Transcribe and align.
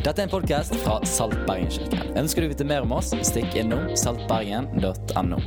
Dette 0.00 0.22
er 0.22 0.24
en 0.24 0.32
podkast 0.32 0.72
fra 0.80 0.94
Salt 1.04 1.36
Bergen-kirken. 1.44 2.14
Ønsker 2.16 2.40
du 2.40 2.46
å 2.48 2.50
vite 2.54 2.64
mer 2.64 2.86
om 2.86 2.94
oss, 2.96 3.10
stikk 3.28 3.52
innom 3.60 3.90
saltbergen.no. 4.00 5.40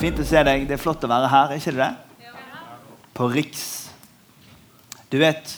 Fint 0.00 0.18
å 0.18 0.26
se 0.26 0.42
deg. 0.48 0.64
Det 0.66 0.74
er 0.74 0.82
flott 0.82 1.06
å 1.06 1.10
være 1.12 1.30
her, 1.30 1.54
ikke 1.60 1.76
det? 1.78 1.88
På 3.14 3.30
Riks. 3.30 3.64
Du 5.14 5.18
vet, 5.22 5.54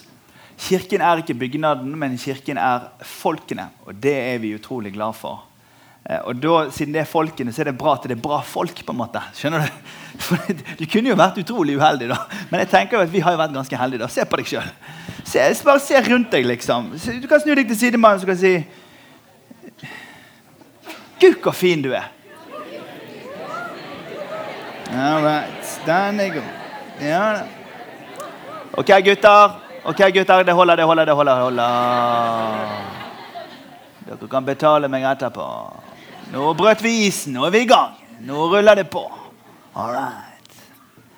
Kirken 0.61 1.00
er 1.00 1.23
ikke 1.23 1.39
bygnaden, 1.41 1.95
men 1.96 2.18
kirken 2.21 2.61
er 2.61 2.91
folkene. 3.09 3.71
Og 3.89 3.96
det 3.96 4.13
er 4.35 4.43
vi 4.43 4.53
utrolig 4.59 4.93
glad 4.93 5.17
for. 5.17 5.46
Eh, 6.09 6.21
og 6.25 6.37
da, 6.41 6.55
Siden 6.73 6.95
det 6.95 7.03
er 7.03 7.09
folkene, 7.09 7.53
så 7.53 7.62
er 7.62 7.71
det 7.71 7.79
bra 7.79 7.95
at 7.98 8.07
det 8.09 8.17
er 8.17 8.23
bra 8.23 8.41
folk. 8.46 8.85
på 8.87 8.93
en 8.95 9.00
måte. 9.03 9.23
Skjønner 9.37 9.67
Du 9.67 9.73
For 10.27 10.37
du 10.79 10.85
kunne 10.91 11.09
jo 11.09 11.17
vært 11.17 11.39
utrolig 11.41 11.77
uheldig, 11.79 12.11
da. 12.11 12.19
Men 12.50 12.64
jeg 12.64 12.71
tenker 12.73 12.99
jo 12.99 13.03
at 13.07 13.13
vi 13.13 13.23
har 13.25 13.32
jo 13.32 13.40
vært 13.40 13.54
ganske 13.54 13.76
heldige. 13.76 14.03
da. 14.03 14.09
Se 14.09 14.25
på 14.25 14.40
deg 14.40 14.50
sjøl. 14.50 14.71
Bare 15.64 15.81
se 15.81 16.00
rundt 16.11 16.31
deg, 16.32 16.46
liksom. 16.49 16.90
Du 17.23 17.29
kan 17.31 17.40
snu 17.40 17.54
deg 17.54 17.68
til 17.71 17.79
sidemannen 17.79 18.29
og 18.29 18.40
si 18.40 18.57
Gud, 21.21 21.36
så 21.45 21.53
fin 21.53 21.82
du 21.85 21.93
er. 21.93 22.09
All 24.90 25.23
right. 25.23 25.81
Den 25.87 26.21
er 26.21 26.32
god. 26.35 26.48
Ja 27.01 27.25
da. 27.37 27.43
OK, 28.73 28.90
gutter. 29.04 29.61
Ok, 29.85 30.01
gutter, 30.14 30.43
Det 30.45 30.54
holder, 30.54 30.76
det 30.76 30.85
holder, 30.85 31.04
det 31.04 31.14
holder. 31.14 31.71
Dere 34.06 34.28
kan 34.28 34.45
betale 34.45 34.89
meg 34.89 35.05
etterpå. 35.05 35.47
Nå 36.30 36.52
brøt 36.55 36.83
vi 36.84 36.92
isen. 37.08 37.34
Nå 37.34 37.42
er 37.48 37.50
vi 37.50 37.64
i 37.64 37.66
gang. 37.66 37.97
Nå 38.22 38.44
ruller 38.52 38.78
det 38.78 38.86
på. 38.92 39.02
All 39.75 39.91
right. 39.91 40.58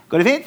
Går 0.08 0.22
det 0.22 0.28
fint? 0.28 0.46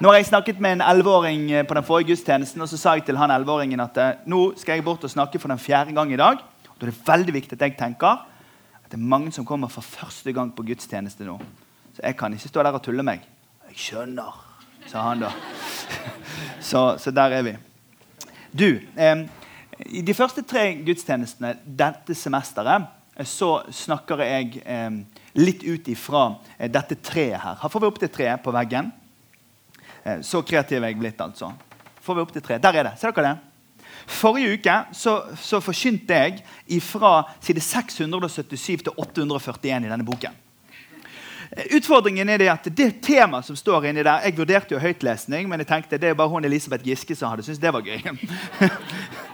Nå 0.00 0.08
har 0.08 0.20
jeg 0.20 0.28
snakket 0.28 0.60
med 0.62 0.76
en 0.76 0.84
11-åring 0.86 1.48
eh, 1.52 1.64
på 1.66 1.74
den 1.74 1.84
forrige 1.84 2.12
gudstjenesten, 2.12 2.62
og 2.62 2.70
så 2.70 2.78
sa 2.78 2.94
jeg 2.96 3.02
til 3.08 3.18
han 3.18 3.32
11-åringen 3.34 3.82
at 3.82 3.98
eh, 4.00 4.20
nå 4.30 4.52
skal 4.56 4.78
jeg 4.78 4.84
bort 4.86 5.02
og 5.04 5.12
snakke 5.12 5.40
for 5.42 5.52
den 5.52 5.58
fjerde 5.60 5.92
gang 5.96 6.12
i 6.14 6.20
dag. 6.20 6.38
Da 6.70 6.86
er 6.86 6.92
det 6.92 7.02
veldig 7.08 7.34
viktig 7.36 7.58
at 7.58 7.64
jeg 7.66 7.74
tenker 7.80 8.22
at 8.78 8.86
det 8.86 8.96
er 8.96 9.10
mange 9.12 9.32
som 9.34 9.44
kommer 9.46 9.68
for 9.68 9.84
første 9.84 10.32
gang 10.32 10.54
på 10.54 10.64
gudstjeneste 10.70 11.26
nå. 11.26 11.34
Så 11.96 12.06
jeg 12.06 12.16
kan 12.16 12.32
ikke 12.32 12.52
stå 12.52 12.64
der 12.64 12.78
og 12.78 12.84
tulle 12.86 13.04
meg. 13.04 13.26
Jeg 13.72 13.82
skjønner, 13.88 14.38
sa 14.86 15.08
han 15.10 15.26
da. 15.26 15.34
Så, 16.70 16.80
så 17.02 17.10
der 17.10 17.34
er 17.34 17.42
vi. 17.42 17.52
Du, 18.54 18.78
eh, 18.96 19.26
i 19.90 20.02
de 20.06 20.14
første 20.14 20.42
tre 20.46 20.68
gudstjenestene 20.86 21.56
dette 21.64 22.14
semesteret 22.14 22.88
så 23.26 23.62
snakker 23.74 24.22
jeg 24.24 24.62
litt 25.32 25.62
ut 25.62 25.88
ifra 25.88 26.34
eh, 26.58 26.70
dette 26.70 26.94
treet 26.94 27.40
her. 27.40 27.58
Her 27.62 27.68
får 27.68 27.80
vi 27.80 27.90
opp 27.90 28.00
det 28.00 28.10
treet 28.14 28.42
på 28.42 28.54
veggen. 28.54 28.90
Eh, 30.02 30.20
så 30.26 30.42
kreativ 30.42 30.82
er 30.82 30.92
jeg 30.92 31.00
blitt, 31.00 31.20
altså. 31.20 31.52
Får 32.00 32.18
vi 32.18 32.24
opp 32.24 32.34
det 32.34 32.44
treet. 32.44 32.62
Der 32.62 32.80
er 32.80 32.90
det. 32.90 32.98
Ser 33.00 33.14
dere 33.14 33.34
det? 33.34 33.46
Forrige 34.10 34.56
uke 34.56 34.76
så, 34.96 35.20
så 35.38 35.60
forkynte 35.62 36.16
jeg 36.16 36.80
fra 36.82 37.20
side 37.44 37.62
677 37.62 38.86
til 38.86 38.94
841 38.96 39.84
i 39.86 39.90
denne 39.90 40.06
boken. 40.06 40.38
Eh, 41.50 41.76
utfordringen 41.78 42.28
er 42.28 42.42
det 42.42 42.50
at 42.50 42.70
det 42.74 42.90
temaet 43.04 43.46
som 43.46 43.58
står 43.58 43.90
inni 43.90 44.06
der 44.06 44.24
Jeg 44.26 44.38
vurderte 44.38 44.74
jo 44.74 44.82
høytlesning, 44.82 45.48
men 45.50 45.62
jeg 45.62 45.70
tenkte 45.70 46.00
det 46.00 46.10
er 46.10 46.18
bare 46.18 46.32
hun 46.32 46.48
Elisabeth 46.48 46.86
Giske 46.86 47.14
som 47.14 47.30
hadde 47.30 47.46
syntes 47.46 47.62
det 47.62 47.74
var 47.74 47.86
gøy. 47.86 48.00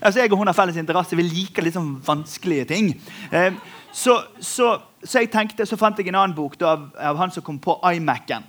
Altså, 0.00 0.22
jeg 0.22 0.32
og 0.32 0.40
hun 0.40 0.48
har 0.48 0.56
felles 0.56 0.78
interesse. 0.80 1.16
Vi 1.18 1.26
liker 1.26 1.64
litt 1.64 1.76
sånn 1.76 1.98
vanskelige 2.04 2.68
ting. 2.72 2.94
Eh, 3.30 3.52
så, 3.92 4.16
så, 4.38 4.72
så, 5.02 5.20
jeg 5.20 5.30
tenkte, 5.32 5.66
så 5.66 5.78
fant 5.80 5.98
jeg 5.98 6.10
en 6.10 6.18
annen 6.20 6.36
bok 6.36 6.56
da, 6.60 6.74
av, 6.74 6.88
av, 6.96 7.20
han 7.20 7.32
som 7.34 7.44
kom 7.46 7.60
på 7.62 7.76
iMac-en. 7.92 8.46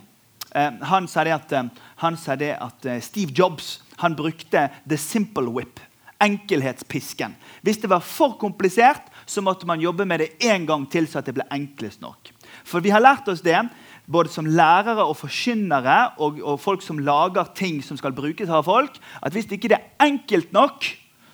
Eh, 0.54 0.82
han 0.88 1.08
sa 1.10 1.24
det 1.26 1.36
at, 1.36 1.54
eh, 1.58 1.88
han 2.04 2.18
sa 2.20 2.36
det 2.38 2.52
at 2.56 2.86
eh, 2.88 3.00
Steve 3.04 3.34
Jobs 3.36 3.80
han 4.02 4.16
brukte 4.18 4.68
the 4.88 4.98
simple 4.98 5.52
whip. 5.52 5.80
Enkelhetspisken. 6.22 7.34
Hvis 7.66 7.80
det 7.82 7.90
var 7.90 8.04
for 8.06 8.36
komplisert, 8.38 9.08
så 9.26 9.42
måtte 9.42 9.66
man 9.66 9.82
jobbe 9.82 10.06
med 10.06 10.22
det 10.22 10.28
en 10.46 10.66
gang 10.68 10.84
til 10.90 11.08
så 11.10 11.18
at 11.18 11.26
det 11.26 11.34
ble 11.34 11.46
enklest 11.50 12.02
nok. 12.02 12.30
For 12.62 12.84
vi 12.84 12.92
har 12.94 13.02
lært 13.02 13.26
oss 13.32 13.42
det 13.42 13.58
både 14.06 14.30
som 14.30 14.46
lærere 14.46 15.02
og 15.02 15.16
forkynnere 15.18 15.98
og, 16.22 16.40
og, 16.42 16.60
folk 16.60 16.82
som 16.82 17.00
lager 17.02 17.50
ting 17.58 17.80
som 17.82 17.98
skal 17.98 18.14
brukes 18.14 18.50
av 18.50 18.66
folk, 18.66 18.98
at 19.22 19.34
hvis 19.34 19.48
det 19.50 19.58
ikke 19.58 19.74
er 19.76 20.06
enkelt 20.06 20.52
nok, 20.54 20.86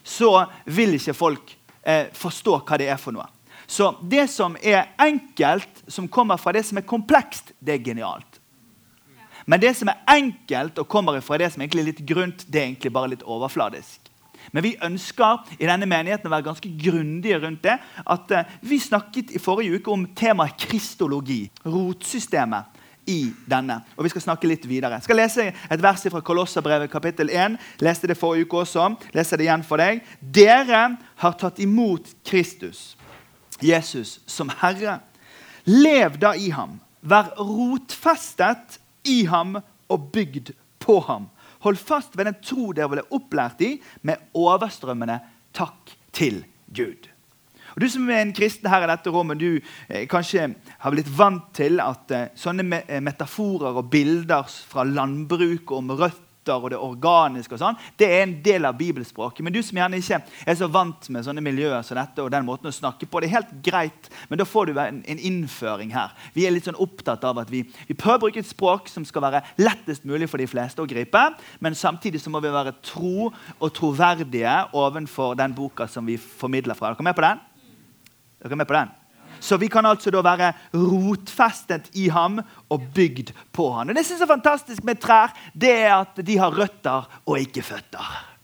så 0.08 0.32
vil 0.64 0.96
ikke 0.96 1.16
folk 1.16 1.52
eh, 1.82 2.08
forstå 2.16 2.60
hva 2.64 2.80
det 2.80 2.88
er 2.88 3.00
for 3.00 3.16
noe. 3.16 3.28
Så 3.68 3.90
det 4.00 4.24
som 4.32 4.56
er 4.64 4.94
enkelt, 4.96 5.82
som 5.92 6.08
kommer 6.08 6.40
fra 6.40 6.54
det 6.56 6.64
som 6.64 6.80
er 6.80 6.88
komplekst, 6.88 7.52
det 7.60 7.76
er 7.76 7.84
genialt. 7.84 8.38
Men 9.48 9.60
det 9.60 9.74
som 9.76 9.88
er 9.92 10.00
enkelt 10.12 10.80
og 10.80 10.88
kommer 10.88 11.20
fra 11.24 11.38
det 11.40 11.50
som 11.52 11.62
er 11.64 11.76
litt 11.76 12.00
grunt, 12.08 12.46
det 12.48 12.60
er 12.60 12.70
egentlig 12.70 12.92
bare 12.92 13.12
litt 13.12 13.24
overfladisk. 13.24 14.08
Men 14.52 14.64
vi 14.64 14.76
ønsker 14.84 15.44
i 15.58 15.68
denne 15.68 15.88
menigheten 15.88 16.28
å 16.28 16.32
være 16.32 16.46
ganske 16.46 16.70
grundige 16.80 17.40
rundt 17.42 17.62
det. 17.66 17.76
at 18.06 18.30
eh, 18.32 18.56
Vi 18.62 18.78
snakket 18.80 19.34
i 19.36 19.42
forrige 19.42 19.76
uke 19.76 19.92
om 19.92 20.06
temaet 20.16 20.56
kristologi. 20.62 21.42
Rotsystemet 21.68 22.77
i 23.08 23.32
denne. 23.48 23.80
Og 23.96 24.04
Vi 24.04 24.12
skal 24.12 24.24
snakke 24.26 24.48
litt 24.50 24.66
videre. 24.68 24.98
Jeg 24.98 25.08
skal 25.08 25.20
lese 25.22 25.46
et 25.48 25.82
vers 25.82 26.04
fra 26.12 26.20
Kolosserbrevet 26.24 26.90
kapittel 26.92 27.32
1. 27.32 27.56
Leste 27.80 28.10
det 28.10 28.18
forrige 28.20 28.46
uke 28.46 28.62
også. 28.62 28.90
Leste 29.16 29.38
det 29.40 29.48
igjen 29.48 29.64
for 29.66 29.80
deg. 29.80 30.02
Dere 30.20 30.82
har 31.22 31.38
tatt 31.40 31.60
imot 31.64 32.12
Kristus, 32.28 32.96
Jesus, 33.64 34.18
som 34.28 34.52
Herre. 34.60 35.00
Lev 35.64 36.20
da 36.20 36.34
i 36.36 36.52
ham. 36.52 36.78
Vær 37.00 37.32
rotfestet 37.40 38.78
i 39.08 39.24
ham 39.30 39.56
og 39.88 40.08
bygd 40.12 40.52
på 40.84 41.00
ham. 41.08 41.28
Hold 41.64 41.80
fast 41.80 42.16
ved 42.16 42.28
den 42.28 42.38
tro 42.44 42.70
dere 42.76 42.92
ble 42.92 43.06
opplært 43.14 43.62
i, 43.64 43.76
med 44.06 44.20
overstrømmende 44.36 45.18
takk 45.56 45.96
til 46.14 46.44
Gud. 46.74 47.08
Og 47.74 47.82
Du 47.82 47.88
som 47.90 48.08
er 48.10 48.22
en 48.22 48.34
kristen 48.36 48.70
her 48.70 48.86
i 48.86 48.90
dette 48.90 49.12
rommet, 49.12 49.40
du 49.40 49.58
eh, 49.88 50.06
kanskje 50.10 50.48
har 50.78 50.94
blitt 50.94 51.10
vant 51.18 51.50
til 51.56 51.82
at 51.84 52.14
eh, 52.14 52.30
sånne 52.38 52.66
me 52.66 52.82
eh, 52.86 53.02
metaforer 53.04 53.76
og 53.76 53.90
bilder 53.92 54.48
fra 54.48 54.86
landbruk 54.86 55.72
om 55.76 55.92
røtter 55.98 56.26
og 56.48 56.70
det 56.72 56.78
organiske, 56.80 57.52
og 57.52 57.60
sånn, 57.60 57.78
det 58.00 58.06
er 58.08 58.22
en 58.22 58.34
del 58.44 58.64
av 58.64 58.76
bibelspråket. 58.78 59.42
Men 59.44 59.52
du 59.52 59.58
som 59.64 59.76
gjerne 59.76 59.98
ikke 60.00 60.20
er 60.48 60.56
så 60.56 60.68
vant 60.72 61.08
med 61.12 61.26
sånne 61.26 61.42
miljøer 61.44 61.84
som 61.84 61.98
dette, 61.98 62.22
og 62.24 62.30
den 62.32 62.46
måten 62.46 62.70
å 62.70 62.72
snakke 62.72 63.04
på, 63.04 63.20
det 63.20 63.28
er 63.28 63.34
helt 63.34 63.52
greit, 63.66 64.08
men 64.30 64.40
da 64.40 64.46
får 64.48 64.70
du 64.70 64.80
en, 64.80 65.02
en 65.04 65.20
innføring 65.30 65.92
her. 65.92 66.14
Vi 66.32 66.46
er 66.46 66.54
litt 66.54 66.68
sånn 66.68 66.80
opptatt 66.80 67.26
av 67.28 67.42
at 67.42 67.52
vi, 67.52 67.64
vi, 67.90 67.98
prøver 67.98 68.16
å 68.16 68.24
bruke 68.24 68.40
et 68.40 68.48
språk 68.48 68.88
som 68.88 69.04
skal 69.08 69.26
være 69.26 69.44
lettest 69.60 70.08
mulig 70.08 70.30
for 70.30 70.40
de 70.40 70.48
fleste 70.48 70.80
å 70.80 70.88
gripe, 70.88 71.26
men 71.60 71.76
samtidig 71.76 72.22
så 72.22 72.32
må 72.32 72.40
vi 72.44 72.54
være 72.54 72.78
tro 72.80 73.28
og 73.28 73.68
troverdige 73.76 74.56
overfor 74.72 75.36
den 75.38 75.52
boka 75.56 75.88
som 75.90 76.08
vi 76.08 76.16
formidler 76.16 76.78
fra. 76.78 76.88
Er 76.88 76.96
dere 76.96 77.10
med 77.10 77.18
på 77.18 77.28
den? 77.28 77.47
Dere 78.42 78.54
er 78.54 78.62
med 78.62 78.68
på 78.70 78.76
den? 78.78 78.94
Så 79.40 79.56
vi 79.60 79.68
kan 79.70 79.86
altså 79.86 80.10
da 80.10 80.22
være 80.24 80.52
rotfestet 80.74 81.90
i 81.94 82.08
ham 82.10 82.40
og 82.70 82.88
bygd 82.94 83.30
på 83.54 83.68
ham. 83.76 83.88
Og 83.88 83.94
Det 83.94 84.06
som 84.06 84.22
er 84.22 84.34
fantastisk 84.34 84.84
med 84.84 84.98
trær, 85.00 85.34
det 85.54 85.70
er 85.70 85.94
at 86.00 86.18
de 86.26 86.38
har 86.38 86.54
røtter 86.54 87.06
og 87.26 87.38
ikke 87.38 87.62
føtter 87.62 88.37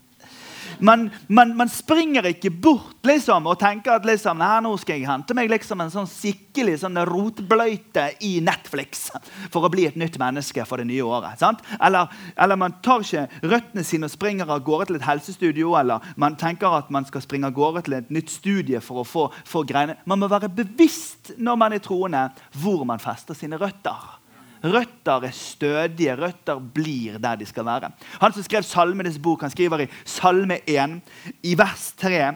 man, 0.84 1.10
man, 1.28 1.56
man, 1.56 1.68
springer 1.72 2.26
ikke 2.28 2.50
bort 2.50 3.06
liksom, 3.06 3.46
og 3.50 3.58
tenker 3.60 3.96
at 3.96 4.06
liksom, 4.08 4.40
nå 4.40 4.74
skal 4.80 4.98
jeg 4.98 5.08
hente 5.08 5.36
meg 5.36 5.50
liksom, 5.52 5.80
en 5.80 5.92
sånn 5.92 6.08
skikkelig 6.10 6.78
sånn 6.82 7.00
rotbløyte 7.08 8.06
i 8.26 8.36
Netflix 8.44 9.06
for 9.52 9.64
å 9.64 9.70
bli 9.72 9.86
et 9.88 9.98
nytt 10.00 10.18
menneske 10.20 10.66
for 10.68 10.80
det 10.80 10.88
nye 10.90 11.04
året. 11.04 11.42
Eller, 11.78 12.10
eller, 12.36 12.60
man 12.60 12.76
tar 12.84 13.04
ikke 13.04 13.26
røttene 13.42 13.86
sine 13.86 14.08
og 14.08 14.14
springer 14.14 14.50
av 14.50 14.64
gårde 14.66 14.90
til 14.90 15.00
et 15.00 15.08
helsestudio, 15.08 15.74
eller 15.80 16.04
man 16.20 16.38
tenker 16.40 16.78
at 16.80 16.92
man 16.94 17.08
skal 17.08 17.24
springe 17.24 17.48
av 17.48 17.56
gårde 17.56 17.86
til 17.86 17.98
et 17.98 18.12
nytt 18.14 18.32
studie 18.32 18.82
for 18.84 19.02
å 19.02 19.08
få, 19.08 19.28
få 19.48 19.64
greiene. 19.68 19.98
Man 20.10 20.20
må 20.20 20.30
være 20.32 20.52
bevisst 20.52 21.34
når 21.38 21.60
man 21.60 21.76
er 21.76 21.84
troende, 21.84 22.28
hvor 22.60 22.84
man 22.88 23.02
fester 23.02 23.36
sine 23.38 23.60
røtter. 23.60 24.23
Røtter 24.64 25.28
er 25.28 25.36
stødige. 25.36 26.16
Røtter 26.16 26.58
blir 26.74 27.20
der 27.22 27.36
de 27.40 27.46
skal 27.46 27.66
være. 27.68 27.92
Han 28.22 28.32
som 28.32 28.46
skrev 28.46 28.64
Salmenes 28.66 29.20
bok, 29.22 29.44
han 29.44 29.52
skriver 29.52 29.84
i 29.84 29.90
Salme 30.04 30.62
1, 30.66 30.98
i 31.44 31.54
vers 31.58 31.92
3 32.00 32.32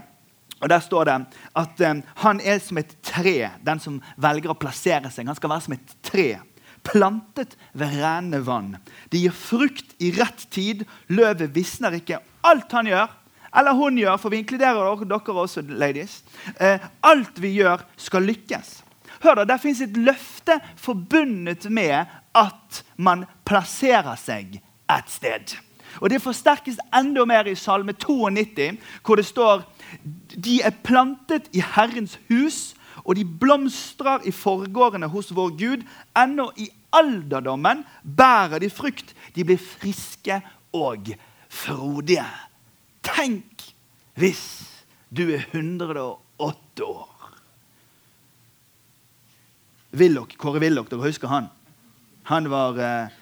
og 0.59 0.69
Der 0.69 0.81
står 0.83 1.05
det 1.07 1.17
at 1.57 1.81
um, 1.91 2.03
han 2.25 2.41
er 2.43 2.59
som 2.59 2.81
et 2.81 2.97
tre, 3.03 3.51
den 3.63 3.79
som 3.79 4.01
velger 4.19 4.51
å 4.51 4.59
plassere 4.59 5.11
seg. 5.15 5.29
Han 5.31 5.39
skal 5.39 5.53
være 5.53 5.67
som 5.69 5.77
et 5.77 5.93
tre, 6.03 6.27
plantet 6.87 7.55
ved 7.79 7.95
rene 8.01 8.41
vann. 8.47 8.73
Det 9.13 9.23
gir 9.23 9.35
frukt 9.35 9.95
i 10.03 10.11
rett 10.17 10.49
tid. 10.55 10.83
Løvet 11.15 11.55
visner 11.55 11.95
ikke. 11.99 12.19
Alt 12.47 12.75
han 12.75 12.91
gjør, 12.91 13.15
eller 13.59 13.79
hun 13.79 13.99
gjør, 13.99 14.19
for 14.21 14.35
vi 14.35 14.43
inkluderer 14.43 15.07
dere 15.07 15.39
også, 15.45 15.63
ladies. 15.69 16.21
Eh, 16.59 16.83
alt 17.07 17.39
vi 17.39 17.55
gjør, 17.61 17.87
skal 17.97 18.27
lykkes. 18.27 18.81
Hør 19.23 19.35
da, 19.35 19.45
Der 19.45 19.57
fins 19.57 19.81
et 19.81 19.97
løfte 19.97 20.61
forbundet 20.77 21.71
med 21.71 22.07
at 22.35 22.85
man 22.97 23.25
plasserer 23.45 24.17
seg 24.17 24.61
et 24.91 25.11
sted. 25.11 25.57
Og 26.01 26.11
Det 26.11 26.23
forsterkes 26.23 26.79
enda 26.95 27.25
mer 27.25 27.49
i 27.49 27.55
Salme 27.55 27.93
92, 27.93 28.79
hvor 29.05 29.17
det 29.17 29.27
står 29.27 29.65
de 30.45 30.61
er 30.63 30.75
plantet 30.85 31.49
i 31.53 31.63
Herrens 31.65 32.19
hus, 32.29 32.75
og 33.05 33.17
de 33.17 33.25
blomstrer 33.25 34.27
i 34.29 34.33
forgårdene 34.35 35.09
hos 35.09 35.31
vår 35.35 35.55
Gud. 35.57 35.85
Ennå 36.19 36.51
i 36.61 36.69
alderdommen 36.93 37.85
bærer 38.05 38.61
de 38.61 38.71
frukt. 38.71 39.15
De 39.35 39.45
blir 39.45 39.59
friske 39.59 40.41
og 40.77 41.09
frodige. 41.49 42.27
Tenk 43.03 43.71
hvis 44.19 44.45
du 45.09 45.31
er 45.31 45.47
108 45.55 46.85
år. 46.85 47.18
Willoch, 49.99 50.37
Kåre 50.39 50.61
Willoch, 50.63 50.89
dere 50.91 51.07
husker 51.07 51.31
han? 51.31 51.49
Han 52.31 52.49
var 52.51 52.79
eh, 52.79 53.17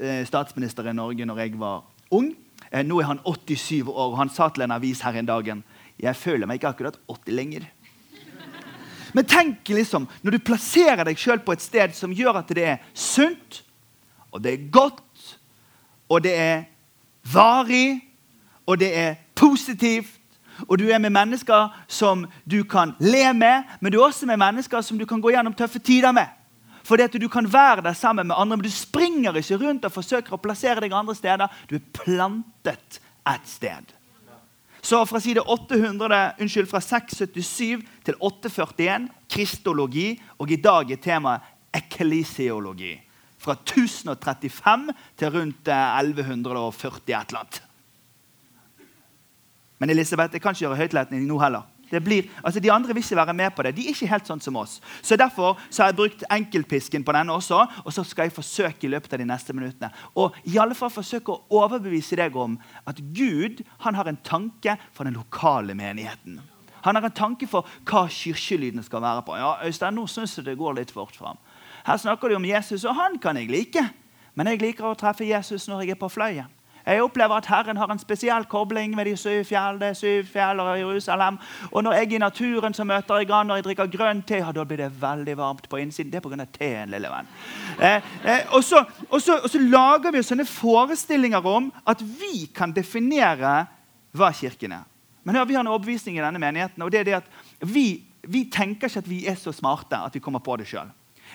eh, 0.00 0.22
statsminister 0.26 0.88
i 0.88 0.94
Norge 0.96 1.26
når 1.28 1.42
jeg 1.44 1.56
var 1.60 1.84
ung. 2.14 2.32
Eh, 2.70 2.82
nå 2.86 3.00
er 3.00 3.10
han 3.10 3.22
87 3.24 3.86
år, 3.86 4.10
og 4.10 4.18
han 4.20 4.32
sa 4.32 4.48
til 4.50 4.66
en 4.66 4.74
avis 4.76 5.02
her 5.06 5.18
en 5.20 5.28
dag 5.28 5.50
jeg 5.96 6.16
føler 6.16 6.48
meg 6.48 6.58
ikke 6.60 6.72
akkurat 6.74 6.98
80 7.08 7.36
lenger. 7.36 7.66
Men 9.16 9.24
tenk 9.24 9.70
liksom, 9.72 10.04
når 10.20 10.36
du 10.36 10.44
plasserer 10.44 11.06
deg 11.08 11.16
sjøl 11.16 11.40
på 11.44 11.54
et 11.56 11.64
sted 11.64 11.94
som 11.96 12.12
gjør 12.12 12.42
at 12.42 12.50
det 12.52 12.66
er 12.74 12.82
sunt, 12.92 13.62
og 14.28 14.42
det 14.44 14.52
er 14.52 14.66
godt, 14.74 15.22
og 16.12 16.20
det 16.26 16.34
er 16.36 16.66
varig, 17.32 18.02
og 18.66 18.76
det 18.82 18.90
er 18.92 19.16
positivt, 19.38 20.12
og 20.64 20.78
du 20.78 20.86
er 20.88 20.98
med 21.02 21.12
mennesker 21.12 21.74
som 21.88 22.24
du 22.44 22.62
kan 22.64 22.94
le 23.00 23.32
med, 23.36 23.76
men 23.80 23.92
du 23.92 24.00
er 24.00 24.06
også 24.08 24.26
med 24.26 24.40
mennesker 24.40 24.82
som 24.82 24.98
du 24.98 25.06
kan 25.06 25.20
gå 25.20 25.34
gjennom 25.34 25.54
tøffe 25.54 25.78
tider 25.78 26.14
med. 26.16 26.26
Fordi 26.86 27.02
at 27.02 27.18
du 27.18 27.28
kan 27.28 27.52
være 27.52 27.82
der 27.82 27.92
sammen 27.92 28.26
med 28.26 28.36
andre, 28.38 28.56
men 28.56 28.64
du 28.64 28.70
springer 28.70 29.36
ikke 29.36 29.58
rundt 29.58 29.84
og 29.84 29.92
forsøker 29.92 30.36
å 30.36 30.40
plassere 30.40 30.80
deg 30.84 30.94
andre 30.94 31.16
steder. 31.18 31.50
Du 31.66 31.76
er 31.80 31.86
plantet 31.92 33.00
et 33.26 33.48
sted. 33.50 33.94
Så 34.86 35.00
fra 35.10 35.18
side 35.18 35.42
800, 35.42 36.36
unnskyld, 36.40 36.68
fra 36.70 36.78
677 36.80 37.82
til 38.06 38.14
841 38.20 39.08
kristologi, 39.30 40.12
og 40.38 40.52
i 40.54 40.60
dag 40.62 40.92
er 40.94 41.02
temaet 41.02 41.54
eklesiologi. 41.74 42.94
Fra 43.42 43.56
1035 43.58 44.94
til 45.18 45.34
rundt 45.34 45.68
1140 45.74 47.02
et 47.02 47.34
eller 47.34 47.42
annet. 47.42 47.65
Men 49.78 49.90
Elisabeth, 49.90 50.32
jeg 50.32 50.42
kan 50.42 50.54
ikke 50.54 50.66
gjøre 50.66 50.78
høytletning 50.80 51.26
nå 51.28 51.38
heller. 51.40 51.66
Blir, 51.86 52.26
altså 52.42 52.60
de 52.60 52.72
andre 52.72 52.94
vil 52.94 53.04
ikke 53.04 53.16
være 53.16 53.34
med 53.34 53.50
på 53.54 53.62
det. 53.62 53.76
De 53.76 53.84
er 53.84 53.92
ikke 53.94 54.08
helt 54.10 54.26
sånn 54.26 54.40
som 54.42 54.56
oss. 54.58 54.80
Så 55.06 55.14
Derfor 55.16 55.54
så 55.70 55.84
har 55.84 55.92
jeg 55.92 55.98
brukt 56.00 56.24
enkeltpisken 56.34 57.04
på 57.06 57.14
denne 57.14 57.36
også. 57.36 57.60
Og 57.84 57.94
så 57.94 58.02
skal 58.04 58.26
jeg 58.26 58.34
forsøke 58.34 58.88
i 58.88 58.90
løpet 58.90 59.14
av 59.14 59.22
de 59.22 59.28
neste 59.28 59.54
minuttene 59.54 59.92
Og 60.18 60.34
i 60.50 60.58
alle 60.58 60.74
fall 60.74 60.90
forsøke 60.90 61.32
å 61.32 61.62
overbevise 61.62 62.18
deg 62.18 62.34
om 62.36 62.58
at 62.86 62.98
Gud 63.14 63.62
han 63.84 63.94
har 63.94 64.10
en 64.10 64.18
tanke 64.18 64.76
for 64.92 65.06
den 65.06 65.14
lokale 65.14 65.78
menigheten. 65.78 66.40
Han 66.82 66.94
har 66.98 67.06
en 67.06 67.14
tanke 67.14 67.46
for 67.50 67.66
hva 67.86 68.06
kirkelydene 68.10 68.82
skal 68.86 69.02
være 69.02 69.22
på. 69.26 69.38
Ja, 69.38 69.56
Øystein, 69.66 69.94
nå 69.94 70.06
syns 70.10 70.36
jeg 70.38 70.46
det 70.46 70.58
går 70.58 70.78
litt 70.80 70.94
fort 70.94 71.16
fram. 71.18 71.38
Her 71.86 71.98
snakker 72.02 72.30
de 72.30 72.38
om 72.38 72.46
Jesus, 72.46 72.84
og 72.84 72.94
han 72.98 73.18
kan 73.18 73.38
jeg 73.38 73.50
like. 73.50 73.82
Men 74.34 74.50
jeg 74.50 74.62
liker 74.62 74.90
å 74.90 74.98
treffe 74.98 75.26
Jesus 75.26 75.68
når 75.70 75.84
jeg 75.84 75.96
er 75.96 76.00
på 76.00 76.10
fløyen. 76.10 76.50
Jeg 76.86 77.02
opplever 77.02 77.34
at 77.34 77.46
Herren 77.50 77.76
har 77.76 77.90
en 77.90 77.98
spesiell 77.98 78.44
kobling 78.46 78.92
med 78.94 79.08
de 79.08 79.16
syv 79.18 79.40
fjell, 79.48 79.80
det 79.80 79.96
syv 79.98 80.28
fjell 80.30 80.60
og 80.62 80.68
Jerusalem. 80.78 81.38
Og 81.72 81.82
når 81.82 81.92
jeg 81.98 82.12
i 82.12 82.18
naturen, 82.22 82.74
så 82.74 82.84
møter 82.86 83.18
jeg 83.18 83.30
han. 83.32 83.46
Når 83.46 83.58
jeg 83.58 83.64
drikker 83.64 83.90
grønn 83.90 84.20
te, 84.22 84.38
ja, 84.38 84.52
da 84.54 84.64
blir 84.64 84.78
det 84.84 84.92
veldig 85.00 85.34
varmt 85.36 85.66
på 85.68 85.80
innsiden. 85.82 86.12
Det 86.12 86.20
er 86.20 86.28
pga. 86.28 86.46
teen, 86.54 86.92
lille 86.94 87.10
venn. 87.10 87.30
Eh, 87.80 88.12
eh, 88.24 88.52
og, 88.54 88.62
så, 88.64 88.84
og, 89.10 89.18
så, 89.22 89.40
og 89.42 89.50
så 89.50 89.58
lager 89.58 90.14
vi 90.14 90.22
sånne 90.22 90.46
forestillinger 90.46 91.48
om 91.50 91.72
at 91.90 92.04
vi 92.06 92.46
kan 92.54 92.74
definere 92.76 93.64
hva 94.14 94.30
Kirken 94.32 94.78
er. 94.78 94.84
Men 95.24 95.34
hør, 95.34 95.44
Vi 95.44 95.54
har 95.54 95.66
en 95.66 95.72
overbevisning 95.74 96.18
i 96.18 96.22
denne 96.22 96.38
menigheten. 96.38 96.82
og 96.82 96.92
det 96.92 97.00
er 97.00 97.04
det 97.04 97.14
at 97.18 97.66
vi, 97.66 98.04
vi 98.22 98.44
tenker 98.52 98.86
ikke 98.86 98.98
at 99.02 99.10
vi 99.10 99.26
er 99.26 99.34
så 99.34 99.52
smarte 99.52 99.98
at 99.98 100.14
vi 100.14 100.22
kommer 100.22 100.38
på 100.38 100.56
det 100.56 100.68
sjøl. 100.70 100.86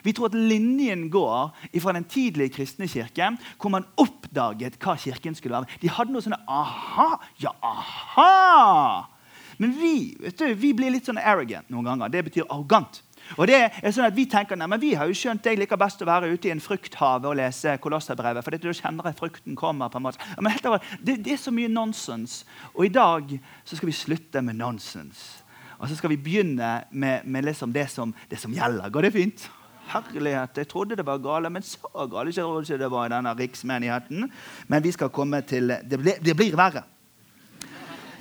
Vi 0.04 0.14
tror 0.16 0.32
at 0.32 0.38
linjen 0.38 1.08
går 1.14 1.52
fra 1.82 1.96
den 1.98 2.08
tidlige 2.10 2.56
kristne 2.58 2.90
kirke, 2.92 3.34
hvor 3.62 3.74
man 3.74 3.88
oppdaget 4.02 4.80
hva 4.82 4.98
kirken 5.00 5.38
skulle 5.38 5.60
være. 5.60 5.82
De 5.82 5.92
hadde 5.92 6.14
noe 6.14 6.26
sånn 6.26 6.38
aha, 6.42 7.14
ja, 7.44 7.54
aha. 7.62 9.08
Men 9.62 9.76
vi, 9.78 10.18
vet 10.18 10.40
du, 10.40 10.48
vi 10.58 10.74
blir 10.74 10.94
litt 10.94 11.06
sånn 11.06 11.22
arrogant 11.22 11.70
noen 11.70 11.92
ganger. 11.92 12.10
Det 12.10 12.24
betyr 12.32 12.48
arrogant. 12.48 13.04
Og 13.38 13.46
det 13.46 13.60
er 13.62 13.94
sånn 13.94 14.08
at 14.08 14.16
Vi 14.18 14.26
tenker 14.30 14.58
nei, 14.58 14.68
men 14.70 14.82
vi 14.82 14.96
har 14.98 15.06
jo 15.10 15.16
skjønt 15.16 15.46
jeg 15.46 15.60
liker 15.60 15.80
best 15.80 16.02
å 16.02 16.08
være 16.10 16.32
ute 16.34 16.50
i 16.50 16.54
en 16.56 16.64
frukthave 16.64 17.30
og 17.30 17.38
lese 17.38 17.76
Kolosserbrevet. 17.84 18.44
For 18.44 18.58
da 18.58 18.74
kjenner 18.74 19.12
jeg 19.12 19.20
frukten 19.20 19.60
kommer. 19.60 19.92
på 19.94 20.02
en 20.02 20.08
måte. 20.08 20.32
Men 20.40 20.56
helt 20.56 20.66
over, 20.66 20.84
det, 21.00 21.20
det, 21.22 21.36
er 21.36 21.44
så 21.44 21.54
mye 21.54 21.70
nonsens. 21.70 22.42
Og 22.74 22.88
i 22.88 22.94
dag 22.94 23.38
så 23.64 23.78
skal 23.78 23.92
vi 23.92 23.96
slutte 23.96 24.42
med 24.42 24.58
nonsens. 24.58 25.44
Og 25.78 25.90
så 25.90 25.98
skal 25.98 26.14
vi 26.14 26.22
begynne 26.22 26.74
med, 26.92 27.26
med 27.26 27.46
liksom 27.46 27.74
det, 27.74 27.88
som, 27.90 28.14
det 28.30 28.42
som 28.42 28.54
gjelder. 28.54 28.90
Går 28.90 29.08
det 29.08 29.14
fint? 29.16 29.48
Herlighet. 29.92 30.58
Jeg 30.58 30.70
trodde 30.72 30.98
det 31.00 31.06
var 31.06 31.22
gale, 31.24 31.50
men 31.50 31.64
så 31.66 32.08
gale 32.12 32.32
ikke 32.32 32.78
det 32.80 32.92
var 32.92 33.06
i 33.06 33.14
denne 33.14 33.36
riksmenigheten. 33.38 34.32
Men 34.68 34.84
vi 34.84 34.92
skal 34.92 35.10
komme 35.10 35.42
til 35.42 35.68
Det, 35.68 36.00
ble, 36.00 36.16
det 36.24 36.36
blir 36.36 36.56
verre. 36.56 36.84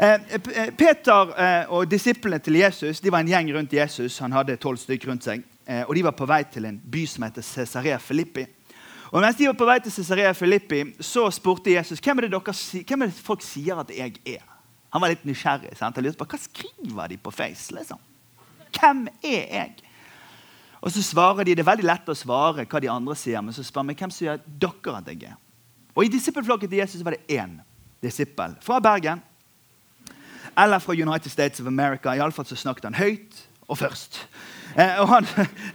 Eh, 0.00 0.14
eh, 0.14 0.70
Peter 0.76 1.32
eh, 1.36 1.66
og 1.68 1.90
disiplene 1.90 2.38
til 2.40 2.56
Jesus 2.56 3.02
de 3.04 3.10
var 3.12 3.20
en 3.20 3.28
gjeng 3.28 3.50
rundt 3.52 3.72
Jesus. 3.72 4.18
Han 4.18 4.32
hadde 4.32 4.56
tolv 4.56 4.78
stykker 4.80 5.10
rundt 5.10 5.26
seg. 5.26 5.42
og 5.86 5.94
De 5.94 6.02
var 6.02 6.14
på 6.16 6.26
vei 6.26 6.40
til 6.50 6.64
en 6.64 6.78
by 6.80 7.02
som 7.06 7.26
heter 7.26 7.44
Cesarea 7.44 7.98
Filippi. 7.98 8.46
Og 9.12 9.20
mens 9.20 9.36
de 9.36 9.46
var 9.46 9.58
på 9.58 9.66
vei 9.68 9.76
til 9.84 9.92
Cesarea 9.92 10.32
Filippi, 10.32 10.80
så 11.00 11.28
spurte 11.30 11.70
Jesus 11.70 12.00
hvem 12.00 12.18
er 12.18 12.26
det, 12.26 12.32
dere, 12.32 12.54
hvem 12.88 13.02
er 13.02 13.10
det 13.10 13.22
folk 13.22 13.44
sier 13.44 13.78
at 13.78 13.92
jeg 13.94 14.16
er. 14.24 14.42
Han 14.90 15.02
var 15.02 15.12
litt 15.12 15.26
nysgjerrig. 15.28 15.76
Sant? 15.78 16.00
Han 16.00 16.06
lurte 16.06 16.18
på, 16.18 16.26
Hva 16.32 16.40
skriver 16.40 17.12
de 17.12 17.20
på 17.20 17.30
Face? 17.34 17.74
liksom? 17.74 18.00
Hvem 18.80 19.06
er 19.22 19.44
jeg? 19.52 19.89
Og 20.80 20.92
så 20.92 21.02
svarer 21.04 21.44
de, 21.44 21.54
Det 21.54 21.62
er 21.62 21.72
veldig 21.72 21.86
lett 21.86 22.08
å 22.08 22.16
svare 22.16 22.64
hva 22.64 22.80
de 22.80 22.88
andre 22.88 23.16
sier, 23.16 23.42
men 23.42 23.54
så 23.54 23.64
spør 23.64 23.88
vi 23.90 23.98
hvem 24.00 24.12
sier 24.14 24.40
dere 24.46 24.96
at 24.96 25.08
jeg 25.08 25.24
er. 25.28 25.36
Og 25.94 26.04
I 26.04 26.12
disippelflokken 26.12 26.70
til 26.70 26.80
Jesus 26.80 27.04
var 27.04 27.16
det 27.16 27.26
én 27.28 27.58
disippel 28.00 28.54
fra 28.64 28.80
Bergen 28.80 29.20
eller 30.56 30.78
fra 30.78 30.92
United 30.92 31.30
States 31.30 31.60
of 31.60 31.66
America. 31.66 32.14
I 32.14 32.20
alle 32.20 32.32
fall 32.32 32.46
så 32.46 32.56
snakket 32.56 32.84
han 32.84 32.94
høyt 32.94 33.36
og 33.68 33.78
først. 33.78 34.22
Eh, 34.76 35.00
og, 35.00 35.08
han, 35.08 35.26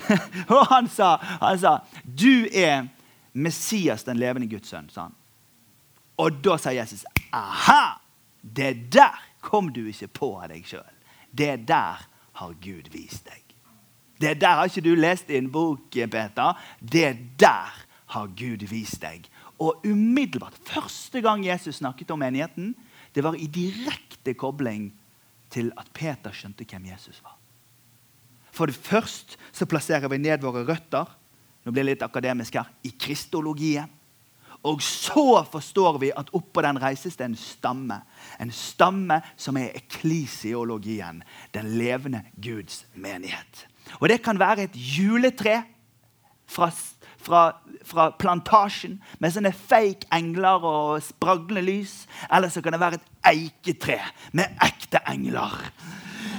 og 0.56 0.66
han, 0.72 0.90
sa, 0.90 1.16
han 1.42 1.60
sa 1.60 1.78
'Du 2.04 2.48
er 2.52 2.88
Messias, 3.34 4.04
den 4.04 4.18
levende 4.18 4.48
Guds 4.48 4.74
sønn'. 4.74 4.90
sa 4.90 5.02
han. 5.02 5.16
Og 6.18 6.44
da 6.44 6.58
sa 6.58 6.70
Jesus 6.72 7.06
'Aha! 7.34 8.00
Det 8.42 8.94
der 8.94 9.24
kom 9.42 9.74
du 9.74 9.88
ikke 9.88 10.08
på 10.08 10.42
av 10.42 10.50
deg 10.50 10.66
sjøl. 10.68 10.92
Det 11.32 11.68
der 11.68 12.08
har 12.34 12.54
Gud 12.62 12.92
vist 12.92 13.26
deg'. 13.26 13.45
Det 14.22 14.36
der 14.42 14.60
har 14.60 14.70
ikke 14.70 14.86
du 14.86 14.94
lest 14.96 15.30
i 15.30 15.38
en 15.38 15.52
bok, 15.52 15.90
Peter. 15.92 16.54
Det 16.80 17.40
der 17.40 17.74
har 18.16 18.28
Gud 18.38 18.68
vist 18.70 19.02
deg. 19.02 19.28
Og 19.60 19.86
umiddelbart, 19.86 20.56
Første 20.66 21.22
gang 21.22 21.46
Jesus 21.46 21.76
snakket 21.76 22.12
om 22.12 22.20
menigheten, 22.20 22.76
det 23.16 23.24
var 23.24 23.36
i 23.36 23.48
direkte 23.48 24.34
kobling 24.34 24.94
til 25.50 25.72
at 25.78 25.88
Peter 25.94 26.32
skjønte 26.32 26.66
hvem 26.68 26.86
Jesus 26.92 27.22
var. 27.24 27.38
For 28.52 28.66
det 28.66 28.76
først 28.76 29.38
så 29.52 29.66
plasserer 29.66 30.08
vi 30.12 30.18
ned 30.18 30.44
våre 30.44 30.64
røtter 30.68 31.08
nå 31.66 31.74
blir 31.74 31.82
det 31.82 31.96
litt 31.96 32.06
akademisk 32.06 32.60
her, 32.60 32.70
i 32.86 32.94
kristologien. 32.94 33.90
Og 34.66 34.82
så 34.82 35.44
forstår 35.50 35.98
vi 36.02 36.12
at 36.18 36.32
oppå 36.34 36.62
den 36.66 36.80
reises 36.82 37.18
det 37.18 37.26
en 37.28 37.38
stamme. 37.38 38.00
En 38.42 38.54
stamme 38.54 39.20
som 39.38 39.58
er 39.62 39.74
eklisiologien, 39.78 41.22
den 41.54 41.72
levende 41.78 42.24
Guds 42.42 42.84
menighet. 42.94 43.66
Og 44.00 44.10
det 44.10 44.22
kan 44.26 44.40
være 44.40 44.68
et 44.68 44.76
juletre 44.76 45.62
fra, 46.48 46.70
fra, 47.22 47.44
fra 47.86 48.10
plantasjen 48.20 49.00
med 49.20 49.34
sånne 49.36 49.54
fake 49.56 50.10
engler 50.16 50.66
og 50.66 51.04
spraglende 51.06 51.66
lys. 51.66 52.04
Eller 52.30 52.54
så 52.54 52.64
kan 52.64 52.76
det 52.76 52.82
være 52.82 53.00
et 53.00 53.14
eiketre 53.34 54.02
med 54.34 54.66
ekte 54.66 55.02
engler. 55.12 55.56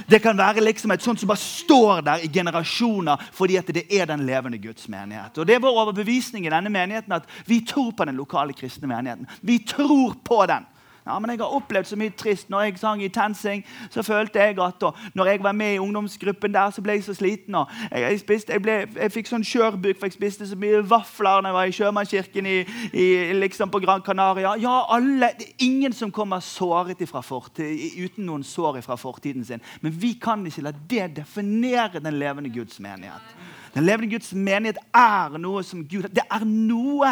Det 0.07 0.21
kan 0.23 0.37
være 0.39 0.63
liksom 0.63 0.91
et 0.91 1.03
sånt 1.03 1.19
som 1.19 1.27
bare 1.27 1.41
står 1.41 2.01
der 2.07 2.23
i 2.23 2.29
generasjoner 2.31 3.19
fordi 3.35 3.57
at 3.59 3.67
det 3.75 3.83
er 3.91 4.07
den 4.07 4.23
levende 4.27 4.59
Guds 4.63 4.87
menighet. 4.87 5.37
Og 5.37 5.47
Det 5.47 5.55
er 5.55 5.59
vår 5.59 5.81
overbevisning 5.83 6.45
i 6.47 6.53
denne 6.53 6.71
menigheten 6.71 7.11
at 7.11 7.27
vi 7.45 7.59
tror 7.67 7.91
på 7.91 8.05
den 8.07 8.15
lokale 8.15 8.55
kristne 8.55 8.87
menigheten. 8.87 9.27
Vi 9.41 9.59
tror 9.67 10.15
på 10.23 10.45
den. 10.47 10.63
Ja, 11.07 11.19
men 11.19 11.31
jeg 11.31 11.39
har 11.39 11.53
opplevd 11.55 11.87
så 11.87 11.95
mye 11.99 12.11
trist. 12.19 12.49
Når 12.51 12.61
jeg 12.65 12.79
sang 12.81 13.03
i 13.03 13.07
TenSing, 13.07 13.63
så 13.89 14.03
følte 14.03 14.39
jeg 14.39 14.57
at 14.59 14.83
og 14.83 14.97
når 15.15 15.25
jeg 15.25 15.43
var 15.43 15.51
med 15.55 15.73
i 15.73 15.79
ungdomsgruppen 15.79 16.53
der, 16.53 16.71
så 16.75 16.81
ble 16.83 16.97
jeg 16.97 17.03
så 17.03 17.13
sliten. 17.15 17.55
og 17.55 17.67
Jeg, 17.91 18.01
jeg, 18.01 18.19
spiste, 18.19 18.53
jeg, 18.53 18.61
ble, 18.61 18.75
jeg 18.95 19.13
fikk 19.15 19.31
sånn 19.31 19.45
skjørbuk, 19.47 19.99
for 19.99 20.09
jeg 20.09 20.17
spiste 20.17 20.47
så 20.49 20.57
mye 20.59 20.81
vafler 20.89 21.41
når 21.41 21.49
jeg 21.49 21.57
var 21.57 21.71
i 21.71 21.77
sjømannskirken 21.77 22.49
i, 22.51 22.57
i, 22.91 23.07
liksom 23.39 23.71
på 23.71 23.81
Gran 23.85 24.03
Canaria. 24.03 24.55
Ja, 24.59 24.81
alle, 24.95 25.31
Det 25.39 25.47
er 25.47 25.65
ingen 25.65 25.93
som 25.93 26.11
kommer 26.11 26.43
såret 26.43 26.99
fortid, 27.23 28.03
uten 28.03 28.25
noen 28.25 28.43
sår 28.43 28.81
fra 28.81 28.95
fortiden 28.99 29.45
sin. 29.45 29.63
Men 29.81 29.95
vi 29.95 30.13
kan 30.19 30.45
ikke 30.45 30.65
la 30.67 30.75
det 30.89 31.15
definere 31.21 32.03
den 32.03 32.19
levende 32.19 32.49
Guds 32.49 32.79
menighet. 32.79 33.35
Den 33.73 33.85
levende 33.85 34.11
Guds 34.11 34.33
menighet 34.33 34.77
er 34.93 35.37
noe 35.37 35.63
som 35.63 35.83
Gud 35.87 36.09
Det 36.09 36.23
er 36.31 36.45
noe 36.45 37.11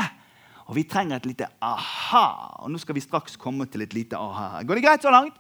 og 0.66 0.74
vi 0.76 0.84
trenger 0.90 1.20
et 1.20 1.28
lite 1.30 1.48
aha. 1.62 2.26
Og 2.66 2.72
nå 2.74 2.80
skal 2.82 2.98
vi 2.98 3.04
straks 3.04 3.38
komme 3.38 3.68
til 3.70 3.86
et 3.86 3.94
lite 3.94 4.18
aha. 4.18 4.64
Går 4.66 4.80
det 4.80 4.86
greit 4.88 5.06
så 5.06 5.14
langt? 5.14 5.38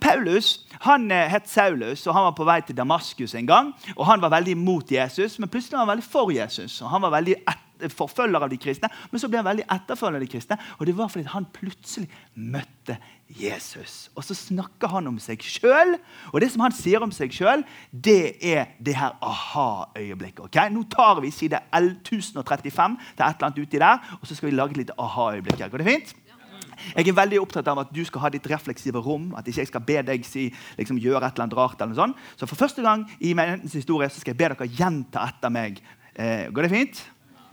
Paulus 0.00 0.66
han 0.84 1.10
eh, 1.10 1.28
het 1.30 1.48
Saulus, 1.48 2.04
og 2.06 2.16
han 2.16 2.26
var 2.26 2.34
på 2.36 2.46
vei 2.46 2.58
til 2.66 2.76
Damaskus 2.76 3.34
en 3.38 3.48
gang. 3.48 3.72
og 3.96 4.06
Han 4.06 4.20
var 4.20 4.34
veldig 4.34 4.56
mot 4.58 4.92
Jesus, 4.92 5.38
men 5.38 5.48
plutselig 5.48 5.78
var 5.78 5.86
han 5.86 5.92
veldig 5.94 6.04
for 6.04 6.30
Jesus. 6.30 6.80
og 6.82 6.90
Han 6.90 7.02
var 7.02 7.14
veldig 7.16 7.36
et, 7.38 7.66
forfølger 7.90 8.44
av 8.44 8.52
de 8.52 8.60
kristne, 8.60 8.90
men 9.10 9.20
så 9.20 9.30
ble 9.30 9.40
han 9.40 9.48
veldig 9.48 9.66
etterfølger 9.66 10.20
av 10.20 10.24
de 10.24 10.30
kristne. 10.30 10.58
Og 10.78 10.86
det 10.86 10.94
var 10.98 11.10
fordi 11.12 11.26
han 11.32 11.48
plutselig 11.56 12.08
møtte 12.34 12.98
Jesus. 13.32 14.10
Og 14.14 14.24
så 14.26 14.36
snakker 14.36 14.92
han 14.92 15.08
om 15.08 15.18
seg 15.22 15.42
sjøl. 15.42 15.96
Og 16.32 16.40
det 16.44 16.50
som 16.52 16.64
han 16.66 16.74
sier 16.76 17.02
om 17.04 17.12
seg 17.14 17.32
sjøl, 17.34 17.64
det 17.90 18.36
er 18.44 18.74
det 18.78 18.96
her 18.98 19.16
aha-øyeblikket. 19.24 20.44
Okay? 20.48 20.72
Nå 20.72 20.84
tar 20.92 21.22
vi 21.24 21.32
side 21.34 21.62
L1035 21.72 22.42
til 22.42 23.24
et 23.24 23.24
eller 23.24 23.48
annet 23.48 23.62
uti 23.62 23.80
der, 23.80 24.10
og 24.20 24.28
så 24.28 24.36
skal 24.36 24.50
vi 24.50 24.56
lage 24.56 24.76
et 24.76 24.84
lite 24.84 24.98
aha-øyeblikk. 25.00 25.58
her. 25.58 25.72
Går 25.72 25.84
det 25.84 25.90
fint? 25.90 26.16
Jeg 26.96 27.08
er 27.08 27.16
veldig 27.16 27.40
opptatt 27.42 27.68
av 27.70 27.82
at 27.84 27.92
du 27.94 28.02
skal 28.06 28.24
ha 28.24 28.30
ditt 28.32 28.46
refleksive 28.50 29.00
rom. 29.02 29.32
At 29.38 29.48
ikke 29.48 29.62
jeg 29.62 29.70
skal 29.70 29.84
be 29.86 29.98
deg 30.06 30.26
si, 30.26 30.48
liksom, 30.78 31.00
gjøre 31.02 31.22
et 31.26 31.36
eller 31.36 31.46
annet 31.46 31.58
rart. 31.58 31.80
eller 31.80 31.94
noe 31.94 32.00
sånt. 32.00 32.22
Så 32.36 32.48
for 32.50 32.58
første 32.58 32.84
gang 32.84 33.06
i 33.20 33.34
menighetens 33.38 33.76
historie 33.78 34.10
så 34.10 34.20
skal 34.20 34.34
jeg 34.34 34.40
be 34.42 34.52
dere 34.52 34.68
gjenta 34.68 35.26
etter 35.28 35.52
meg. 35.52 35.82
Eh, 36.14 36.48
går 36.52 36.68
det 36.68 36.72
fint? 36.72 37.04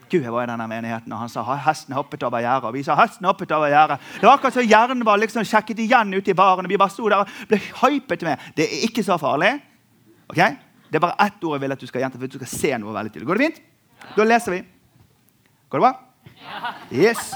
Gud, 0.10 0.24
jeg 0.26 0.34
var 0.34 0.48
i 0.48 0.50
denne 0.50 0.66
menigheten, 0.68 1.14
og 1.14 1.20
Han 1.22 1.30
sa 1.30 1.44
hesten 1.66 1.94
hoppet 1.94 2.24
over 2.26 2.42
gjerdet. 2.42 2.70
Og 2.70 2.74
vi 2.74 2.84
sa 2.84 2.96
hesten 2.98 3.28
hoppet 3.30 3.52
over 3.56 3.70
gjerdet. 3.70 4.00
Det 4.18 4.26
var 4.26 4.38
akkurat 4.38 4.58
som 4.58 4.66
hjernen 4.66 5.06
var 5.06 5.22
liksom 5.22 5.46
sjekket 5.46 5.84
igjen 5.86 6.14
ute 6.14 6.34
i 6.34 6.38
baren. 6.38 6.66
og 6.66 6.70
Vi 6.72 6.78
bare 6.82 6.94
sto 6.94 7.10
der 7.10 7.24
og 7.24 7.30
ble 7.48 7.60
hypet 7.84 8.26
med. 8.26 8.42
Det 8.58 8.66
er 8.66 8.88
ikke 8.90 9.06
så 9.06 9.20
farlig. 9.22 9.60
ok? 10.30 10.42
Det 10.90 10.98
er 10.98 11.06
bare 11.06 11.20
ett 11.28 11.44
ord 11.44 11.54
jeg 11.54 11.62
vil 11.62 11.72
at 11.72 11.82
du 11.82 11.88
skal 11.88 12.02
gjenta, 12.02 12.18
for 12.18 12.28
du 12.28 12.40
skal 12.42 12.54
se 12.58 12.78
noe 12.82 12.94
veldig 12.94 13.14
tydelig. 13.14 13.28
Går 13.30 13.38
det 13.38 13.46
fint? 13.46 13.62
Da 14.16 14.26
leser 14.26 14.56
vi. 14.58 14.64
Går 15.70 15.80
det 15.80 15.86
bra? 15.86 15.94
Yes. 16.92 17.34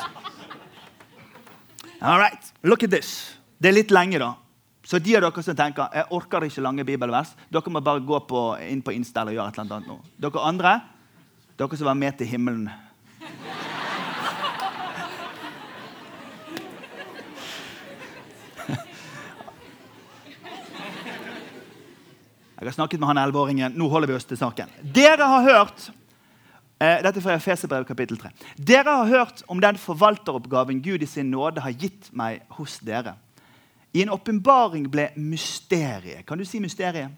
All 2.02 2.20
right. 2.20 2.54
Look 2.64 2.84
at 2.84 2.90
this. 2.90 3.38
Det 3.62 3.70
er 3.70 3.78
litt 3.78 3.92
lenge, 3.94 4.18
da. 4.20 4.34
Så 4.84 5.00
de 5.00 5.14
av 5.16 5.24
dere 5.24 5.44
som 5.46 5.56
tenker 5.56 5.94
jeg 5.96 6.10
orker 6.12 6.44
ikke 6.44 6.64
lange 6.66 6.84
bibelvers, 6.84 7.32
dere 7.54 7.72
må 7.72 7.80
bare 7.84 8.04
gå 8.04 8.18
på, 8.28 8.42
inn 8.68 8.82
på 8.84 8.92
Insta 8.92 9.22
eller 9.22 9.38
gjøre 9.38 9.54
et 9.54 9.60
eller 9.62 9.78
annet 9.78 9.92
nå. 9.94 10.00
Dere 10.26 10.44
andre, 10.44 10.74
dere 11.58 11.78
som 11.78 11.90
var 11.90 12.00
med 12.00 12.18
til 12.18 12.28
himmelen 12.28 12.68
Jeg 22.64 22.70
har 22.70 22.76
snakket 22.78 23.02
med 23.02 23.10
han 23.10 23.20
elleveåringen. 23.20 23.74
Nå 23.76 23.90
holder 23.92 24.08
vi 24.08 24.14
oss 24.16 24.24
til 24.24 24.38
saken. 24.40 24.70
Dere 24.96 25.26
har 25.28 25.42
hørt 25.44 25.90
eh, 26.80 27.02
dette 27.04 27.20
er 27.20 27.26
fra 27.26 27.34
Efeserbrev 27.36 27.84
kapittel 27.84 28.16
3. 28.22 28.30
Dere 28.56 28.94
har 29.02 29.10
hørt 29.10 29.42
om 29.52 29.60
den 29.60 29.76
forvalteroppgaven 29.76 30.80
Gud 30.86 31.04
i 31.04 31.10
sin 31.10 31.28
nåde 31.28 31.60
har 31.60 31.76
gitt 31.76 32.08
meg 32.16 32.46
hos 32.56 32.78
dere. 32.80 33.18
I 33.92 34.06
en 34.06 34.14
åpenbaring 34.16 34.88
ble 34.90 35.10
mysteriet 35.20 36.24
Kan 36.26 36.40
du 36.40 36.46
si 36.48 36.64
mysteriet? 36.64 37.12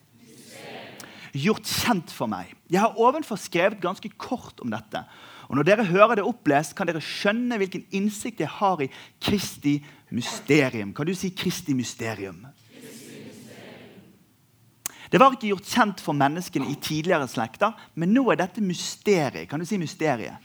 Gjort 1.35 1.67
kjent 1.67 2.11
for 2.15 2.31
meg. 2.31 2.53
Jeg 2.71 2.79
har 2.79 2.99
ovenfor 3.01 3.39
skrevet 3.39 3.81
ganske 3.83 4.09
kort 4.15 4.61
om 4.63 4.71
dette. 4.71 5.01
Og 5.49 5.57
Når 5.59 5.67
dere 5.67 5.85
hører 5.85 6.15
det 6.15 6.25
opplest, 6.25 6.75
kan 6.75 6.87
dere 6.87 7.03
skjønne 7.03 7.57
hvilken 7.59 7.83
innsikt 7.91 8.39
jeg 8.39 8.49
har 8.49 8.81
i 8.81 8.89
Kristi 9.21 9.77
mysterium. 10.15 10.93
Kan 10.95 11.05
du 11.05 11.13
si 11.13 11.33
Kristi 11.35 11.75
mysterium? 11.75 12.45
Det 15.11 15.19
var 15.21 15.35
ikke 15.35 15.51
gjort 15.51 15.69
kjent 15.69 16.01
for 16.01 16.17
menneskene 16.17 16.71
i 16.71 16.79
tidligere 16.81 17.27
slekter, 17.29 17.75
men 17.93 18.15
nå 18.15 18.25
er 18.31 18.39
dette 18.39 18.63
mysteriet. 18.63 19.45
Kan 19.49 19.61
du 19.61 19.67
si 19.69 19.77
mysteriet? 19.77 20.41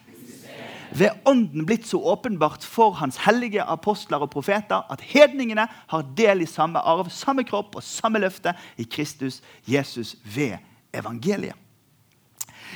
Ved 0.91 1.23
Ånden 1.25 1.65
blitt 1.67 1.87
så 1.87 2.01
åpenbart 2.13 2.65
for 2.67 2.97
Hans 2.99 3.21
hellige 3.23 3.63
apostler 3.63 4.25
og 4.25 4.33
profeter 4.35 4.83
at 4.91 5.05
hedningene 5.07 5.69
har 5.71 6.09
del 6.19 6.43
i 6.43 6.51
samme 6.51 6.83
arv, 6.83 7.09
samme 7.15 7.45
kropp 7.47 7.79
og 7.79 7.87
samme 7.87 8.19
løfte 8.19 8.57
i 8.77 8.89
Kristus 8.91 9.39
Jesus 9.71 10.17
ved 10.25 10.59
evangeliet. 10.93 11.57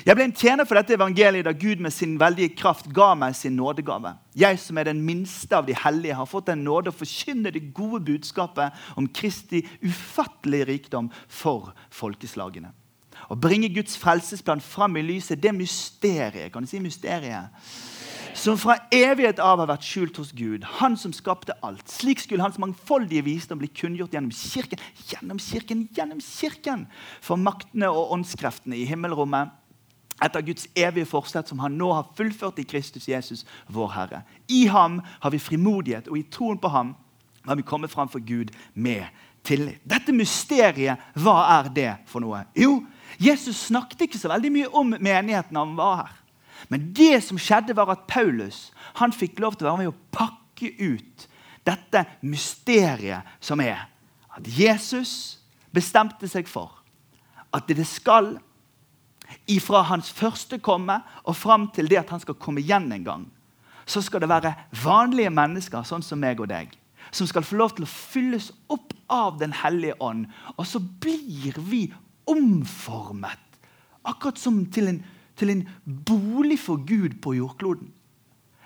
Jeg 0.04 0.18
ble 0.18 0.24
en 0.26 0.34
tjener 0.34 0.66
for 0.66 0.76
dette 0.76 0.96
evangeliet 0.96 1.46
da 1.46 1.52
Gud 1.54 1.80
med 1.80 1.94
sin 1.94 2.16
veldige 2.20 2.56
kraft 2.58 2.88
ga 2.92 3.12
meg 3.16 3.36
sin 3.38 3.54
nådegave. 3.56 4.16
Jeg 4.36 4.58
som 4.60 4.78
er 4.78 4.88
den 4.90 5.00
minste 5.06 5.54
av 5.56 5.68
de 5.68 5.76
hellige, 5.78 6.16
har 6.18 6.28
fått 6.28 6.50
den 6.50 6.64
nåde 6.66 6.90
å 6.90 6.96
forkynne 6.96 7.52
det 7.54 7.70
gode 7.76 8.02
budskapet 8.10 8.74
om 8.98 9.06
Kristi 9.06 9.62
ufattelige 9.84 10.68
rikdom 10.72 11.12
for 11.28 11.72
folkeslagene. 11.94 12.74
Å 13.30 13.38
bringe 13.38 13.70
Guds 13.72 13.96
frelsesplan 13.96 14.60
fram 14.60 14.98
i 14.98 15.06
lyset, 15.06 15.40
det 15.40 15.54
mysteriet 15.56 16.52
kan 16.52 16.66
du 16.66 16.68
si 16.68 16.82
mysteriet, 16.82 17.54
som 18.34 18.58
fra 18.58 18.76
evighet 18.92 19.38
av 19.42 19.62
har 19.62 19.70
vært 19.70 19.86
skjult 19.86 20.18
hos 20.18 20.32
Gud, 20.36 20.64
Han 20.80 20.96
som 20.98 21.12
skapte 21.14 21.54
alt. 21.62 21.86
Slik 21.90 22.20
skulle 22.20 22.42
Hans 22.42 22.58
mangfoldige 22.58 23.24
visdom 23.24 23.60
bli 23.62 23.68
kunngjort 23.68 24.12
gjennom 24.12 24.34
kirken, 24.34 24.80
gjennom 25.08 25.38
kirken, 25.38 25.88
gjennom 25.94 26.20
kirken, 26.20 26.86
for 27.22 27.36
maktene 27.36 27.88
og 27.90 28.12
åndskreftene 28.18 28.76
i 28.76 28.88
himmelrommet 28.88 29.54
etter 30.22 30.44
Guds 30.46 30.68
evige 30.78 31.08
forsett, 31.10 31.48
som 31.48 31.58
han 31.58 31.78
nå 31.78 31.90
har 31.92 32.10
fullført 32.16 32.58
i 32.62 32.66
Kristus 32.68 33.08
Jesus, 33.08 33.44
vår 33.66 33.94
Herre. 33.96 34.22
I 34.48 34.66
ham 34.70 35.00
har 35.20 35.34
vi 35.34 35.42
frimodighet, 35.42 36.08
og 36.08 36.18
i 36.18 36.26
troen 36.30 36.58
på 36.58 36.70
ham 36.70 36.94
har 37.44 37.58
vi 37.58 37.66
kommet 37.66 37.92
fram 37.92 38.08
for 38.08 38.22
Gud 38.24 38.52
med 38.74 39.04
tillit. 39.44 39.82
Dette 39.84 40.14
mysteriet, 40.14 41.00
hva 41.18 41.38
er 41.58 41.70
det 41.74 41.92
for 42.10 42.24
noe? 42.24 42.44
Jo, 42.56 42.78
Jesus 43.20 43.66
snakket 43.68 44.06
ikke 44.06 44.20
så 44.20 44.30
veldig 44.32 44.52
mye 44.54 44.70
om 44.74 44.94
menigheten 44.96 45.58
han 45.58 45.74
var 45.78 46.04
her. 46.04 46.20
Men 46.68 46.92
det 46.96 47.22
som 47.26 47.38
skjedde, 47.40 47.76
var 47.76 47.92
at 47.92 48.06
Paulus 48.08 48.70
han 49.00 49.12
fikk 49.12 49.40
lov 49.42 49.58
til 49.58 49.66
å 49.66 49.72
være 49.72 49.84
med 49.84 49.92
å 49.92 50.00
pakke 50.14 50.70
ut 50.80 51.28
dette 51.64 52.04
mysteriet 52.24 53.26
som 53.40 53.60
er 53.64 53.86
at 54.34 54.48
Jesus 54.48 55.40
bestemte 55.74 56.28
seg 56.30 56.48
for 56.50 56.82
at 57.54 57.68
det 57.70 57.86
skal 57.88 58.34
ifra 59.50 59.84
hans 59.88 60.10
første 60.12 60.58
komme 60.62 60.98
og 61.24 61.36
fram 61.36 61.68
til 61.74 61.88
det 61.90 62.00
at 62.02 62.12
han 62.12 62.22
skal 62.22 62.38
komme 62.40 62.62
igjen 62.62 62.90
en 62.92 63.06
gang, 63.06 63.24
så 63.86 64.02
skal 64.04 64.22
det 64.24 64.30
være 64.30 64.54
vanlige 64.84 65.32
mennesker 65.32 65.86
sånn 65.86 66.04
som 66.04 66.20
meg 66.20 66.40
og 66.40 66.50
deg, 66.52 66.72
som 67.12 67.28
skal 67.28 67.44
få 67.46 67.58
lov 67.60 67.74
til 67.76 67.86
å 67.86 67.90
fylles 67.90 68.50
opp 68.72 68.92
av 69.12 69.36
Den 69.38 69.52
hellige 69.52 69.94
ånd. 70.00 70.24
Og 70.56 70.64
så 70.66 70.80
blir 70.80 71.58
vi 71.68 71.82
omformet, 72.26 73.42
akkurat 74.02 74.40
som 74.40 74.62
til 74.72 74.88
en, 74.88 75.02
til 75.36 75.50
en 75.50 75.68
bolig 75.84 76.58
for 76.60 76.80
Gud 76.86 77.20
på 77.22 77.34
jordkloden. 77.34 77.92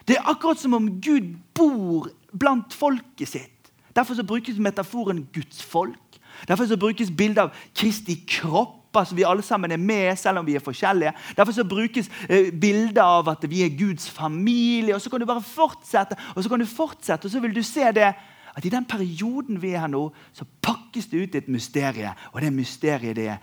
Det 0.08 0.16
er 0.16 0.30
akkurat 0.30 0.60
som 0.60 0.74
om 0.74 0.88
Gud 1.00 1.36
bor 1.54 2.08
blant 2.32 2.74
folket 2.74 3.28
sitt. 3.28 3.72
Derfor 3.96 4.22
brukes 4.22 4.58
metaforen 4.58 5.26
Guds 5.34 5.62
folk. 5.62 6.20
Derfor 6.48 6.76
brukes 6.76 7.10
bildet 7.10 7.48
av 7.48 7.54
Kristi 7.74 8.20
kropp 8.28 8.78
Altså 8.98 9.14
vi 9.14 9.22
alle 9.22 9.42
sammen 9.42 9.70
er 9.70 9.76
med, 9.76 10.16
selv 10.16 10.38
om 10.38 10.46
vi 10.46 10.54
er 10.56 10.64
forskjellige. 10.64 11.12
Derfor 11.36 11.62
brukes 11.68 12.10
eh, 12.28 12.50
bilder 12.60 13.02
av 13.02 13.28
at 13.28 13.44
vi 13.50 13.62
er 13.62 13.76
Guds 13.78 14.10
familie. 14.10 14.94
og 14.94 15.00
Så 15.00 15.10
kan 15.10 15.20
du 15.20 15.26
bare 15.26 15.42
fortsette, 15.42 16.16
og 16.34 16.42
så 16.42 16.48
kan 16.48 16.60
du 16.60 16.66
fortsette, 16.66 17.26
og 17.26 17.30
så 17.30 17.40
vil 17.40 17.54
du 17.54 17.62
se 17.62 17.92
det 17.94 18.12
at 18.56 18.64
i 18.64 18.68
den 18.68 18.84
perioden 18.84 19.62
vi 19.62 19.70
er 19.70 19.84
her 19.84 19.92
nå, 19.92 20.08
så 20.32 20.44
pakkes 20.62 21.06
det 21.06 21.22
ut 21.22 21.34
et 21.34 21.48
mysterium. 21.48 22.16
Og 22.32 22.40
det 22.40 22.52
mysteriet 22.52 23.16
det 23.16 23.28
er 23.28 23.38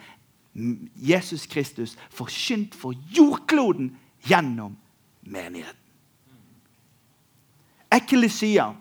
Jesus 0.95 1.45
Kristus 1.51 1.97
forkynt 2.09 2.75
for 2.75 2.95
jordkloden 3.11 3.91
gjennom 4.23 4.77
menigheten. 5.21 5.81
Ekkelesia 7.91 8.71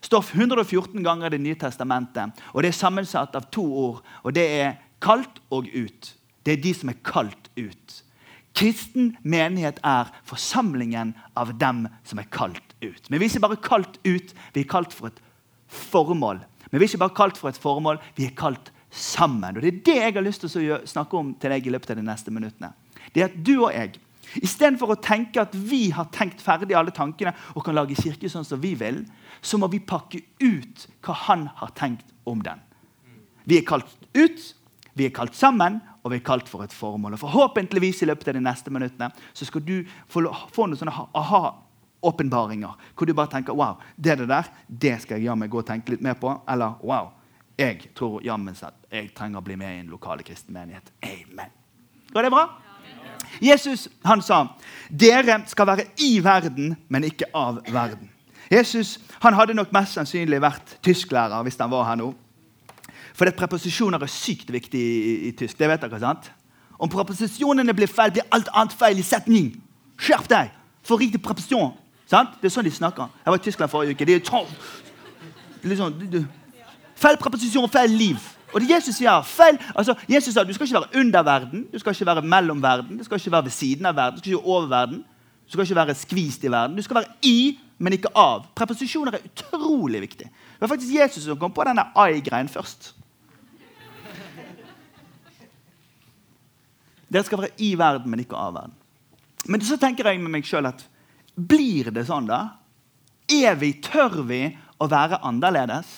står 0.00 0.24
114 0.32 1.02
ganger 1.04 1.26
i 1.26 1.36
Det 1.36 1.40
nye 1.40 1.54
testamentet. 1.54 2.32
og 2.52 2.62
Det 2.62 2.68
er 2.68 2.78
sammensatt 2.78 3.36
av 3.36 3.50
to 3.52 3.64
ord. 3.64 4.04
og 4.22 4.32
Det 4.34 4.46
er 4.60 4.78
Kalt 5.00 5.40
og 5.50 5.68
ut. 5.72 6.14
Det 6.44 6.52
er 6.52 6.62
de 6.62 6.74
som 6.76 6.90
er 6.92 6.98
kalt 7.04 7.48
ut. 7.56 7.94
Kristen 8.56 9.14
menighet 9.22 9.78
er 9.86 10.10
forsamlingen 10.28 11.14
av 11.38 11.54
dem 11.60 11.86
som 12.04 12.20
er 12.20 12.28
kalt 12.32 12.74
ut. 12.82 13.08
Men 13.08 13.20
vi 13.20 13.26
er 13.26 13.30
ikke 13.30 13.46
bare 13.46 13.62
kalt 13.64 13.98
ut, 14.04 14.34
vi 14.52 14.60
er 14.60 14.68
kalt 14.68 14.92
for 14.92 15.08
et 15.08 15.20
formål. 15.68 16.42
Men 16.70 16.80
vi 16.80 16.84
er 16.84 16.90
ikke 16.90 17.04
bare 17.04 17.16
kalt 17.16 17.40
for 17.40 17.48
et 17.48 17.60
formål, 17.60 18.00
vi 18.16 18.26
er 18.26 18.36
kalt 18.36 18.72
sammen. 18.90 19.56
Og 19.56 19.62
Det 19.62 19.72
er 19.72 19.82
det 19.86 19.96
jeg 19.96 20.14
har 20.14 20.24
lyst 20.26 20.44
til 20.44 20.70
å 20.72 20.80
snakke 20.86 21.16
om 21.16 21.34
til 21.34 21.50
deg 21.50 21.66
i 21.66 21.74
løpet 21.74 21.90
av 21.94 22.00
de 22.00 22.06
neste 22.06 22.30
minuttene. 22.34 22.72
Det 23.14 23.22
er 23.22 23.30
at 23.30 23.42
du 23.44 23.56
og 23.60 23.72
jeg, 23.74 23.98
Istedenfor 24.38 24.92
å 24.94 25.00
tenke 25.02 25.42
at 25.42 25.54
vi 25.54 25.88
har 25.90 26.06
tenkt 26.14 26.42
ferdig 26.44 26.76
alle 26.78 26.92
tankene 26.94 27.32
og 27.56 27.64
kan 27.66 27.74
lage 27.74 27.98
kirke 27.98 28.30
sånn 28.30 28.46
som 28.46 28.60
vi 28.62 28.76
vil, 28.78 29.02
så 29.42 29.58
må 29.58 29.66
vi 29.72 29.80
pakke 29.82 30.20
ut 30.38 30.86
hva 31.02 31.16
han 31.26 31.48
har 31.58 31.72
tenkt 31.74 32.06
om 32.28 32.42
den. 32.44 32.60
Vi 33.48 33.58
er 33.58 33.66
kalt 33.66 33.90
ut, 34.14 34.44
vi 34.94 35.08
er 35.08 35.14
kalt 35.16 35.34
sammen, 35.34 35.80
og 36.04 36.12
vi 36.12 36.20
er 36.20 36.24
kalt 36.24 36.48
for 36.48 36.64
et 36.64 36.74
formål. 36.74 37.16
Og 37.16 37.24
Forhåpentligvis 37.24 38.04
i 38.04 38.08
løpet 38.08 38.30
av 38.30 38.38
de 38.38 38.44
neste 38.44 38.72
minuttene 38.72 39.10
så 39.34 39.48
skal 39.48 39.64
du 39.66 39.80
få, 40.08 40.22
få 40.54 40.68
noen 40.68 40.78
sånne 40.78 40.94
aha-åpenbaringer. 40.94 42.76
Hvor 42.94 43.08
du 43.08 43.16
bare 43.16 43.32
tenker 43.34 43.56
wow, 43.56 43.80
det, 43.96 44.20
det 44.22 44.30
der 44.30 44.52
det 44.68 44.94
skal 45.02 45.18
jeg 45.18 45.28
jammen 45.28 45.50
gå 45.50 45.60
og 45.60 45.68
tenke 45.68 45.96
litt 45.96 46.04
mer 46.04 46.16
på. 46.20 46.32
Eller 46.48 46.78
wow, 46.86 47.10
jeg 47.60 47.90
tror 47.96 48.22
jammen 48.24 48.56
at 48.56 48.74
jeg 48.90 49.10
trenger 49.16 49.40
å 49.40 49.44
bli 49.44 49.56
med 49.60 49.74
i 49.74 49.80
en 49.82 49.92
lokale 49.92 50.24
kristen 50.26 50.54
menighet. 50.56 50.90
Amen. 51.04 51.52
Går 52.10 52.26
det 52.26 52.32
bra? 52.32 52.46
Jesus 53.40 53.86
han 54.04 54.22
sa 54.24 54.42
dere 54.90 55.42
skal 55.46 55.68
være 55.68 55.86
i 56.02 56.16
verden, 56.24 56.74
men 56.88 57.06
ikke 57.06 57.28
av 57.36 57.60
verden. 57.70 58.10
Jesus 58.50 58.96
han 59.22 59.36
hadde 59.38 59.54
nok 59.54 59.72
mest 59.72 59.94
sannsynlig 59.94 60.40
vært 60.42 60.78
tysklærer 60.82 61.44
hvis 61.46 61.60
han 61.60 61.70
var 61.70 61.86
her 61.86 62.00
nå. 62.00 62.10
For 63.14 63.28
det 63.28 63.36
preposisjoner 63.38 64.02
er 64.02 64.10
sykt 64.10 64.50
viktig 64.50 64.80
i, 64.80 65.14
i, 65.28 65.34
tysk. 65.36 65.58
det 65.58 65.68
vet 65.68 65.82
dere, 65.84 66.00
sant? 66.00 66.30
Om 66.80 66.88
preposisjonene 66.90 67.74
blir 67.76 67.90
feil, 67.90 68.14
blir 68.14 68.26
alt 68.32 68.48
annet 68.56 68.74
feil 68.74 68.98
i 68.98 69.04
setning. 69.04 69.52
Skjerp 70.00 70.26
deg! 70.30 70.56
for 70.82 71.00
riktig 71.00 71.22
preposisjon. 71.22 71.72
Sant? 72.10 72.36
Det 72.40 72.48
er 72.50 72.54
sånn 72.54 72.66
de 72.66 72.74
snakker. 72.74 73.10
Jeg 73.22 73.32
var 73.32 73.38
i 73.38 73.44
Tyskland 73.44 73.72
forrige 73.72 73.94
uke. 73.94 74.06
De 74.08 74.16
er 74.16 74.22
sånn, 74.26 74.54
liksom, 75.62 76.26
Feil 77.00 77.16
preposisjon, 77.20 77.68
feil 77.72 77.94
liv. 77.96 78.26
Og 78.50 78.60
det 78.60 78.72
Jesus 78.72 78.98
sier, 78.98 79.22
feil, 79.24 79.56
altså, 79.78 79.94
Jesus 80.10 80.34
sa 80.34 80.42
du 80.44 80.52
skal 80.52 80.66
ikke 80.66 80.80
være 80.80 81.00
under 81.00 81.22
verden, 81.24 81.62
du 81.72 81.78
skal 81.78 81.94
ikke 81.94 82.08
være 82.08 82.26
mellom 82.26 82.60
verden, 82.62 82.98
du 82.98 83.06
skal 83.06 83.20
ikke 83.20 83.32
være 83.32 83.46
ved 83.46 83.54
siden 83.54 83.86
av 83.86 83.96
verden, 83.96 84.18
du 84.18 84.24
skal 84.24 84.32
ikke 84.32 84.42
være 84.42 84.56
over 84.56 84.68
verden. 84.74 85.04
Du 85.50 85.56
skal 85.56 85.66
ikke 85.66 85.74
være 85.74 85.94
skvist 85.98 86.44
i 86.46 86.50
verden. 86.50 86.76
Du 86.76 86.82
skal 86.82 87.00
være 87.00 87.12
i, 87.26 87.58
men 87.82 87.96
ikke 87.96 88.12
av. 88.14 88.44
Preposisjoner 88.54 89.16
er 89.16 89.24
utrolig 89.26 89.98
viktig. 90.04 90.28
Det 90.30 90.60
var 90.62 90.70
faktisk 90.70 90.94
Jesus 90.94 91.24
som 91.24 91.38
kom 91.40 91.50
på 91.50 91.64
denne 91.66 91.88
I-greien 91.98 92.48
først. 92.48 92.92
Dere 97.10 97.24
skal 97.26 97.42
være 97.42 97.58
i 97.58 97.72
verden, 97.78 98.06
men 98.10 98.22
ikke 98.22 98.38
av 98.38 98.54
verden. 98.54 98.76
Men 99.50 99.66
så 99.66 99.74
tenker 99.80 100.06
jeg 100.06 100.20
med 100.22 100.30
meg 100.36 100.46
sjøl 100.46 100.70
at 100.70 100.86
blir 101.34 101.90
det 101.90 102.06
sånn, 102.06 102.30
da? 102.30 102.44
Er 103.26 103.58
vi, 103.58 103.72
Tør 103.82 104.20
vi 104.28 104.44
å 104.78 104.86
være 104.86 105.18
annerledes? 105.26 105.90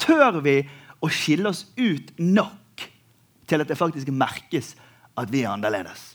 Tør 0.00 0.40
vi 0.44 0.58
å 1.04 1.10
skille 1.12 1.50
oss 1.50 1.66
ut 1.76 2.12
nok 2.18 2.84
til 3.46 3.62
at 3.62 3.68
det 3.68 3.78
faktisk 3.78 4.10
merkes 4.14 4.74
at 5.18 5.30
vi 5.30 5.44
er 5.44 5.52
annerledes? 5.52 6.14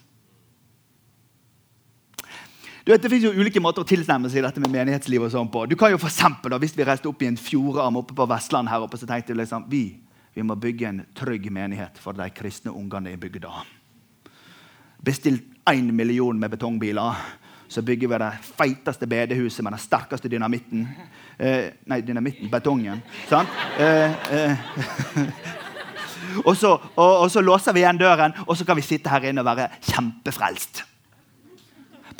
Du 2.86 2.94
vet, 2.94 3.02
Det 3.02 3.10
finnes 3.12 3.28
jo 3.28 3.38
ulike 3.38 3.62
måter 3.62 3.84
å 3.84 3.88
tilnærme 3.88 4.32
seg 4.34 4.42
dette 4.42 4.62
med 4.64 4.72
menighetsliv 4.74 5.22
og 5.22 5.30
sånn 5.30 5.50
på. 5.54 5.68
Du 5.70 5.76
kan 5.78 5.92
jo 5.92 6.00
for 6.02 6.10
eksempel, 6.10 6.50
da, 6.50 6.58
Hvis 6.58 6.74
vi 6.74 6.88
reiste 6.88 7.10
opp 7.10 7.22
i 7.22 7.28
en 7.30 7.38
fjordarm 7.38 8.00
oppe 8.02 8.16
på 8.18 8.26
Vestland, 8.26 8.70
her 8.70 8.82
oppe, 8.82 8.98
så 8.98 9.06
tenkte 9.06 9.34
vi 9.34 9.44
liksom, 9.44 9.68
vi, 9.70 9.84
vi 10.34 10.42
må 10.42 10.56
bygge 10.56 10.88
en 10.88 11.04
trygg 11.14 11.52
menighet 11.52 12.00
for 12.02 12.18
de 12.18 12.26
kristne 12.34 12.74
ungene 12.74 13.14
i 13.14 13.20
bygda. 13.20 13.52
Bestilt 15.06 15.46
én 15.70 15.92
million 15.94 16.40
med 16.40 16.50
betongbiler. 16.50 17.16
Så 17.70 17.82
bygger 17.86 18.10
vi 18.10 18.18
det 18.18 18.32
feiteste 18.58 19.08
bedehuset 19.08 19.64
med 19.64 19.76
den 19.76 19.82
sterkeste 19.82 20.30
dynamitten. 20.32 20.88
Eh, 21.38 21.70
nei, 21.86 22.00
dynamitten, 22.02 22.50
betongen. 22.50 23.04
Sant? 23.30 23.50
Eh, 23.78 24.34
eh. 24.34 24.64
og, 26.48 26.56
så, 26.58 26.72
og, 26.96 27.14
og 27.14 27.28
så 27.32 27.44
låser 27.46 27.78
vi 27.78 27.84
igjen 27.84 28.02
døren, 28.02 28.34
og 28.48 28.58
så 28.58 28.66
kan 28.66 28.80
vi 28.80 28.88
sitte 28.88 29.14
her 29.14 29.30
inne 29.30 29.46
og 29.46 29.52
være 29.52 29.70
kjempefrelst. 29.86 30.82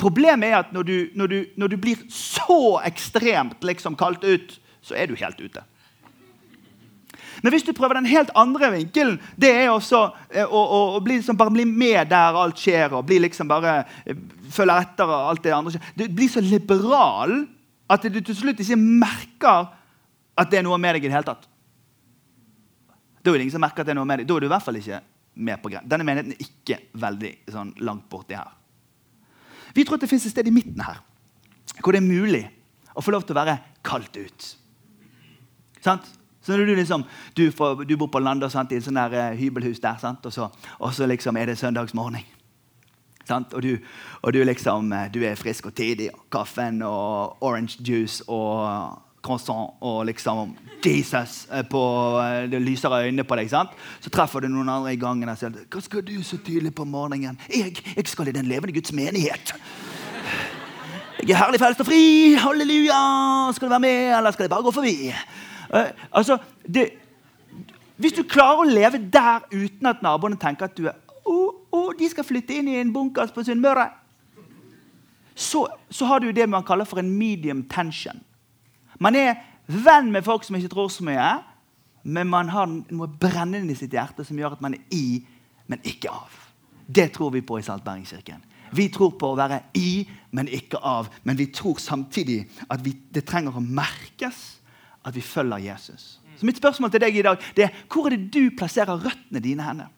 Problemet 0.00 0.52
er 0.52 0.60
at 0.62 0.70
når 0.72 0.86
du, 0.86 0.96
når 1.18 1.34
du, 1.34 1.38
når 1.58 1.74
du 1.74 1.76
blir 1.82 2.06
så 2.14 2.78
ekstremt 2.86 3.66
liksom 3.66 3.98
kalt 3.98 4.24
ut, 4.24 4.54
så 4.80 4.94
er 4.96 5.10
du 5.10 5.18
helt 5.18 5.42
ute. 5.42 5.66
Men 7.42 7.54
hvis 7.54 7.64
du 7.64 7.72
prøver 7.76 7.98
den 7.98 8.08
helt 8.10 8.30
andre 8.38 8.70
vinkelen, 8.74 9.18
det 9.40 9.50
er 9.62 9.70
også 9.72 10.02
eh, 10.28 10.44
å, 10.44 10.60
å, 10.60 10.80
å 10.96 11.00
bli, 11.04 11.18
liksom 11.20 11.38
bare 11.40 11.54
bli 11.54 11.64
med 11.68 12.10
der 12.10 12.36
alt 12.36 12.60
skjer, 12.60 12.92
og 12.96 13.06
bli 13.08 13.20
liksom 13.24 13.48
bare 13.50 13.82
følger 14.04 14.40
følge 14.50 14.78
etter 14.82 15.14
alt 15.14 15.44
det 15.44 15.54
andre 15.56 15.74
skjer. 15.74 15.92
Du 15.96 16.04
blir 16.08 16.30
så 16.32 16.42
liberal 16.44 17.36
at 17.90 18.06
du 18.06 18.20
til 18.20 18.36
slutt 18.36 18.60
ikke 18.62 18.78
merker 18.78 19.70
at 20.38 20.50
det 20.50 20.60
er 20.60 20.66
noe 20.66 20.78
med 20.80 20.96
deg 20.96 21.06
i 21.06 21.10
det 21.10 21.16
hele 21.16 21.26
tatt. 21.26 21.48
Da 23.20 23.32
er 23.32 23.36
det 23.36 23.46
ingen 23.46 23.56
som 23.56 23.64
merker 23.64 23.82
at 23.82 23.90
det 23.90 23.94
er 23.94 24.00
noe 24.00 24.08
med 24.08 24.22
deg. 24.22 24.28
Da 24.28 24.36
er 24.36 24.44
du 24.44 24.48
i 24.48 24.52
hvert 24.52 24.64
fall 24.64 24.78
ikke 24.80 25.00
med 25.40 25.60
på 25.62 25.72
greia. 25.72 25.82
Denne 25.86 26.06
menigheten 26.06 26.36
er 26.36 26.46
ikke 26.46 26.78
veldig 27.00 27.32
sånn, 27.52 27.74
langt 27.84 28.06
borti 28.12 28.36
her. 28.38 28.52
Vi 29.76 29.84
tror 29.86 29.98
at 29.98 30.04
det 30.04 30.10
fins 30.10 30.26
et 30.26 30.34
sted 30.34 30.48
i 30.48 30.54
midten 30.54 30.82
her 30.82 31.04
hvor 31.80 31.94
det 31.94 32.00
er 32.00 32.08
mulig 32.08 32.42
å 32.98 33.02
få 33.04 33.12
lov 33.14 33.22
til 33.24 33.36
å 33.36 33.38
være 33.38 33.54
kalt 33.86 34.16
ut. 34.18 34.46
Sant? 35.80 36.08
Så 36.50 36.56
når 36.56 36.64
du, 36.64 36.74
liksom, 36.74 37.04
du, 37.36 37.50
får, 37.50 37.84
du 37.84 37.96
bor 37.96 38.06
på 38.10 38.18
landet 38.18 38.50
i 38.50 38.74
et 38.74 38.82
sånt 38.82 38.98
uh, 38.98 39.30
hybelhus 39.38 39.78
der, 39.78 39.98
sant? 40.02 40.24
Og, 40.26 40.32
så, 40.32 40.48
og 40.78 40.94
så 40.94 41.06
liksom 41.06 41.36
er 41.36 41.46
det 41.46 41.58
søndagsmorgen. 41.58 42.24
Og, 43.30 43.62
du, 43.62 43.76
og 44.22 44.32
du, 44.34 44.42
liksom, 44.42 44.92
eh, 44.92 45.06
du 45.14 45.20
er 45.22 45.38
frisk 45.38 45.66
og 45.70 45.74
tidig. 45.78 46.08
Og 46.10 46.24
kaffen 46.32 46.82
og 46.82 47.36
orange 47.46 47.78
juice 47.86 48.24
og 48.26 48.98
croissant 49.22 49.78
og 49.80 50.08
liksom 50.08 50.56
Jesus 50.82 51.46
eh, 51.52 51.62
på 51.70 51.82
det 52.50 52.58
lyser 52.64 52.96
øynene 52.98 53.24
på 53.24 53.38
deg. 53.38 53.50
sant? 53.50 53.70
Så 54.00 54.10
treffer 54.10 54.42
du 54.42 54.48
noen 54.48 54.68
andre 54.68 54.96
i 54.96 54.98
gangen 54.98 55.28
og 55.28 55.38
sier 55.38 55.54
'Hva 55.54 55.80
skal 55.80 56.02
du 56.02 56.22
så 56.22 56.36
tidlig 56.42 56.74
på 56.74 56.84
morgenen?' 56.84 57.38
'Jeg, 57.48 57.78
jeg 57.96 58.08
skal 58.08 58.28
i 58.28 58.32
den 58.32 58.50
levende 58.50 58.74
Guds 58.74 58.92
menighet.' 58.92 59.54
'Jeg 61.22 61.30
er 61.30 61.44
herlig 61.44 61.60
frelst 61.60 61.80
og 61.80 61.86
fri. 61.86 62.34
Halleluja. 62.34 63.52
Skal 63.52 63.68
du 63.68 63.70
være 63.70 63.80
med, 63.80 64.16
eller 64.18 64.30
skal 64.30 64.42
jeg 64.42 64.50
bare 64.50 64.62
gå 64.62 64.70
forbi?' 64.70 65.14
Uh, 65.70 65.90
altså, 66.10 66.38
det, 66.66 66.90
hvis 68.00 68.16
du 68.16 68.24
klarer 68.26 68.64
å 68.64 68.68
leve 68.68 68.98
der 69.12 69.44
uten 69.52 69.90
at 69.90 70.02
naboene 70.02 70.38
tenker 70.40 70.66
at 70.66 70.76
du 70.76 70.88
er 70.90 70.96
oh, 71.30 71.52
oh, 71.70 71.90
de 71.96 72.08
skal 72.10 72.26
flytte 72.26 72.56
inn 72.56 72.70
i 72.70 72.78
en 72.80 72.92
bunkers 72.94 73.32
på 73.34 73.44
Sunnmøre, 73.46 73.86
så, 75.34 75.66
så 75.90 76.08
har 76.08 76.20
du 76.20 76.32
det 76.34 76.48
man 76.50 76.66
kaller 76.66 76.88
for 76.88 77.00
en 77.00 77.12
medium 77.12 77.62
tension. 77.70 78.18
Man 79.00 79.16
er 79.16 79.38
venn 79.70 80.10
med 80.12 80.26
folk 80.26 80.44
som 80.44 80.58
ikke 80.58 80.72
tror 80.74 80.90
så 80.92 81.06
mye, 81.06 81.30
men 82.02 82.28
man 82.28 82.50
har 82.52 82.68
noe 82.68 83.08
brennende 83.20 83.72
i 83.72 83.78
sitt 83.78 83.94
hjerte 83.94 84.24
som 84.26 84.38
gjør 84.38 84.56
at 84.56 84.64
man 84.64 84.76
er 84.76 84.96
i, 84.96 85.20
men 85.70 85.80
ikke 85.86 86.12
av. 86.12 86.36
Det 86.90 87.10
tror 87.14 87.30
vi 87.36 87.44
på 87.46 87.60
i 87.60 87.64
Saltbergingskirken. 87.64 88.42
Vi 88.76 88.88
tror 88.92 89.14
på 89.18 89.32
å 89.32 89.38
være 89.38 89.60
i, 89.78 90.04
men 90.36 90.50
ikke 90.50 90.80
av. 90.86 91.08
Men 91.26 91.38
vi 91.38 91.48
tror 91.54 91.78
samtidig 91.82 92.42
at 92.70 92.82
vi, 92.84 92.94
det 93.10 93.24
trenger 93.28 93.56
å 93.56 93.62
merkes 93.62 94.59
at 95.04 95.14
vi 95.16 95.20
følger 95.24 95.58
Jesus. 95.70 96.18
Så 96.36 96.46
mitt 96.48 96.60
spørsmål 96.60 96.92
til 96.92 97.02
deg 97.02 97.16
i 97.16 97.24
dag 97.24 97.40
det 97.56 97.66
er 97.66 97.80
hvor 97.92 98.08
er 98.08 98.16
det 98.16 98.30
du 98.32 98.52
plasserer 98.56 99.00
røttene 99.00 99.42
dine 99.44 99.64
henne? 99.64 99.88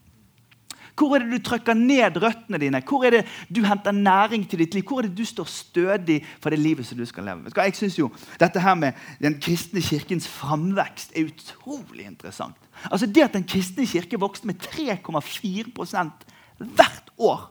Hvor 0.99 1.15
er 1.17 1.23
det 1.23 1.33
du 1.33 1.45
trykker 1.47 1.75
ned 1.79 2.19
røttene 2.21 2.59
dine? 2.61 2.83
Hvor 2.85 3.07
er 3.07 3.15
det 3.15 3.23
du 3.49 3.63
henter 3.65 3.95
næring 3.97 4.45
til 4.49 4.61
ditt 4.61 4.75
liv? 4.75 4.85
Hvor 4.89 5.01
er 5.01 5.09
det 5.09 5.17
du 5.17 5.25
står 5.25 5.49
stødig 5.49 6.19
for 6.43 6.53
det 6.53 6.59
livet 6.59 6.87
som 6.87 6.99
du 6.99 7.07
skal 7.09 7.25
leve? 7.25 7.53
Jeg 7.57 7.77
synes 7.77 7.99
jo 7.99 8.11
Dette 8.41 8.61
her 8.61 8.75
med 8.75 8.93
den 9.23 9.39
kristne 9.41 9.81
kirkens 9.81 10.29
framvekst 10.29 11.17
er 11.17 11.31
utrolig 11.31 12.07
interessant. 12.07 12.57
Altså 12.91 13.07
Det 13.07 13.23
at 13.23 13.33
den 13.33 13.45
kristne 13.49 13.87
kirke 13.87 14.21
vokste 14.21 14.47
med 14.47 14.55
3,4% 14.55 16.11
hvert 16.59 17.11
år 17.19 17.49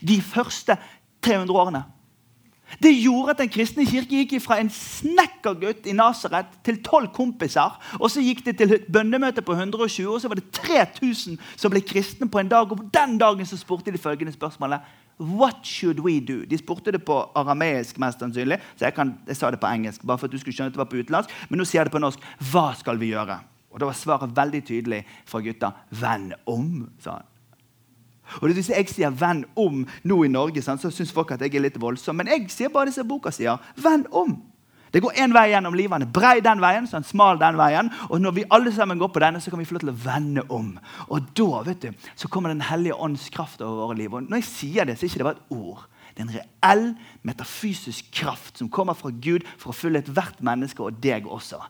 de 0.00 0.20
første 0.22 0.76
300 1.22 1.58
årene 1.58 1.82
det 2.78 2.92
gjorde 3.02 3.34
at 3.34 3.40
den 3.42 3.50
kristne 3.50 3.84
kirke 3.88 4.22
gikk 4.22 4.36
fra 4.44 4.60
en 4.60 4.70
snekkergutt 4.70 5.88
i 5.90 5.94
Nasaret 5.96 6.46
til 6.64 6.78
tolv 6.86 7.10
kompiser. 7.14 7.76
og 7.98 8.10
Så 8.10 8.22
gikk 8.22 8.44
det 8.46 8.56
til 8.58 8.74
et 8.74 8.86
bønnemøte 8.92 9.42
på 9.42 9.52
120, 9.52 10.14
og 10.14 10.20
så 10.20 10.28
var 10.28 10.38
det 10.38 10.50
3000 10.54 11.38
som 11.56 11.70
ble 11.70 11.80
kristne 11.80 12.28
på 12.30 12.38
en 12.38 12.48
dag. 12.48 12.70
og 12.70 12.78
på 12.78 12.90
Den 12.94 13.18
dagen 13.18 13.46
så 13.46 13.56
spurte 13.56 13.90
de 13.90 13.98
følgende 13.98 14.32
spørsmålet 14.32 14.80
What 15.20 15.66
should 15.66 16.00
we 16.00 16.20
do? 16.20 16.44
De 16.44 16.58
spurte 16.58 16.92
det 16.92 17.04
på 17.04 17.30
arameisk, 17.34 17.98
mest 17.98 18.18
sannsynlig. 18.18 18.58
Så 18.76 18.84
jeg, 18.84 18.94
kan, 18.94 19.18
jeg, 19.26 19.36
sa 19.36 19.50
det 19.50 19.60
på 19.60 19.66
engelsk, 19.66 20.06
bare 20.06 20.18
for 20.18 20.26
at 20.26 20.32
du 20.32 20.38
skulle 20.38 20.54
skjønne 20.56 20.72
at 20.72 20.72
det 20.72 20.80
var 20.80 20.88
på 20.88 20.96
utenlandsk. 20.96 21.34
Men 21.50 21.60
nå 21.60 21.66
sier 21.68 21.82
jeg 21.82 21.90
det 21.90 21.92
på 21.92 22.00
norsk. 22.00 22.24
Hva 22.52 22.70
skal 22.78 23.00
vi 23.00 23.12
gjøre? 23.12 23.36
Og 23.70 23.80
da 23.80 23.90
var 23.90 23.98
svaret 23.98 24.32
veldig 24.36 24.62
tydelig 24.64 25.02
fra 25.28 25.42
gutta. 25.44 25.74
Venn 26.00 26.32
om, 26.48 26.88
sa 27.04 27.18
han. 27.20 27.29
Og 28.42 28.50
Hvis 28.50 28.70
jeg 28.70 28.88
sier 28.88 29.10
'venn 29.10 29.44
om' 29.56 29.86
nå 30.04 30.24
i 30.24 30.28
Norge, 30.28 30.62
så 30.62 30.76
syns 30.90 31.12
folk 31.12 31.30
at 31.30 31.40
jeg 31.40 31.54
er 31.54 31.60
litt 31.60 31.80
voldsom. 31.80 32.16
Men 32.16 32.26
jeg 32.26 32.50
sier 32.50 32.68
bare 32.68 32.86
det 32.86 32.94
som 32.94 33.08
boka 33.08 33.30
sier. 33.30 33.58
Venn 33.76 34.06
om. 34.12 34.42
Det 34.92 35.02
går 35.02 35.12
én 35.22 35.34
vei 35.34 35.50
gjennom 35.52 35.74
livet. 35.74 36.12
Brei 36.12 36.40
den 36.40 36.60
veien, 36.60 36.86
så 36.86 36.98
han 36.98 37.06
smal 37.06 37.38
den 37.38 37.58
veien. 37.58 37.90
Og 38.10 38.20
når 38.20 38.34
vi 38.34 38.44
alle 38.50 38.72
sammen 38.74 38.98
går 38.98 39.12
på 39.14 39.22
denne, 39.22 39.40
så 39.40 39.50
kan 39.50 39.58
vi 39.58 39.64
få 39.64 39.76
lov 39.76 39.84
til 39.84 39.92
å 39.92 40.00
vende 40.04 40.42
om. 40.50 40.72
Og 41.08 41.30
da 41.38 41.62
vet 41.62 41.80
du, 41.80 41.92
så 42.16 42.28
kommer 42.28 42.50
Den 42.50 42.60
hellige 42.60 42.94
ånds 42.94 43.30
kraft 43.30 43.60
over 43.62 43.86
våre 43.86 43.96
liv. 43.96 44.14
Og 44.14 44.22
når 44.22 44.42
jeg 44.42 44.44
sier 44.44 44.84
det, 44.84 44.98
så 44.98 45.04
er 45.04 45.08
det 45.08 45.14
ikke 45.14 45.24
bare 45.24 45.38
et 45.38 45.56
ord. 45.56 45.86
Det 46.14 46.24
er 46.24 46.26
en 46.26 46.38
reell 46.40 46.96
metafysisk 47.22 48.10
kraft 48.12 48.58
som 48.58 48.68
kommer 48.68 48.94
fra 48.94 49.10
Gud 49.10 49.46
for 49.56 49.70
å 49.70 49.76
følge 49.76 50.02
ethvert 50.02 50.42
menneske 50.42 50.82
og 50.82 50.98
deg 51.02 51.28
også. 51.30 51.62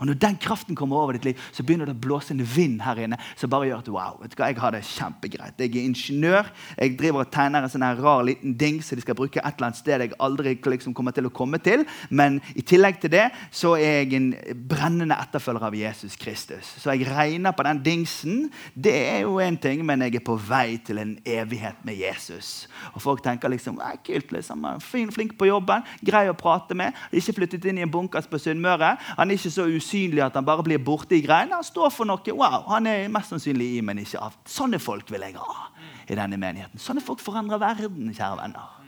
Og 0.00 0.06
Når 0.06 0.20
den 0.20 0.36
kraften 0.40 0.76
kommer 0.76 0.96
over 1.02 1.16
ditt 1.16 1.24
liv, 1.24 1.40
så 1.52 1.62
begynner 1.62 1.88
det 1.88 1.96
å 1.96 2.04
blåse 2.06 2.34
en 2.34 2.42
vind 2.44 2.82
her 2.84 2.98
inne 3.04 3.18
som 3.36 3.50
bare 3.52 3.68
gjør 3.68 3.82
at 3.82 3.90
wow, 3.94 4.18
vet 4.22 4.34
du 4.34 4.38
hva, 4.40 4.50
jeg 4.50 4.60
har 4.60 4.74
det 4.74 4.82
kjempegreit. 4.88 5.60
Jeg 5.60 5.72
er 5.74 5.88
ingeniør. 5.88 6.50
Jeg 6.78 6.96
driver 6.98 7.24
og 7.24 7.32
tegner 7.34 7.64
en 7.64 7.72
sånn 7.72 7.86
her 7.86 8.00
rar 8.02 8.24
liten 8.26 8.56
ding 8.58 8.80
som 8.84 8.98
de 8.98 9.04
skal 9.04 9.18
bruke 9.18 9.40
et 9.40 9.54
eller 9.54 9.70
annet 9.70 9.80
sted 9.80 10.04
jeg 10.04 10.16
aldri 10.22 10.54
liksom 10.74 10.94
kommer 10.96 11.14
til 11.14 11.28
å 11.28 11.32
komme 11.34 11.60
til. 11.62 11.84
Men 12.10 12.40
i 12.54 12.64
tillegg 12.66 13.00
til 13.02 13.12
det 13.14 13.26
så 13.54 13.74
er 13.78 14.02
jeg 14.02 14.18
en 14.18 14.30
brennende 14.68 15.18
etterfølger 15.22 15.68
av 15.68 15.78
Jesus 15.78 16.18
Kristus. 16.20 16.74
Så 16.82 16.94
jeg 16.94 17.08
regner 17.08 17.54
på 17.56 17.66
den 17.66 17.82
dingsen. 17.84 18.44
Det 18.74 18.94
er 18.94 19.22
jo 19.24 19.38
én 19.42 19.58
ting, 19.60 19.84
men 19.86 20.04
jeg 20.04 20.18
er 20.20 20.26
på 20.26 20.36
vei 20.40 20.78
til 20.84 21.00
en 21.02 21.16
evighet 21.24 21.80
med 21.86 21.98
Jesus. 22.00 22.68
Og 22.94 23.02
folk 23.04 23.24
tenker 23.24 23.52
liksom 23.52 23.80
kult, 24.04 24.32
liksom, 24.34 24.66
fin, 24.84 25.10
flink 25.12 25.36
på 25.38 25.48
jobben, 25.48 25.84
grei 26.04 26.26
å 26.30 26.36
prate 26.38 26.76
med. 26.78 26.96
Ikke 27.12 27.36
flyttet 27.38 27.64
inn 27.68 27.80
i 27.80 27.86
en 27.86 27.92
bunkers 27.92 28.28
på 28.30 28.40
Sunnmøre. 28.40 28.94
Han 29.18 29.30
er 29.30 29.38
ikke 29.38 29.54
så 29.54 29.68
usynlig 29.68 29.83
usynlig 29.84 30.22
at 30.24 30.36
han 30.38 30.46
bare 30.46 30.64
blir 30.64 30.80
borte 30.80 31.18
i 31.18 31.22
greiene. 31.24 31.58
Han 31.60 31.66
står 31.66 31.92
for 31.92 32.08
noe. 32.08 32.32
wow, 32.32 32.64
Han 32.72 32.88
er 32.88 33.08
mest 33.12 33.34
sannsynlig 33.34 33.76
i, 33.76 33.82
men 33.84 34.00
ikke 34.00 34.22
av. 34.24 34.38
Sånne 34.48 34.80
folk 34.80 35.10
vil 35.12 35.20
jeg 35.20 35.36
ha 35.36 35.68
i 36.08 36.16
denne 36.16 36.40
menigheten. 36.40 36.80
Sånne 36.80 37.04
folk 37.04 37.20
forandrer 37.20 37.60
verden. 37.60 38.08
kjære 38.14 38.40
venner. 38.40 38.80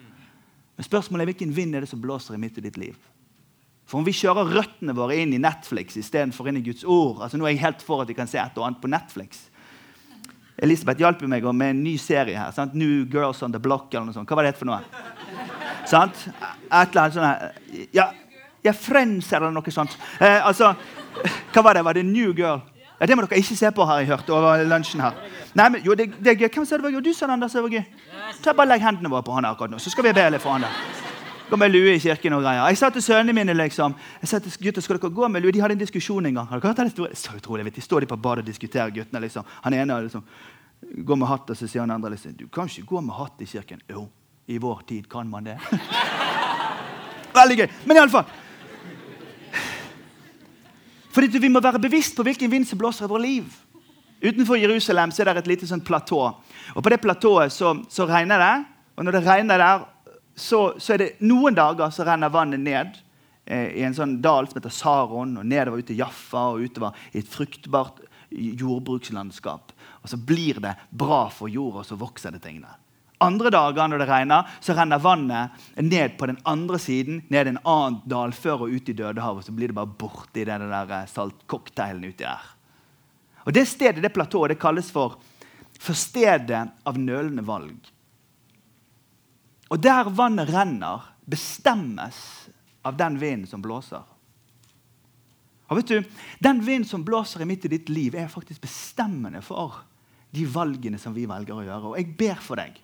Men 0.77 0.85
spørsmålet 0.85 1.23
er 1.25 1.33
hvilken 1.33 1.55
vind 1.57 1.75
er 1.77 1.85
det 1.85 1.89
som 1.89 2.01
blåser 2.01 2.35
i 2.37 2.41
midt 2.41 2.59
i 2.59 2.65
ditt 2.67 2.77
liv? 2.81 2.97
For 3.87 4.01
om 4.01 4.07
vi 4.07 4.13
kjører 4.17 4.51
røttene 4.51 4.95
våre 4.97 5.17
inn 5.23 5.33
i 5.37 5.41
Netflix 5.41 5.97
istedenfor 5.97 6.49
inn 6.51 6.59
i 6.59 6.65
Guds 6.67 6.83
ord 6.83 7.21
altså 7.23 7.39
Nå 7.39 7.47
er 7.47 7.55
jeg 7.55 7.63
helt 7.63 7.85
for 7.87 8.03
at 8.03 8.11
vi 8.11 8.17
kan 8.19 8.27
se 8.27 8.41
et 8.43 8.59
og 8.59 8.67
annet 8.67 8.83
på 8.83 8.91
Netflix. 8.91 9.45
Elisabeth 10.59 10.99
hjalp 11.05 11.23
meg 11.29 11.45
med 11.55 11.71
en 11.71 11.83
ny 11.85 11.95
serie 12.01 12.37
her. 12.39 12.51
Sant? 12.57 12.75
New 12.75 13.05
Girls 13.13 13.43
on 13.45 13.53
the 13.53 13.61
Block. 13.61 13.93
eller 13.93 14.09
noe 14.09 14.17
sånt. 14.17 14.29
Hva 14.29 14.39
var 14.41 14.49
det 14.49 14.57
for 14.57 14.69
noe? 14.69 14.81
Sant? 15.87 16.27
Et 16.27 16.97
eller 16.97 17.03
annet 17.03 17.15
sånt. 17.15 17.27
her. 17.27 17.87
Ja, 17.95 18.09
ja 18.67 18.73
Friends 18.77 19.33
eller 19.33 19.53
noe 19.55 19.73
sånt. 19.75 19.97
Eh, 20.21 20.41
altså, 20.47 20.75
Hva 21.55 21.63
var 21.65 21.79
det? 21.79 21.85
Var 21.87 21.97
det 21.97 22.05
New 22.07 22.33
Girl? 22.37 22.61
Ja, 23.01 23.07
Det 23.07 23.17
må 23.17 23.25
dere 23.27 23.39
ikke 23.41 23.57
se 23.57 23.71
på, 23.77 23.85
har 23.85 24.01
jeg 24.01 24.09
hørt. 24.09 24.29
over 24.31 24.63
lunsjen 24.65 25.01
her. 25.05 25.17
Nei, 25.57 25.69
men 25.69 25.83
jo, 25.85 25.95
det, 25.97 26.11
det 26.21 26.33
er 26.33 26.39
gøy. 26.45 26.49
Hvem 26.55 26.65
sa 26.69 26.77
det 26.77 26.85
var 26.85 26.95
gøy? 26.95 27.03
Du 27.05 27.13
sa 27.13 27.27
det, 27.27 27.33
Anders. 27.37 27.53
Det 27.53 27.63
var 27.63 27.75
gøy. 27.75 27.85
Ta 28.45 28.53
bare 28.57 28.71
Legg 28.71 28.85
hendene 28.85 29.11
våre 29.13 29.25
på 29.25 29.35
han 29.37 29.45
akkurat 29.45 29.71
nå, 29.73 29.79
så 29.81 29.93
skal 29.93 30.05
vi 30.09 30.13
be 30.17 30.25
litt 30.33 30.43
for 30.45 30.57
han 30.57 30.65
der. 30.65 30.79
Gå 31.51 31.59
med 31.61 31.71
lue 31.71 31.93
i 31.95 32.01
kirken 32.03 32.35
og 32.35 32.43
greier. 32.43 32.65
Jeg 32.73 32.79
sa 32.81 32.89
til 32.91 33.05
sønnene 33.05 33.33
mine 33.37 33.55
liksom, 33.55 33.93
jeg 34.23 34.29
sa 34.33 34.41
til 34.43 34.57
gutter, 34.65 34.83
skal 34.83 34.99
dere 34.99 35.13
gå 35.15 35.29
med 35.31 35.45
lue? 35.45 35.53
De 35.55 35.61
hadde 35.63 35.77
en 35.77 35.83
diskusjon 35.85 36.27
en 36.27 36.41
gang. 36.41 36.49
Har 36.51 36.59
dere 36.61 36.73
hørt 36.73 36.97
det? 36.97 37.19
Så 37.21 37.37
utrolig, 37.37 37.65
vet. 37.69 37.77
De 37.77 37.85
står 37.85 38.03
de 38.03 38.09
på 38.11 38.17
badet 38.19 38.43
og 38.43 38.49
diskuterer, 38.49 38.91
guttene. 38.91 39.21
liksom. 39.23 39.45
Han 39.63 39.77
ene 39.77 40.01
liksom, 40.09 40.25
går 41.07 41.21
med 41.21 41.31
hatt, 41.31 41.53
og 41.53 41.57
så 41.61 41.69
sier 41.69 41.85
han 41.85 41.95
andre 41.95 42.11
liksom, 42.17 42.35
du 42.41 42.49
kan 42.49 42.67
ikke 42.67 42.89
gå 42.97 43.05
med 43.05 43.15
hatt 43.15 43.45
i 43.45 43.47
kirken. 43.53 43.85
Jo, 43.93 44.09
i 44.49 44.59
vår 44.59 44.83
tid 44.89 45.07
kan 45.13 45.31
man 45.31 45.47
det. 45.47 45.59
Veldig 47.37 47.59
gøy. 47.61 47.69
Men 47.87 48.01
iallfall. 48.01 48.27
Fordi 51.17 51.41
Vi 51.41 51.49
må 51.49 51.63
være 51.65 51.81
bevisst 51.81 52.17
på 52.17 52.25
hvilken 52.27 52.51
vind 52.51 52.67
som 52.69 52.79
blåser 52.79 53.07
i 53.07 53.09
vårt 53.09 53.25
liv. 53.25 53.45
Utenfor 54.21 54.59
Jerusalem 54.61 55.11
så 55.11 55.23
er 55.23 55.31
det 55.31 55.47
et 55.47 55.53
lite 55.55 55.69
sånn 55.69 55.81
platå. 55.81 56.21
Og 56.75 56.83
På 56.83 56.93
det 56.93 57.01
platået 57.01 57.53
så, 57.53 57.73
så, 57.89 58.05
regner 58.05 58.43
det. 58.43 58.55
Og 58.97 59.05
når 59.05 59.17
det 59.17 59.23
regner 59.25 59.63
der, 59.63 59.87
så, 60.37 60.75
så, 60.77 60.93
er 60.93 61.01
det 61.01 61.11
noen 61.25 61.57
dager 61.57 61.89
så 61.93 62.05
renner 62.05 62.33
vannet 62.33 62.61
ned 62.61 63.01
eh, 63.47 63.81
i 63.81 63.85
en 63.89 63.97
sånn 63.97 64.19
dal 64.21 64.49
som 64.49 64.61
heter 64.61 64.73
Saron, 64.73 65.39
og 65.41 65.49
nedover 65.49 65.81
ut 65.81 65.89
til 65.89 66.03
Jaffa 66.03 66.51
og 66.53 66.69
utover 66.69 66.97
i 67.15 67.23
et 67.23 67.33
fruktbart 67.33 68.05
jordbrukslandskap. 68.37 69.73
Og 70.03 70.13
så 70.13 70.21
blir 70.21 70.61
det 70.61 70.77
bra 70.91 71.27
for 71.33 71.49
jorda, 71.49 71.81
og 71.81 71.89
så 71.89 71.97
vokser 71.97 72.37
det 72.37 72.45
ting 72.45 72.61
der. 72.61 72.77
Andre 73.25 73.51
dager 73.53 73.89
når 73.89 74.03
det 74.03 74.09
regner, 74.11 74.49
så 74.61 74.75
renner 74.77 75.01
vannet 75.01 75.63
ned 75.81 76.19
på 76.19 76.29
den 76.29 76.37
andre 76.45 76.79
siden, 76.81 77.23
ned 77.33 77.49
en 77.49 77.61
annen 77.65 78.03
dalføre 78.05 78.67
og 78.67 78.75
ut 78.77 78.91
i 78.93 78.97
Dødehavet. 78.97 79.47
Så 79.47 79.55
blir 79.57 79.73
det 79.73 79.79
bare 79.79 79.89
borti 79.89 80.45
den 80.45 80.67
der 80.69 80.93
eh, 80.99 81.09
saltcocktailen 81.09 82.05
uti 82.05 82.27
der. 82.27 82.45
Og 83.47 83.55
Det 83.55 83.65
stedet, 83.69 84.03
det 84.03 84.13
platået 84.13 84.53
det 84.53 84.61
kalles 84.61 84.91
for, 84.93 85.17
for 85.81 85.97
stedet 85.97 86.67
av 86.85 86.99
nølende 86.99 87.47
valg. 87.47 87.93
Og 89.73 89.81
der 89.83 90.13
vannet 90.13 90.53
renner, 90.53 91.13
bestemmes 91.27 92.19
av 92.87 92.99
den 92.99 93.17
vinden 93.19 93.49
som 93.51 93.63
blåser. 93.65 94.05
Og 95.67 95.81
vet 95.81 95.89
du, 95.91 96.03
Den 96.39 96.61
vinden 96.63 96.87
som 96.87 97.03
blåser 97.05 97.43
i 97.43 97.49
mitt 97.49 97.65
i 97.65 97.73
ditt 97.73 97.89
liv, 97.89 98.15
er 98.15 98.29
faktisk 98.31 98.61
bestemmende 98.61 99.41
for 99.43 99.81
de 100.31 100.45
valgene 100.47 100.99
som 101.01 101.15
vi 101.15 101.25
velger 101.27 101.57
å 101.57 101.65
gjøre. 101.65 101.87
Og 101.91 101.97
jeg 101.99 102.13
ber 102.19 102.43
for 102.45 102.61
deg 102.61 102.77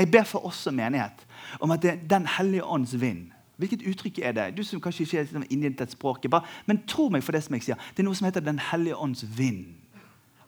jeg 0.00 0.10
ber 0.12 0.24
for 0.28 0.46
oss 0.48 0.64
som 0.66 0.76
menighet 0.76 1.26
om 1.60 1.70
at 1.74 1.82
det, 1.82 1.90
er 1.90 2.08
Den 2.08 2.26
hellige 2.38 2.64
ånds 2.64 2.96
vind 3.00 3.30
Hvilket 3.60 3.84
uttrykk 3.84 4.18
er 4.24 4.32
det? 4.32 4.46
Du 4.56 4.64
som 4.64 4.80
kanskje 4.80 5.04
ikke 5.04 5.18
er 5.18 5.26
liksom 5.26 5.44
inni 5.52 5.68
dette 5.68 5.92
språket, 5.92 6.30
bare, 6.32 6.48
men 6.66 6.80
tro 6.88 7.10
meg 7.12 7.20
for 7.20 7.36
det 7.36 7.42
som 7.44 7.52
jeg 7.58 7.66
sier. 7.66 7.82
Det 7.92 8.00
er 8.00 8.06
noe 8.06 8.16
som 8.16 8.24
heter 8.24 8.40
Den 8.40 8.60
hellige 8.70 8.96
ånds 8.96 9.26
vind. 9.36 9.74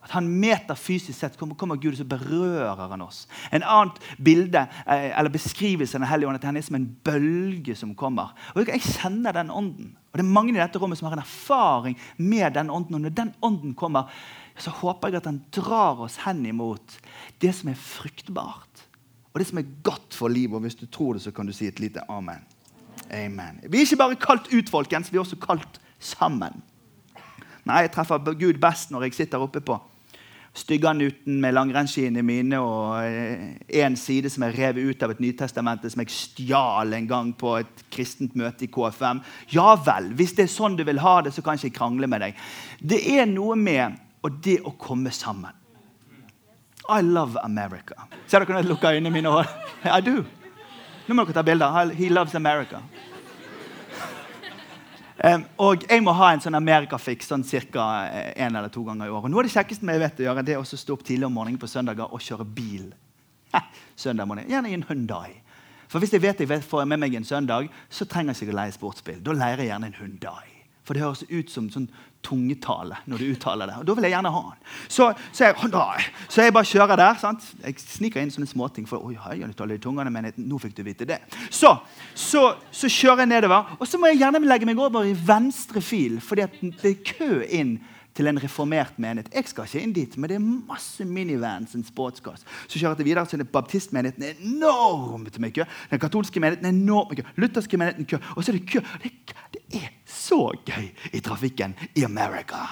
At 0.03 0.11
han 0.17 0.25
metafysisk 0.27 1.15
sett 1.15 1.35
kommer, 1.39 1.55
kommer 1.55 1.77
Gud, 1.79 1.93
og 1.93 1.99
så 2.01 2.07
berører 2.09 2.89
han 2.91 3.03
oss. 3.05 3.21
En 3.53 3.63
annet 3.63 4.01
bilde 4.17 4.65
eh, 4.83 5.11
eller 5.13 5.31
beskrivelse 5.31 5.95
av 5.95 6.03
Den 6.03 6.09
hellige 6.09 6.31
ånd 6.31 6.39
at 6.41 6.47
han 6.49 6.57
er 6.57 6.65
som 6.65 6.79
en 6.79 6.89
bølge 7.05 7.75
som 7.79 7.93
kommer. 7.95 8.33
Og 8.55 8.67
Jeg 8.67 8.81
kjenner 8.81 9.37
den 9.37 9.53
ånden. 9.53 9.93
Og 10.11 10.19
det 10.19 10.25
er 10.25 10.33
mange 10.33 10.51
i 10.51 10.57
dette 10.57 10.81
rommet 10.81 10.99
som 10.99 11.07
har 11.07 11.15
en 11.15 11.23
erfaring 11.23 11.95
med 12.17 12.57
den 12.57 12.73
ånden. 12.73 12.97
Og 12.97 13.05
når 13.05 13.13
den 13.15 13.31
ånden 13.41 13.77
kommer, 13.77 14.09
så 14.57 14.73
håper 14.81 15.13
jeg 15.13 15.21
at 15.21 15.29
han 15.29 15.43
drar 15.53 16.01
oss 16.01 16.17
hen 16.25 16.43
imot 16.45 16.97
det 17.41 17.53
som 17.55 17.69
er 17.69 17.79
fruktbart 17.79 18.83
og 19.33 19.41
det 19.41 19.47
som 19.49 19.57
er 19.57 19.71
godt 19.83 20.13
for 20.13 20.29
livet. 20.29 20.55
Og 20.55 20.61
hvis 20.61 20.77
du 20.77 20.85
tror 20.85 21.17
det, 21.17 21.23
så 21.23 21.31
kan 21.31 21.47
du 21.49 21.53
si 21.53 21.67
et 21.67 21.79
lite 21.81 22.03
amen. 22.09 22.43
Amen. 23.09 23.59
Vi 23.65 23.79
er 23.79 23.87
ikke 23.87 23.97
bare 24.03 24.19
kalt 24.21 24.51
ut, 24.53 24.69
folkens. 24.69 25.09
Vi 25.11 25.17
er 25.17 25.25
også 25.25 25.39
kalt 25.41 25.81
sammen. 25.99 26.61
Nei, 27.65 27.85
jeg 27.85 27.93
treffer 27.95 28.19
Gud 28.33 28.59
best 28.61 28.91
når 28.91 29.07
jeg 29.07 29.23
sitter 29.23 29.41
oppe 29.41 29.61
på 29.63 29.79
Stygganuten 30.53 31.39
med 31.41 31.55
langrennsskiene 31.55 32.21
mine 32.21 32.59
og 32.61 33.01
en 33.73 33.95
side 33.97 34.29
som 34.29 34.43
er 34.45 34.53
revet 34.53 34.85
ut 34.85 35.05
av 35.05 35.15
et 35.15 35.23
Nytestamentet 35.23 35.89
som 35.89 36.03
jeg 36.03 36.13
stjal 36.13 36.93
en 36.93 37.07
gang 37.09 37.31
på 37.33 37.55
et 37.63 37.81
kristent 37.93 38.35
møte 38.37 38.67
i 38.67 38.69
KFM. 38.69 39.23
Ja 39.55 39.73
vel, 39.81 40.11
hvis 40.13 40.35
det 40.37 40.45
er 40.45 40.53
sånn 40.53 40.77
du 40.77 40.85
vil 40.85 41.01
ha 41.01 41.15
det, 41.25 41.33
så 41.33 41.41
kan 41.41 41.57
jeg 41.57 41.71
ikke 41.71 41.79
krangle 41.79 42.09
med 42.11 42.21
deg. 42.21 42.37
Det 42.85 43.01
er 43.15 43.25
noe 43.31 43.57
med 43.57 43.97
og 44.21 44.37
det 44.45 44.59
å 44.61 44.75
komme 44.77 45.09
sammen. 45.15 45.57
I 46.89 47.01
love 47.01 47.39
America. 47.43 48.07
Ser 48.27 48.43
dere 48.43 48.57
når 48.57 48.63
jeg 48.63 48.69
lukker 48.69 48.97
øynene 48.97 49.13
mine? 49.13 49.29
Og, 49.31 49.45
I 49.85 50.01
do. 50.03 50.23
Nå 51.07 51.15
må 51.15 51.25
dere 51.25 51.37
ta 51.37 51.43
bilder. 51.47 51.93
He 51.95 52.09
loves 52.09 52.35
America. 52.35 52.81
Um, 55.23 55.45
og 55.61 55.85
jeg 55.87 56.03
må 56.03 56.11
ha 56.17 56.33
en 56.33 56.41
sånn 56.43 56.57
amerikafiks 56.57 57.29
sånn 57.31 57.45
ca. 57.71 57.85
én 58.35 58.57
eller 58.57 58.67
to 58.73 58.83
ganger 58.83 59.07
i 59.07 59.13
året. 59.13 59.31
Noe 59.31 59.43
av 59.43 59.47
det 59.47 59.53
kjekkeste 59.53 59.87
jeg 59.87 60.01
vet 60.01 60.19
å 60.19 60.25
gjøre, 60.25 60.43
det 60.43 60.55
er 60.55 60.59
å 60.59 60.65
stå 60.67 60.97
opp 60.97 61.05
tidlig 61.07 61.29
om 61.29 61.37
morgenen 61.37 61.61
på 61.61 61.69
søndager 61.71 62.11
og 62.11 62.19
kjøre 62.19 62.43
bil. 62.43 62.89
søndag 63.95 64.27
morgen. 64.27 64.49
Gjerne 64.49 64.71
i 64.71 64.73
en 64.73 64.83
Hyundai. 64.89 65.39
For 65.87 66.01
hvis 66.01 66.15
jeg 66.15 66.23
vet 66.23 66.41
jeg 66.41 66.63
får 66.65 66.87
med 66.89 66.99
meg 66.99 67.15
en 67.15 67.23
søndag, 67.27 67.69
så 67.89 68.05
trenger 68.09 68.33
jeg 68.33 68.47
ikke 68.47 68.55
å 68.55 68.59
leie 68.59 68.75
sportsbil. 68.75 69.21
Da 69.23 69.37
leier 69.37 69.61
jeg 69.61 69.69
gjerne 69.69 69.91
en 69.91 69.99
Hyundai. 70.01 70.52
For 70.83 70.95
det 70.95 71.03
høres 71.03 71.23
ut 71.29 71.51
som 71.51 71.69
sånn 71.71 71.87
tungetale 72.23 72.97
når 73.07 73.21
du 73.21 73.29
uttaler 73.33 73.69
det. 73.69 73.77
Og 73.79 73.87
da 73.87 73.95
vil 73.97 74.07
jeg 74.07 74.15
gjerne 74.15 74.31
ha 74.33 74.41
den. 74.49 74.59
Så, 74.87 75.09
så, 75.31 75.45
jeg, 75.49 76.09
så 76.31 76.43
jeg 76.45 76.55
bare 76.55 76.69
kjører 76.69 76.99
der. 76.99 77.19
sant? 77.21 77.47
Jeg 77.63 77.79
sniker 77.83 78.23
inn 78.23 78.31
sånne 78.33 78.49
småting. 78.49 78.87
For 78.89 79.03
oi, 79.03 79.15
jeg 79.15 79.51
du 79.51 79.57
taler 79.59 79.79
i 79.79 79.83
tungene, 79.83 80.11
men 80.13 80.31
nå 80.37 80.59
fikk 80.63 80.75
du 80.77 80.83
vite 80.87 81.07
det. 81.07 81.19
Så, 81.49 81.75
så, 82.15 82.45
så, 82.71 82.91
kjører 82.91 83.23
jeg 83.23 83.33
nedover, 83.35 83.75
og 83.79 83.87
så 83.87 83.99
må 83.99 84.11
jeg 84.11 84.21
gjerne 84.23 84.43
legge 84.43 84.67
meg 84.69 84.79
over 84.79 85.07
i 85.07 85.15
venstre 85.15 85.83
fil, 85.83 86.19
fordi 86.23 86.47
det 86.81 86.93
er 86.93 87.03
kø 87.13 87.31
inn 87.47 87.77
til 88.13 88.29
en 88.29 88.37
reformert 88.37 88.99
menighet. 89.01 89.31
Jeg 89.33 89.49
skal 89.49 89.65
ikke 89.65 89.81
inn 89.81 89.95
dit, 89.95 90.17
men 90.17 90.29
det 90.29 90.37
er 90.37 90.43
masse 90.43 91.05
minivans 91.07 91.73
og 91.77 91.85
sportscars. 91.87 92.43
Så 92.67 92.77
kjører 92.77 93.01
jeg 93.01 93.07
videre 93.09 93.25
så 93.25 93.37
er 93.37 93.43
det 93.43 93.49
baptistmenigheten 93.53 94.27
er 94.27 94.37
enormt 94.37 95.39
mye 95.41 95.55
kø. 95.55 95.65
Den 95.91 96.01
katolske 96.01 96.43
menigheten 96.43 96.69
er 96.69 96.75
enormt 96.75 97.13
mye 97.13 97.23
kø. 97.23 97.33
Lutherske 97.41 97.79
menigheten 97.81 98.09
kø. 98.09 98.21
Og 98.35 98.43
så 98.43 98.53
er 98.53 98.59
det 98.59 98.69
kø. 98.69 98.83
Det, 99.01 99.13
det 99.55 99.81
er 99.81 99.89
så 100.23 100.39
gøy 100.65 100.89
i 101.13 101.21
trafikken 101.23 101.75
i 101.95 102.05
America 102.07 102.63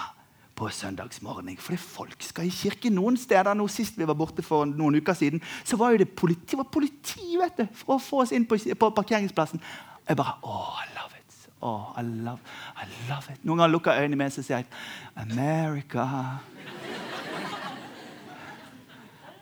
på 0.56 0.70
søndagsmorgen. 0.70 1.58
Fordi 1.58 1.78
folk 1.78 2.24
skal 2.24 2.48
i 2.48 2.54
kirke 2.54 2.90
noen 2.94 3.18
steder. 3.18 3.54
nå 3.54 3.68
Sist 3.68 3.98
vi 3.98 4.08
var 4.08 4.18
borte 4.18 4.44
for 4.46 4.66
noen 4.66 5.00
uker 5.02 5.18
siden, 5.18 5.42
så 5.64 5.78
var 5.78 5.92
jo 5.92 6.04
det 6.04 6.10
politi, 6.16 6.56
var 6.56 6.70
politi 6.72 7.38
vet 7.40 7.58
du, 7.58 7.66
for 7.74 7.98
å 7.98 8.04
få 8.04 8.22
oss 8.26 8.34
inn 8.36 8.46
på, 8.46 8.58
på 8.58 8.92
parkeringsplassen. 8.98 9.62
Jeg 10.08 10.18
bare, 10.18 10.38
oh, 10.44 10.78
I 10.82 10.88
love 10.98 11.18
it. 11.18 11.48
Oh, 11.62 11.94
I 11.98 12.02
love, 12.02 12.40
I 12.78 12.88
love 13.10 13.34
it. 13.34 13.42
Noen 13.46 13.62
ganger 13.62 13.74
lukker 13.74 13.98
øynene 14.02 14.18
mine 14.18 14.34
og 14.34 14.46
sier 14.46 14.62
jeg, 14.62 14.70
America. 15.16 16.08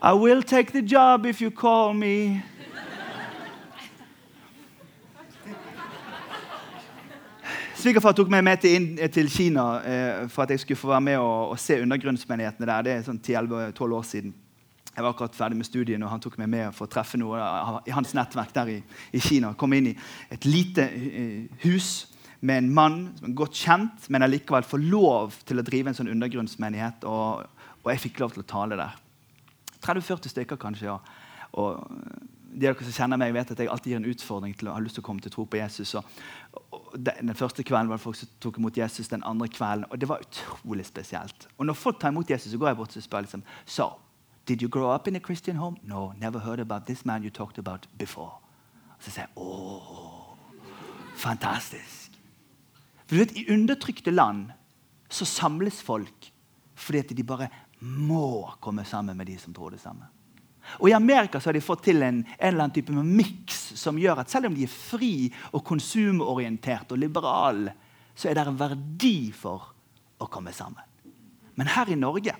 I 0.01 0.13
will 0.13 0.43
take 0.43 0.71
the 0.71 0.81
job 0.81 1.25
if 1.25 1.41
you 1.41 1.51
call 1.51 1.93
me. 1.93 2.41
Svigerfar 7.79 8.11
tok 8.11 8.27
meg 8.27 8.41
med 8.43 8.59
til, 8.59 8.85
til 9.07 9.29
Kina 9.31 9.63
eh, 9.87 10.25
for 10.27 10.43
at 10.43 10.51
jeg 10.51 10.59
skulle 10.65 10.79
få 10.81 10.89
være 10.89 11.03
med 11.05 11.17
og, 11.21 11.53
og 11.53 11.59
se 11.63 11.77
undergrunnsmenighetene 11.79 12.67
der. 12.67 12.83
Det 12.83 12.91
er 12.91 13.05
sånn 13.05 13.21
10-12 13.23 13.93
år 13.95 14.07
siden. 14.07 14.33
Jeg 14.89 15.05
var 15.05 15.13
akkurat 15.13 15.37
ferdig 15.37 15.61
med 15.61 15.67
studien, 15.69 16.03
og 16.03 16.11
han 16.11 16.19
tok 16.19 16.35
meg 16.41 16.49
med 16.51 16.75
for 16.75 16.89
å 16.89 16.91
treffe 16.91 17.15
noe 17.21 17.39
i 17.87 17.93
hans 17.95 18.11
nettverk 18.17 18.51
der 18.57 18.71
i, 18.73 18.75
i 19.15 19.21
Kina. 19.23 19.53
Kom 19.55 19.77
inn 19.77 19.93
i 19.93 19.95
et 20.27 20.47
lite 20.49 20.89
uh, 20.91 21.61
hus 21.63 22.09
med 22.43 22.65
en 22.65 22.67
mann 22.75 22.97
som 23.15 23.29
er 23.29 23.37
godt 23.39 23.61
kjent, 23.61 24.09
men 24.11 24.27
allikevel 24.27 24.67
får 24.67 24.83
lov 24.83 25.37
til 25.47 25.61
å 25.61 25.65
drive 25.69 25.93
en 25.93 25.99
sånn 26.01 26.11
undergrunnsmenighet. 26.11 27.07
Og, 27.07 27.45
og 27.79 27.93
jeg 27.93 28.03
fikk 28.09 28.19
lov 28.25 28.35
til 28.35 28.43
å 28.43 28.49
tale 28.49 28.79
der. 28.81 28.99
30-40 29.87 30.35
stykker, 30.35 30.59
kanskje. 30.59 30.91
ja. 30.91 30.99
Og 31.63 31.79
de 32.49 32.65
dere 32.65 32.83
som 32.83 32.95
kjenner 32.95 33.19
meg, 33.21 33.33
vet 33.33 33.51
at 33.53 33.59
jeg 33.61 33.69
alltid 33.69 33.91
gir 33.91 33.99
en 34.01 34.09
utfordring 34.09 34.53
til 34.57 34.69
å 34.69 34.75
ha 34.75 34.81
lyst 34.83 34.97
til 34.97 35.03
å 35.03 35.07
komme 35.07 35.21
til 35.23 35.31
å 35.31 35.35
tro 35.35 35.45
på 35.45 35.59
Jesus. 35.59 35.93
Og, 35.95 36.05
den 36.97 37.35
første 37.37 37.63
kvelden 37.63 37.91
var 37.91 37.99
det 37.99 38.03
folk 38.03 38.17
som 38.17 38.29
tok 38.41 38.57
imot 38.57 38.77
Jesus. 38.77 39.07
den 39.07 39.23
andre 39.23 39.47
kvelden, 39.47 39.85
Og 39.91 39.99
det 39.99 40.09
var 40.09 40.21
utrolig 40.25 40.85
spesielt. 40.85 41.47
Og 41.57 41.65
når 41.65 41.73
folk 41.73 41.99
tar 41.99 42.09
imot 42.09 42.29
Jesus, 42.29 42.51
så 42.51 42.57
går 42.57 42.67
jeg 42.67 42.77
bort 42.77 42.97
og 42.97 43.03
spør 43.03 43.21
liksom, 43.21 43.43
so, 43.65 43.91
Did 44.47 44.61
you 44.61 44.69
grow 44.69 44.89
up 44.95 45.07
in 45.07 45.15
a 45.15 45.19
Christian 45.19 45.57
home? 45.57 45.77
No, 45.83 46.13
never 46.17 46.39
heard 46.39 46.59
about 46.59 46.85
this 46.85 47.05
man 47.05 47.23
you 47.23 47.29
talked 47.29 47.59
about 47.59 47.87
before. 47.99 48.31
Og 48.97 49.03
Så 49.03 49.11
sier 49.11 49.27
jeg 49.27 49.37
åh, 49.37 50.35
fantastisk. 51.15 52.17
For 53.05 53.15
du 53.15 53.19
vet, 53.21 53.37
I 53.37 53.53
undertrykte 53.53 54.11
land 54.11 54.49
så 55.09 55.25
samles 55.25 55.83
folk 55.83 56.31
fordi 56.79 56.99
at 56.99 57.09
de 57.17 57.23
bare 57.23 57.49
må 57.81 58.49
komme 58.61 58.85
sammen 58.85 59.17
med 59.17 59.27
de 59.27 59.37
som 59.37 59.53
tror 59.53 59.69
det 59.69 59.81
samme. 59.81 60.07
Og 60.77 60.89
I 60.89 60.93
Amerika 60.93 61.39
så 61.39 61.49
har 61.49 61.57
de 61.57 61.63
fått 61.63 61.87
til 61.89 62.03
en, 62.05 62.21
en 62.21 62.47
eller 62.47 62.65
annen 62.65 62.75
type 62.75 62.93
miks 62.93 63.61
som 63.79 63.97
gjør 63.99 64.21
at 64.21 64.31
selv 64.31 64.49
om 64.49 64.55
de 64.55 64.67
er 64.67 64.73
fri 64.73 65.13
og 65.51 65.63
konsumorientert 65.65 66.93
og 66.93 67.01
liberale, 67.01 67.73
så 68.15 68.29
er 68.29 68.37
det 68.37 68.45
en 68.47 68.59
verdi 68.59 69.31
for 69.35 69.71
å 70.19 70.27
komme 70.31 70.53
sammen. 70.55 70.83
Men 71.55 71.71
her 71.71 71.91
i 71.91 71.97
Norge 71.99 72.35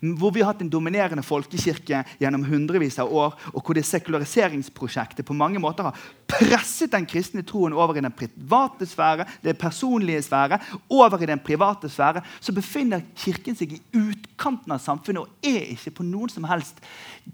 hvor 0.00 0.32
vi 0.34 0.42
har 0.42 0.52
hatt 0.52 0.62
en 0.64 0.70
dominerende 0.72 1.24
folkekirke 1.26 2.04
gjennom 2.20 2.46
hundrevis 2.48 2.98
av 3.02 3.12
år, 3.12 3.36
og 3.52 3.60
hvor 3.62 3.76
det 3.78 3.86
sekulariseringsprosjektet 3.88 5.26
på 5.26 5.36
mange 5.36 5.60
måter 5.62 5.88
har 5.88 6.06
presset 6.28 6.92
den 6.92 7.06
kristne 7.08 7.44
troen 7.46 7.76
over 7.76 7.98
i 7.98 8.04
den 8.04 8.14
private 8.14 8.86
sfære, 8.88 9.26
det 9.42 9.56
personlige 9.58 10.22
sfære, 10.26 10.60
over 10.92 11.22
i 11.22 11.30
den 11.30 11.42
private 11.42 11.90
sfære, 11.90 12.22
så 12.40 12.54
befinner 12.54 13.04
Kirken 13.18 13.56
seg 13.58 13.74
i 13.74 13.82
utkanten 13.98 14.72
av 14.74 14.82
samfunnet 14.82 15.24
og 15.24 15.46
er 15.46 15.72
ikke 15.74 15.96
på 15.98 16.06
noen 16.06 16.30
som 16.32 16.46
helst 16.48 16.78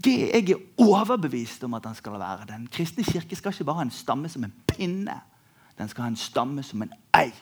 det 0.04 0.14
jeg 0.30 0.54
er 0.54 0.62
overbevist 0.80 1.64
om 1.66 1.76
at 1.76 1.84
den 1.86 1.96
skal 1.98 2.18
være. 2.18 2.48
Den 2.48 2.66
kristne 2.72 3.04
kirke 3.06 3.36
skal 3.36 3.54
ikke 3.54 3.66
bare 3.68 3.82
ha 3.82 3.86
en 3.86 3.94
stamme 3.94 4.28
som 4.28 4.44
en 4.46 4.54
pinne. 4.66 5.20
Den 5.78 5.90
skal 5.90 6.06
ha 6.06 6.12
en 6.12 6.20
stamme 6.20 6.62
som 6.66 6.82
en 6.82 6.94
eik. 7.16 7.36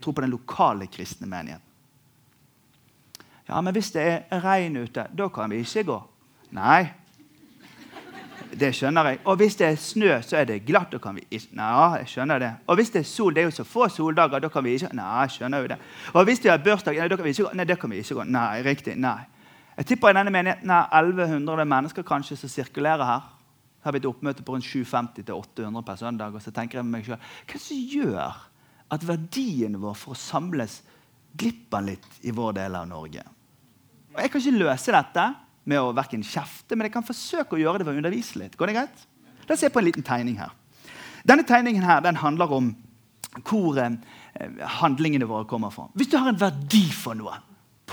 Tror 0.00 0.16
på 0.16 0.24
den 0.24 0.32
lokale 0.32 0.88
kristne 0.88 1.28
menigheten. 1.28 1.69
Ja, 3.50 3.60
men 3.60 3.74
hvis 3.74 3.90
det 3.90 4.02
er 4.06 4.42
regn 4.44 4.78
ute, 4.78 5.08
da 5.18 5.26
kan 5.28 5.50
vi 5.50 5.64
ikke 5.64 5.82
gå. 5.88 5.98
Nei. 6.54 6.92
Det 8.50 8.70
skjønner 8.74 9.06
jeg. 9.06 9.18
Og 9.30 9.36
hvis 9.38 9.56
det 9.58 9.66
er 9.66 9.76
snø, 9.78 10.10
så 10.26 10.40
er 10.40 10.46
det 10.46 10.60
glatt. 10.66 10.90
Da 10.92 10.98
kan 11.02 11.16
vi 11.18 11.24
ikke. 11.26 11.56
Nei, 11.58 11.98
jeg 12.00 12.12
skjønner 12.12 12.42
det. 12.42 12.50
Og 12.66 12.78
hvis 12.78 12.90
det 12.94 13.02
er 13.02 13.08
sol, 13.10 13.34
det 13.34 13.42
er 13.42 13.48
jo 13.48 13.56
så 13.60 13.66
få 13.66 13.88
soldager, 13.90 14.42
da 14.42 14.50
kan 14.50 14.64
vi 14.66 14.74
ikke. 14.78 14.90
Nei, 14.94 15.08
jeg 15.24 15.34
skjønner 15.36 15.64
jo 15.64 15.70
det. 15.72 15.78
Og 16.14 16.24
hvis 16.28 16.42
det 16.42 16.52
er 16.52 16.62
bursdag, 16.62 16.98
da 17.10 17.18
kan 17.18 17.26
vi 17.26 17.34
ikke 17.34 17.46
gå. 17.46 17.52
Nei, 17.58 17.66
det 17.66 17.78
kan 17.78 17.90
vi 17.90 18.02
ikke 18.02 18.18
gå. 18.18 18.26
Nei, 18.30 18.62
riktig. 18.66 18.96
Nei. 18.98 19.18
Jeg 19.78 19.86
tipper 19.86 20.12
i 20.12 20.18
denne 20.18 20.34
menigheten 20.34 20.70
er 20.74 20.98
1100 20.98 21.66
mennesker 21.74 22.06
kanskje 22.06 22.36
som 22.36 22.52
sirkulerer 22.52 23.06
her. 23.06 23.26
Det 23.80 23.88
har 23.88 23.96
vi 23.96 24.02
et 24.02 24.10
oppmøte 24.10 24.44
på 24.44 24.54
rundt 24.54 24.66
750-800 24.66 25.86
per 25.86 26.00
søndag. 26.02 26.34
Og 26.34 26.42
så 26.44 26.54
tenker 26.54 26.78
jeg 26.78 26.86
meg 26.90 27.06
selv, 27.06 27.34
hva 27.50 27.60
som 27.66 27.82
gjør 27.96 28.46
at 28.90 29.06
verdien 29.08 29.78
vår 29.80 29.98
for 29.98 30.14
å 30.14 30.22
samles 30.22 30.80
glipper 31.38 31.86
litt 31.86 32.24
i 32.26 32.34
vår 32.34 32.58
del 32.58 32.76
av 32.76 32.90
Norge? 32.90 33.24
Og 34.14 34.20
Jeg 34.20 34.32
kan 34.32 34.42
ikke 34.42 34.58
løse 34.58 34.94
dette 34.94 35.26
med 35.70 35.78
å 35.80 35.92
verken 35.94 36.22
kjefte, 36.26 36.74
men 36.74 36.88
jeg 36.88 36.94
kan 36.96 37.06
forsøke 37.06 37.56
å 37.56 37.60
gjøre 37.60 37.80
det 37.80 37.86
ved 37.86 37.94
å 37.94 38.02
undervise 38.02 38.40
litt. 38.40 38.56
Går 38.58 38.70
det 38.70 38.78
greit? 38.78 39.04
La 39.46 39.54
oss 39.54 39.62
se 39.62 39.70
på 39.70 39.80
en 39.80 39.86
liten 39.86 40.06
tegning 40.06 40.38
her. 40.40 40.54
Denne 41.26 41.44
tegningen 41.46 41.84
her, 41.84 42.00
den 42.02 42.18
handler 42.18 42.52
om 42.56 42.72
hvor 43.46 43.78
eh, 43.78 43.98
handlingene 44.80 45.28
våre 45.30 45.46
kommer 45.46 45.70
fra. 45.74 45.86
Hvis 45.94 46.10
du 46.10 46.16
har 46.18 46.32
en 46.32 46.40
verdi 46.40 46.86
for 46.94 47.18
noe, 47.18 47.36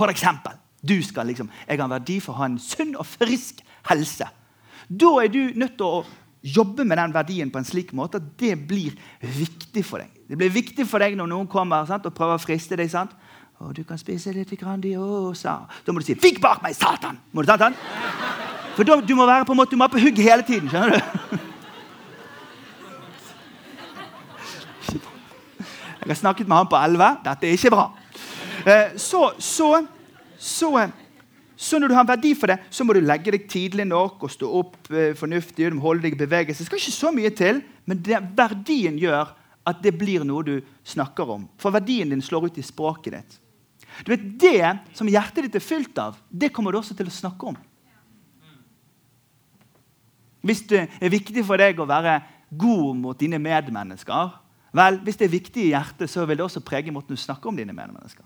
eksempel, 0.08 0.58
du 0.82 0.96
skal 1.06 1.28
liksom, 1.30 1.50
jeg 1.68 1.78
har 1.78 1.86
en 1.86 1.98
verdi 1.98 2.20
for 2.22 2.34
å 2.34 2.42
ha 2.42 2.50
en 2.50 2.60
sunn 2.62 2.96
og 2.98 3.06
frisk 3.10 3.62
helse, 3.90 4.30
da 4.88 5.12
er 5.22 5.30
du 5.34 5.42
nødt 5.58 5.78
til 5.78 5.86
å 5.86 6.06
jobbe 6.48 6.86
med 6.88 7.00
den 7.02 7.14
verdien 7.16 7.50
på 7.52 7.60
en 7.60 7.68
slik 7.68 7.92
måte 7.98 8.22
at 8.22 8.28
det 8.40 8.54
blir 8.70 8.96
viktig 9.22 9.84
for 9.86 10.02
deg. 10.02 10.14
Det 10.30 10.38
blir 10.40 10.54
viktig 10.54 10.86
for 10.88 11.04
deg 11.04 11.18
når 11.18 11.30
noen 11.32 11.50
kommer 11.52 11.86
sant, 11.90 12.06
og 12.08 12.16
prøver 12.16 12.38
å 12.38 12.44
friste 12.44 12.78
deg. 12.80 12.90
sant? 12.92 13.14
Og 13.60 13.74
du 13.74 13.82
kan 13.84 13.98
spise 13.98 14.32
litt 14.36 14.54
Grandiosa. 14.60 15.60
Da 15.86 15.92
må 15.92 16.00
du 16.00 16.06
si 16.06 16.14
'Fikk 16.14 16.42
bak 16.42 16.62
meg, 16.62 16.76
Satan!' 16.76 17.18
Må 17.34 17.42
du 17.42 17.48
ta 17.48 17.58
den? 17.58 17.74
For 18.76 18.84
da, 18.84 19.02
du 19.02 19.16
må 19.16 19.26
være 19.26 19.46
på 19.46 19.52
en 19.52 19.58
måte, 19.58 19.72
du 19.72 19.78
må 19.78 19.88
være 19.88 19.98
på 19.98 20.06
hugget 20.06 20.24
hele 20.24 20.44
tiden. 20.44 20.70
skjønner 20.70 20.90
du? 20.90 21.02
Jeg 26.08 26.16
har 26.16 26.22
snakket 26.22 26.48
med 26.48 26.56
han 26.56 26.68
på 26.72 26.78
11. 26.80 27.18
Dette 27.26 27.48
er 27.48 27.52
ikke 27.58 27.70
bra. 27.74 27.92
Eh, 28.66 28.94
så, 28.96 29.34
så, 29.40 29.88
så, 30.40 30.70
så 31.58 31.80
når 31.80 31.88
du 31.88 31.96
har 31.98 32.06
en 32.06 32.08
verdi 32.08 32.32
for 32.36 32.48
det, 32.48 32.60
så 32.70 32.86
må 32.88 32.94
du 32.96 33.02
legge 33.04 33.34
deg 33.36 33.50
tidlig 33.50 33.84
nok 33.90 34.24
og 34.24 34.32
stå 34.32 34.52
opp 34.62 34.78
eh, 34.94 35.12
fornuftig. 35.20 35.68
Du 35.68 35.76
må 35.76 35.90
holde 35.90 36.06
deg 36.06 36.16
i 36.16 36.22
bevegelse. 36.22 36.64
Det 36.64 36.70
skal 36.70 36.80
ikke 36.80 36.96
så 36.96 37.12
mye 37.12 37.34
til, 37.36 37.60
men 37.90 38.00
det, 38.06 38.22
verdien 38.38 38.96
gjør 39.02 39.34
at 39.68 39.84
det 39.84 39.98
blir 40.00 40.24
noe 40.24 40.46
du 40.48 40.56
snakker 40.88 41.28
om. 41.34 41.50
For 41.60 41.76
verdien 41.76 42.14
din 42.14 42.24
slår 42.24 42.48
ut 42.48 42.62
i 42.62 42.64
språket 42.64 43.18
ditt. 43.18 43.40
Du 44.06 44.12
vet, 44.14 44.40
Det 44.40 44.98
som 44.98 45.08
hjertet 45.08 45.48
ditt 45.48 45.56
er 45.56 45.64
fylt 45.64 45.98
av, 45.98 46.18
det 46.30 46.52
kommer 46.54 46.72
du 46.72 46.80
også 46.80 46.96
til 46.98 47.08
å 47.08 47.14
snakke 47.14 47.54
om. 47.54 47.58
Hvis 50.42 50.64
det 50.70 50.88
er 51.02 51.12
viktig 51.12 51.44
for 51.46 51.60
deg 51.60 51.80
å 51.80 51.88
være 51.90 52.22
god 52.50 52.96
mot 52.96 53.20
dine 53.20 53.40
medmennesker, 53.42 54.32
vel, 54.78 55.00
hvis 55.04 55.18
det 55.20 55.28
er 55.28 55.34
viktig 55.34 55.64
i 55.66 55.72
hjertet, 55.74 56.10
så 56.10 56.26
vil 56.26 56.38
det 56.38 56.46
også 56.46 56.64
prege 56.64 56.94
måten 56.94 57.18
du 57.18 57.20
snakker 57.20 57.50
om 57.50 57.58
dine 57.58 57.76
medmennesker. 57.76 58.24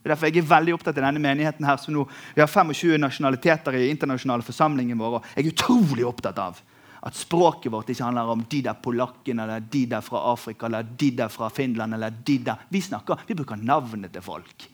Det 0.00 0.08
er 0.08 0.14
derfor 0.14 0.30
jeg 0.30 0.40
er 0.40 0.48
veldig 0.48 0.74
opptatt 0.78 0.96
av 0.96 1.04
denne 1.04 1.20
menigheten 1.20 1.66
her, 1.68 1.76
som 1.76 1.92
nå, 1.92 2.06
Vi 2.34 2.40
har 2.40 2.48
25 2.48 2.96
nasjonaliteter 3.02 3.76
i 3.76 3.90
internasjonale 3.90 4.42
forsamlingen 4.42 4.98
vår. 4.98 5.18
og 5.18 5.24
Jeg 5.36 5.44
er 5.44 5.52
utrolig 5.52 6.06
opptatt 6.08 6.38
av 6.38 6.62
at 7.02 7.16
språket 7.16 7.72
vårt 7.72 7.90
ikke 7.92 8.04
handler 8.04 8.32
om 8.32 8.44
de 8.48 8.62
der 8.62 8.80
polakkene 8.80 9.44
eller 9.44 9.60
de 9.60 9.84
der 9.86 10.00
fra 10.00 10.22
Afrika 10.32 10.66
eller 10.66 10.82
de 10.82 11.10
der 11.10 11.28
fra 11.28 11.48
Finland. 11.48 11.94
eller 11.94 12.10
de 12.10 12.38
der. 12.38 12.56
Vi 12.68 12.80
snakker, 12.80 13.20
vi 13.26 13.34
bruker 13.34 13.56
navnet 13.56 14.12
til 14.12 14.22
folk. 14.22 14.69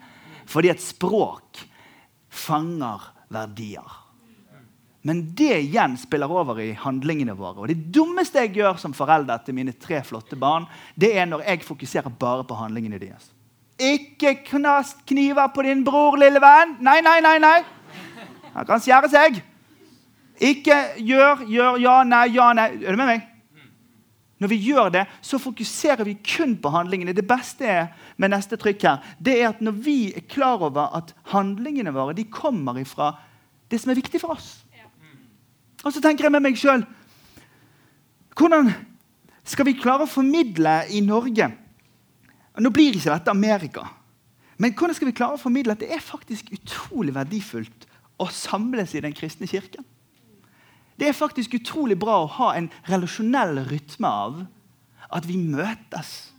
Fordi 0.46 0.70
et 0.72 0.82
språk 0.82 1.62
fanger 2.32 3.12
verdier. 3.32 4.02
Men 5.06 5.22
det 5.38 5.61
igjen 5.61 5.94
spiller 5.98 6.30
over 6.30 6.59
i 6.59 6.72
handlingene 6.74 7.37
våre. 7.38 7.62
Og 7.62 7.68
Det 7.70 7.92
dummeste 7.94 8.42
jeg 8.42 8.56
gjør 8.59 8.80
som 8.82 8.94
forelder 8.96 9.38
til 9.46 9.54
mine 9.54 9.74
tre 9.78 10.00
flotte 10.02 10.38
barn, 10.38 10.66
det 10.98 11.12
er 11.14 11.28
når 11.30 11.44
jeg 11.46 11.62
fokuserer 11.66 12.11
bare 12.11 12.46
på 12.46 12.59
handlingene 12.59 12.98
deres. 12.98 13.30
Ikke 13.78 14.35
knast 14.48 15.04
kniver 15.06 15.52
på 15.54 15.62
din 15.62 15.85
bror, 15.85 16.16
lille 16.18 16.40
venn! 16.42 16.78
Nei, 16.80 16.98
nei, 17.04 17.20
nei! 17.20 17.37
nei. 17.38 17.61
Han 18.56 18.66
kan 18.66 18.82
skjære 18.82 19.12
seg. 19.12 19.38
Ikke 20.42 20.76
gjør, 20.98 21.44
gjør, 21.48 21.78
ja, 21.80 21.96
nei, 22.09 22.26
ja, 22.35 22.50
nei. 22.56 22.70
Er 22.82 22.96
du 22.96 22.98
med 22.98 23.11
meg? 23.12 23.36
Når 24.38 24.51
vi 24.53 24.59
gjør 24.68 24.90
det, 24.92 25.05
så 25.25 25.40
fokuserer 25.40 26.05
vi 26.05 26.18
kun 26.20 26.57
på 26.61 26.72
handlingene. 26.75 27.14
Det 27.16 27.25
beste 27.29 27.87
med 28.20 28.35
neste 28.35 28.59
trykk 28.61 28.85
her, 28.85 29.14
det 29.18 29.38
er 29.40 29.49
at 29.55 29.62
når 29.64 29.79
vi 29.87 29.99
er 30.12 30.27
klar 30.29 30.61
over 30.61 30.92
at 30.99 31.14
handlingene 31.33 31.94
våre 31.96 32.16
de 32.16 32.27
kommer 32.29 32.77
ifra 32.81 33.14
det 33.70 33.81
som 33.81 33.90
er 33.90 33.99
viktig 33.99 34.20
for 34.20 34.37
oss. 34.37 34.59
Og 35.85 35.94
så 35.94 36.03
tenker 36.03 36.27
jeg 36.27 36.35
med 36.35 36.42
meg 36.42 36.57
sjøl 36.59 36.83
Hvordan 38.37 38.72
skal 39.46 39.68
vi 39.68 39.77
klare 39.79 40.05
å 40.05 40.11
formidle 40.11 40.81
i 40.92 41.01
Norge 41.05 41.46
Nå 42.57 42.72
blir 42.72 42.96
ikke 42.96 43.12
dette 43.12 43.33
Amerika. 43.33 43.83
Men 44.57 44.72
hvordan 44.72 44.96
skal 44.96 45.11
vi 45.11 45.16
klare 45.16 45.37
å 45.37 45.40
formidle 45.40 45.75
at 45.77 45.83
det 45.83 45.90
er 45.92 46.01
faktisk 46.01 46.49
utrolig 46.57 47.12
verdifullt 47.12 47.85
å 48.16 48.29
samles 48.33 48.94
i 48.96 49.03
den 49.05 49.12
kristne 49.16 49.49
kirken? 49.49 49.85
Det 50.96 51.09
er 51.09 51.16
faktisk 51.16 51.59
utrolig 51.59 51.98
bra 52.00 52.22
å 52.22 52.32
ha 52.38 52.52
en 52.56 52.70
relasjonell 52.88 53.61
rytme 53.68 54.09
av 54.09 54.40
at 55.12 55.28
vi 55.28 55.37
møtes. 55.37 56.32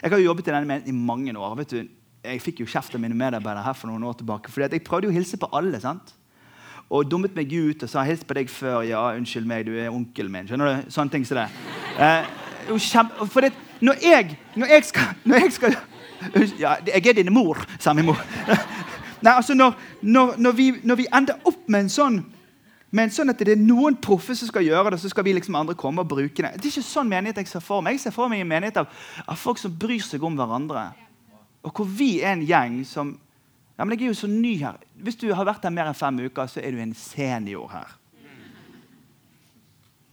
Jeg 0.00 0.10
har 0.10 0.18
jo 0.18 0.30
jobbet 0.30 0.48
i 0.48 0.52
denne 0.52 0.66
menigheten 0.66 0.94
i 0.94 1.06
mange 1.06 1.34
år. 1.36 1.56
vet 1.56 1.70
du, 1.70 1.88
Jeg 2.22 2.42
fikk 2.42 2.60
jo 2.60 2.66
kjeft 2.66 2.94
av 2.94 3.00
mine 3.00 3.14
medarbeidere 3.16 3.64
her 3.64 3.72
for 3.72 3.88
noen 3.88 4.04
år 4.04 4.18
tilbake. 4.18 4.50
fordi 4.50 4.76
jeg 4.76 4.84
prøvde 4.84 5.06
jo 5.06 5.10
å 5.10 5.14
hilse 5.14 5.36
på 5.36 5.48
alle. 5.52 5.80
sant? 5.80 6.14
Og 6.90 7.10
dummet 7.10 7.34
meg 7.34 7.52
ut 7.52 7.82
og 7.82 7.88
sa 7.88 8.02
'hils 8.02 8.24
på 8.24 8.34
deg 8.34 8.48
før'. 8.48 8.88
'Ja, 8.88 9.16
unnskyld 9.16 9.46
meg, 9.46 9.66
du 9.66 9.78
er 9.78 9.90
onkelen 9.90 10.32
min'. 10.32 10.48
Skjønner 10.48 10.84
du? 10.84 10.90
Sånne 10.90 11.10
ting 11.10 11.24
som 11.24 11.36
det. 11.36 11.48
Eh, 11.98 12.24
for 13.26 13.40
det, 13.40 13.52
når 13.80 13.94
jeg, 14.02 14.38
når 14.56 14.66
jeg 14.66 14.84
skal, 14.84 15.02
når 15.24 15.36
jeg 15.36 15.52
skal 15.52 15.76
ja, 16.58 16.74
'Jeg 16.86 17.06
er 17.06 17.12
din 17.12 17.32
mor', 17.32 17.64
sa 17.78 17.92
min 17.92 18.04
mor. 18.04 18.20
Nei, 19.22 19.32
altså 19.32 19.54
når, 19.54 19.74
når, 20.02 20.34
når, 20.38 20.52
vi, 20.52 20.72
når 20.82 20.94
vi 20.94 21.06
ender 21.14 21.34
opp 21.44 21.68
med 21.68 21.80
en 21.80 21.88
sånn 21.88 22.24
men 22.90 23.12
sånn 23.14 23.30
at 23.30 23.38
det 23.38 23.54
er 23.54 23.60
noen 23.60 23.94
proffe 24.02 24.34
som 24.34 24.48
skal 24.50 24.66
gjøre 24.66 24.94
det, 24.94 24.98
så 25.02 25.10
skal 25.12 25.24
vi 25.26 25.34
liksom 25.36 25.54
andre 25.54 25.76
komme 25.78 26.02
og 26.02 26.10
bruke 26.10 26.42
det. 26.42 26.56
Det 26.56 26.66
er 26.66 26.72
ikke 26.72 26.88
sånn 26.88 27.10
menighet 27.10 27.38
jeg 27.38 27.50
ser 27.52 27.62
for 27.62 27.84
meg. 27.86 27.94
Jeg 27.94 28.08
ser 28.08 28.14
for 28.16 28.30
meg 28.32 28.42
en 28.42 28.50
menighet 28.50 28.80
av, 28.82 28.90
av 29.30 29.38
folk 29.38 29.60
som 29.62 29.76
bryr 29.78 30.02
seg 30.02 30.24
om 30.26 30.34
hverandre. 30.38 30.88
Og 31.62 31.76
hvor 31.76 31.86
vi 31.86 32.16
er 32.18 32.34
en 32.34 32.46
gjeng 32.46 32.80
som 32.88 33.14
ja, 33.80 33.86
men 33.86 33.96
Jeg 33.96 34.04
er 34.04 34.10
jo 34.10 34.18
så 34.18 34.28
ny 34.28 34.58
her. 34.60 34.76
Hvis 35.00 35.16
du 35.16 35.30
har 35.32 35.46
vært 35.48 35.62
her 35.64 35.72
mer 35.72 35.88
enn 35.88 35.96
fem 35.96 36.18
uker, 36.20 36.50
så 36.52 36.60
er 36.60 36.74
du 36.74 36.82
en 36.82 36.92
senior 36.92 37.70
her. 37.72 37.94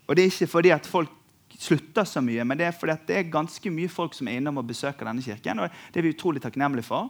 Og 0.08 0.16
det 0.16 0.24
er 0.24 0.32
ikke 0.32 0.48
fordi 0.48 0.72
at 0.72 0.88
folk 0.88 1.12
slutter 1.60 2.08
så 2.08 2.22
mye, 2.24 2.46
men 2.48 2.56
det 2.56 2.70
er 2.70 2.78
fordi 2.78 2.94
at 2.94 3.04
det 3.10 3.18
er 3.18 3.34
ganske 3.34 3.72
mye 3.74 3.92
folk 3.92 4.16
som 4.16 4.30
er 4.30 4.40
innom 4.40 4.62
og 4.62 4.70
besøker 4.70 5.10
denne 5.10 5.26
kirken. 5.26 5.60
og 5.60 5.74
Det 5.92 6.00
er 6.00 6.08
vi 6.08 6.13
utrolig 6.16 6.42
takknemlige 6.46 6.88
for. 6.88 7.10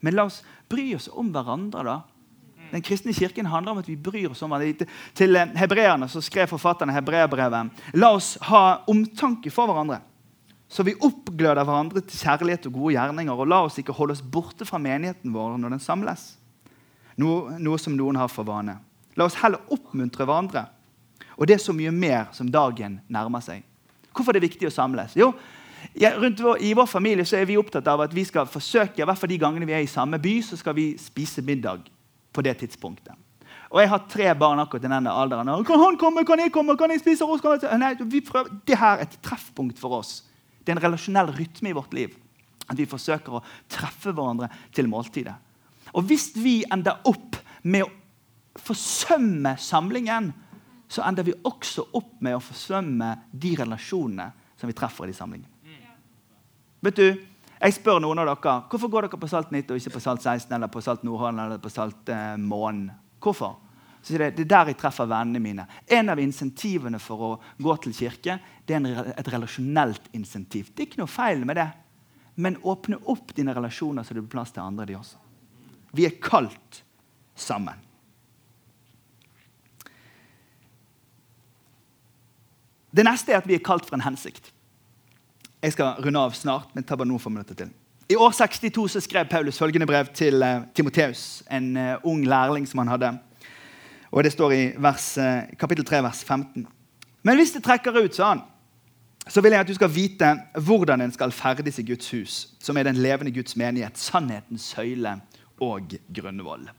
Men 0.00 0.16
la 0.16 0.24
oss 0.24 0.40
bry 0.70 0.94
oss 0.96 1.10
om 1.12 1.28
hverandre. 1.34 1.84
da. 1.84 2.00
Den 2.70 2.84
kristne 2.84 3.14
kirken 3.16 3.48
handler 3.48 3.72
om 3.72 3.80
at 3.82 3.88
vi 3.88 3.96
bryr 3.96 4.30
oss 4.30 4.42
om 4.44 4.52
hverandre. 4.52 4.86
Til 5.16 5.36
eh, 5.36 5.54
hebreerne 5.58 6.08
så 6.10 6.22
skrev 6.24 6.50
forfatterne 6.50 6.94
hebreerbrevet 6.96 7.96
La 7.96 8.12
oss 8.16 8.36
ha 8.48 8.82
omtanke 8.90 9.52
for 9.54 9.70
hverandre, 9.70 10.00
så 10.68 10.84
vi 10.84 10.96
oppgløder 11.00 11.64
hverandre 11.64 12.02
til 12.04 12.20
kjærlighet 12.20 12.68
og 12.68 12.74
gode 12.76 12.96
gjerninger. 12.98 13.32
Og 13.32 13.48
la 13.48 13.62
oss 13.64 13.78
ikke 13.80 13.96
holde 13.96 14.16
oss 14.16 14.24
borte 14.24 14.68
fra 14.68 14.80
menigheten 14.82 15.32
vår 15.32 15.56
når 15.56 15.76
den 15.76 15.84
samles, 15.84 16.34
noe, 17.16 17.56
noe 17.58 17.80
som 17.80 17.96
noen 17.96 18.20
har 18.20 18.28
for 18.32 18.46
vane. 18.48 18.76
La 19.16 19.26
oss 19.26 19.38
heller 19.40 19.64
oppmuntre 19.72 20.28
hverandre. 20.28 20.66
Og 21.38 21.46
det 21.46 21.56
er 21.56 21.62
så 21.62 21.72
mye 21.74 21.92
mer 21.94 22.28
som 22.34 22.50
dagen 22.50 23.00
nærmer 23.08 23.42
seg. 23.42 23.64
Hvorfor 24.12 24.34
er 24.34 24.40
det 24.40 24.50
viktig 24.50 24.68
å 24.68 24.74
samles? 24.74 25.14
Jo, 25.16 25.32
ja, 25.94 26.12
vår, 26.18 26.58
I 26.62 26.72
vår 26.74 26.86
familie 26.90 27.26
så 27.26 27.38
er 27.38 27.46
vi 27.46 27.58
opptatt 27.58 27.86
av 27.88 28.02
at 28.02 28.14
vi 28.14 28.24
skal 28.26 28.48
forsøke, 28.50 29.00
i 29.00 29.06
hvert 29.06 29.18
fall 29.18 29.30
de 29.30 29.38
gangene 29.40 29.66
vi 29.68 29.76
er 29.76 29.84
i 29.84 29.90
samme 29.90 30.18
by, 30.22 30.34
så 30.42 30.58
skal 30.58 30.74
vi 30.76 30.90
spise 31.00 31.44
middag 31.46 31.86
på 32.32 32.44
det 32.44 32.56
tidspunktet. 32.60 33.16
Og 33.68 33.82
jeg 33.82 33.90
har 33.92 34.06
tre 34.08 34.28
barn 34.38 34.60
akkurat 34.62 34.86
i 34.86 34.90
denne 34.90 35.12
alderen. 35.12 35.50
Og, 35.52 35.66
kan 35.68 35.80
han 35.82 35.98
komme? 36.00 36.24
Kan 36.28 36.40
jeg 36.40 36.52
komme? 36.54 36.76
Kan 36.80 36.92
jeg 36.94 37.02
spise 37.02 37.26
oss? 37.28 37.44
Nei, 37.80 37.92
vi 38.08 38.22
prøver. 38.24 38.54
Det 38.64 38.78
her 38.80 38.96
er 38.96 39.04
et 39.04 39.18
treffpunkt 39.24 39.80
for 39.80 39.98
oss. 40.00 40.22
Det 40.62 40.72
er 40.72 40.78
en 40.78 40.84
relasjonell 40.86 41.32
rytme 41.36 41.72
i 41.72 41.76
vårt 41.76 41.96
liv. 41.96 42.16
At 42.68 42.76
vi 42.80 42.88
forsøker 42.88 43.38
å 43.38 43.44
treffe 43.72 44.12
hverandre 44.12 44.48
til 44.76 44.88
måltidet. 44.88 45.36
Og 45.96 46.04
hvis 46.08 46.30
vi 46.36 46.62
ender 46.72 47.00
opp 47.08 47.36
med 47.68 47.84
å 47.84 48.60
forsømme 48.60 49.54
samlingen, 49.60 50.32
så 50.88 51.04
ender 51.04 51.26
vi 51.28 51.36
også 51.44 51.90
opp 51.96 52.16
med 52.24 52.36
å 52.36 52.42
forsømme 52.42 53.12
de 53.32 53.52
relasjonene 53.60 54.30
som 54.58 54.68
vi 54.70 54.76
treffer 54.76 55.06
i 55.06 55.12
de 55.12 55.16
samlingene. 55.16 55.54
Vet 56.84 56.96
du, 56.96 57.08
Jeg 57.58 57.74
spør 57.74 57.98
noen 58.02 58.20
av 58.22 58.28
dere 58.30 58.58
hvorfor 58.70 58.90
går 58.92 59.06
dere 59.08 59.20
på 59.20 59.30
Salt 59.30 59.50
90 59.50 59.72
og 59.74 59.80
ikke 59.80 59.96
på 59.96 60.02
Salt 60.02 60.22
16 60.22 60.52
eller 60.54 60.70
på 60.70 60.82
Salt 60.84 61.02
Nordhånd 61.06 61.42
eller 61.42 61.62
på 61.62 61.72
Salt 61.72 62.12
eh, 62.14 62.36
Månen. 62.38 62.86
Hvorfor? 63.18 63.56
Så 63.98 64.12
sier 64.12 64.28
de, 64.28 64.30
det 64.36 64.44
er 64.46 64.52
der 64.52 64.70
jeg 64.70 64.78
treffer 64.78 65.08
vennene 65.10 65.42
mine. 65.42 65.64
En 65.90 66.12
av 66.12 66.20
insentivene 66.22 67.00
for 67.02 67.24
å 67.24 67.30
gå 67.58 67.74
til 67.82 67.96
kirke 67.98 68.38
det 68.64 68.76
er 68.76 68.78
en, 68.78 69.10
et 69.10 69.30
relasjonelt 69.34 70.06
insentiv. 70.14 70.70
Det 70.70 70.84
er 70.84 70.90
ikke 70.90 71.02
noe 71.02 71.10
feil 71.10 71.42
med 71.48 71.58
det. 71.58 71.66
Men 72.38 72.60
åpne 72.62 73.00
opp 73.10 73.34
dine 73.34 73.54
relasjoner 73.56 74.06
så 74.06 74.14
det 74.14 74.22
blir 74.22 74.36
plass 74.36 74.54
til 74.54 74.62
andre. 74.62 74.86
de 74.86 74.94
også. 75.00 75.18
Vi 75.98 76.06
er 76.06 76.14
kalt 76.22 76.84
sammen. 77.34 77.82
Det 82.94 83.04
neste 83.04 83.34
er 83.34 83.42
at 83.42 83.48
vi 83.48 83.58
er 83.58 83.64
kalt 83.66 83.86
for 83.86 83.98
en 83.98 84.06
hensikt. 84.06 84.52
Jeg 85.62 85.74
skal 85.74 85.98
runde 86.04 86.20
av 86.22 86.34
snart, 86.38 86.70
men 86.74 86.84
ta 86.86 86.94
bare 86.94 87.08
noen 87.10 87.22
få 87.22 87.32
minutter 87.34 87.56
til. 87.58 87.70
I 88.08 88.16
år 88.16 88.30
62 88.32 88.84
så 88.94 89.00
skrev 89.04 89.26
Paulus 89.28 89.58
følgende 89.58 89.86
brev 89.86 90.06
til 90.14 90.42
uh, 90.42 90.62
Timoteus, 90.74 91.42
en 91.50 91.76
uh, 91.76 91.96
ung 92.06 92.22
lærling 92.24 92.68
som 92.68 92.78
han 92.78 92.92
hadde. 92.94 93.10
Og 94.10 94.24
Det 94.24 94.32
står 94.32 94.54
i 94.54 94.62
vers, 94.78 95.08
uh, 95.18 95.50
kapittel 95.58 95.84
3, 95.84 96.02
vers 96.02 96.22
15. 96.24 96.66
Men 97.22 97.36
hvis 97.36 97.52
det 97.52 97.64
trekker 97.66 97.98
ut, 97.98 98.14
sa 98.14 98.28
han, 98.28 98.44
så 99.28 99.42
vil 99.44 99.52
jeg 99.52 99.60
at 99.60 99.68
du 99.68 99.74
skal 99.74 99.92
vite 99.92 100.30
hvordan 100.54 101.02
en 101.04 101.12
skal 101.12 101.34
ferdes 101.34 101.82
i 101.82 101.84
Guds 101.90 102.10
hus, 102.14 102.36
som 102.62 102.76
er 102.76 102.88
den 102.88 103.02
levende 103.02 103.34
Guds 103.34 103.56
menighet, 103.56 103.98
sannhetens 103.98 104.70
søyle 104.72 105.18
og 105.60 105.92
grunnvoll. 106.14 106.70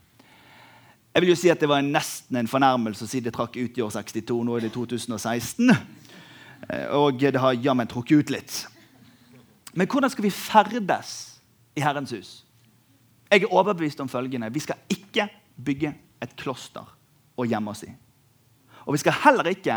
Jeg 1.14 1.22
vil 1.22 1.32
jo 1.32 1.36
si 1.38 1.50
at 1.50 1.60
Det 1.60 1.68
var 1.68 1.82
nesten 1.82 2.36
en 2.36 2.48
fornærmelse 2.48 3.04
å 3.04 3.10
si 3.10 3.20
det 3.20 3.34
trakk 3.34 3.56
ut 3.58 3.78
i 3.78 3.82
år 3.82 3.90
62. 3.90 4.44
Nå 4.46 4.56
er 4.56 4.66
det 4.66 4.72
2016. 4.72 5.70
Og 6.96 7.18
det 7.20 7.40
har 7.40 7.58
jammen 7.58 7.88
trukket 7.88 8.22
ut 8.22 8.32
litt. 8.34 8.58
Men 9.72 9.88
hvordan 9.88 10.10
skal 10.12 10.26
vi 10.26 10.34
ferdes 10.34 11.12
i 11.78 11.82
Herrens 11.84 12.12
hus? 12.14 12.30
Jeg 13.30 13.44
er 13.44 13.54
overbevist 13.54 14.00
om 14.02 14.10
følgende. 14.10 14.50
Vi 14.52 14.62
skal 14.62 14.80
ikke 14.90 15.28
bygge 15.54 15.94
et 16.20 16.32
kloster 16.38 16.86
og 17.38 17.48
gjemme 17.48 17.72
oss 17.72 17.84
i. 17.86 17.92
Og 18.86 18.96
vi 18.96 19.02
skal 19.02 19.18
heller 19.22 19.50
ikke 19.52 19.76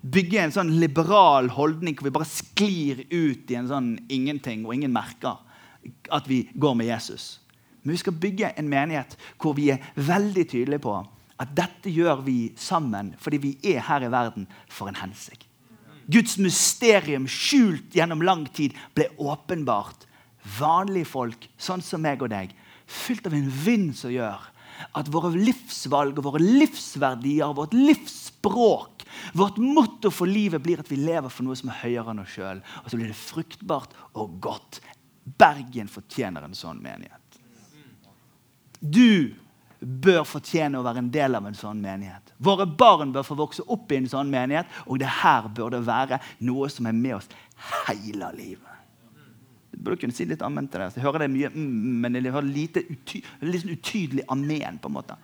bygge 0.00 0.40
en 0.42 0.54
sånn 0.54 0.72
liberal 0.80 1.50
holdning 1.54 1.96
hvor 1.96 2.08
vi 2.08 2.14
bare 2.14 2.28
sklir 2.28 3.04
ut 3.12 3.50
i 3.52 3.58
en 3.58 3.68
sånn 3.68 3.92
ingenting 4.12 4.64
og 4.64 4.74
ingen 4.74 4.92
merker 4.94 5.38
at 6.12 6.28
vi 6.28 6.42
går 6.54 6.76
med 6.76 6.88
Jesus. 6.88 7.38
Men 7.82 7.94
vi 7.94 8.00
skal 8.02 8.16
bygge 8.20 8.52
en 8.60 8.68
menighet 8.68 9.16
hvor 9.40 9.54
vi 9.56 9.70
er 9.74 9.84
veldig 9.96 10.46
tydelige 10.50 10.84
på 10.84 10.96
at 11.40 11.52
dette 11.56 11.92
gjør 11.92 12.24
vi 12.24 12.38
sammen 12.60 13.14
fordi 13.20 13.40
vi 13.44 13.52
er 13.74 13.84
her 13.86 14.04
i 14.04 14.10
verden 14.12 14.48
for 14.68 14.90
en 14.90 14.98
hensikt. 15.00 15.49
Guds 16.10 16.38
mysterium 16.42 17.28
skjult 17.30 17.94
gjennom 17.94 18.22
lang 18.26 18.46
tid 18.54 18.76
ble 18.96 19.08
åpenbart. 19.20 20.06
Vanlige 20.58 21.10
folk, 21.10 21.44
sånn 21.60 21.84
som 21.84 22.02
meg 22.02 22.22
og 22.24 22.32
deg, 22.32 22.54
fylt 22.90 23.28
av 23.28 23.36
en 23.36 23.50
vind 23.64 23.92
som 23.98 24.12
gjør 24.12 24.48
at 24.96 25.10
våre 25.12 25.32
livsvalg 25.34 26.18
og 26.18 26.26
våre 26.26 26.40
livsverdier, 26.42 27.52
vårt 27.56 27.74
livsspråk, 27.76 29.04
vårt 29.36 29.58
motto 29.60 30.12
for 30.14 30.30
livet 30.30 30.62
blir 30.64 30.80
at 30.80 30.90
vi 30.90 30.98
lever 31.00 31.32
for 31.32 31.46
noe 31.46 31.58
som 31.58 31.70
er 31.72 31.82
høyere 31.82 32.14
enn 32.14 32.22
oss 32.22 32.32
sjøl. 32.34 32.62
Og 32.82 32.88
så 32.88 32.98
blir 32.98 33.10
det 33.10 33.18
fruktbart 33.18 33.94
og 34.14 34.38
godt. 34.42 34.80
Bergen 35.40 35.90
fortjener 35.90 36.46
en 36.46 36.56
sånn 36.56 36.80
menighet. 36.82 37.40
Du 38.80 39.36
bør 39.80 40.24
fortjene 40.28 40.78
å 40.78 40.84
være 40.84 41.00
en 41.00 41.12
del 41.12 41.36
av 41.38 41.46
en 41.48 41.56
sånn 41.56 41.80
menighet. 41.80 42.34
Våre 42.38 42.66
barn 42.68 43.14
bør 43.14 43.24
få 43.26 43.36
vokse 43.38 43.64
opp 43.64 43.92
i 43.92 44.00
en 44.00 44.10
sånn 44.10 44.32
menighet, 44.32 44.68
og 44.86 45.00
det 45.00 45.08
her 45.20 45.48
bør 45.56 45.72
det 45.76 45.84
være 45.86 46.20
noe 46.44 46.68
som 46.72 46.88
er 46.90 46.96
med 46.96 47.16
oss 47.16 47.30
hele 47.86 48.28
livet. 48.36 48.66
Du 49.70 49.78
burde 49.78 50.02
kunne 50.02 50.16
si 50.16 50.26
litt 50.28 50.42
amen 50.44 50.68
til 50.68 50.82
det. 50.82 50.92
Jeg 50.98 51.06
hører 51.06 51.24
det 51.24 51.32
mye, 51.32 51.50
mm, 51.54 51.98
men 52.02 52.18
jeg 52.18 52.34
hører 52.34 52.52
lite 52.52 52.84
uty 52.84 53.22
litt 53.46 53.64
sånn 53.64 53.76
utydelig 53.76 54.26
amen. 54.28 54.80
på 54.82 54.90
en 54.90 54.96
måte. 54.98 55.16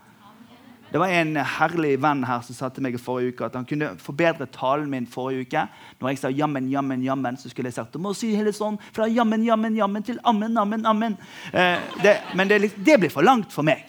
Det 0.87 1.01
var 1.03 1.11
en 1.11 1.35
herlig 1.37 1.97
venn 1.99 2.23
her 2.25 2.45
som 2.47 2.55
sa 2.55 2.69
til 2.71 2.85
meg 2.87 2.95
i 2.95 3.01
forrige 3.03 3.35
uke 3.35 3.49
at 3.49 3.57
han 3.59 3.67
kunne 3.67 3.91
forbedre 4.01 4.47
talen 4.55 4.87
min 4.89 5.09
forrige 5.11 5.49
uke. 5.49 5.65
Når 5.99 6.13
jeg 6.13 6.21
sa 6.21 6.31
jammen, 6.31 6.71
jammen, 6.71 7.03
jammen, 7.05 7.37
så 7.37 7.51
skulle 7.51 7.73
jeg 7.73 7.77
sagt 7.81 7.93
du 7.93 8.01
må 8.01 8.15
si 8.17 8.31
hele 8.39 8.55
sånn 8.55 8.79
fra 8.95 9.11
jammen, 9.11 9.45
jammen, 9.45 9.77
jammen 9.77 10.07
til 10.07 10.23
ammen, 10.25 10.57
ammen, 10.57 10.87
ammen. 10.87 11.19
Eh, 11.51 11.83
det, 12.05 12.15
men 12.39 12.49
det, 12.49 12.63
det 12.79 13.01
blir 13.03 13.13
for 13.13 13.27
langt 13.27 13.51
for 13.53 13.67
meg. 13.67 13.83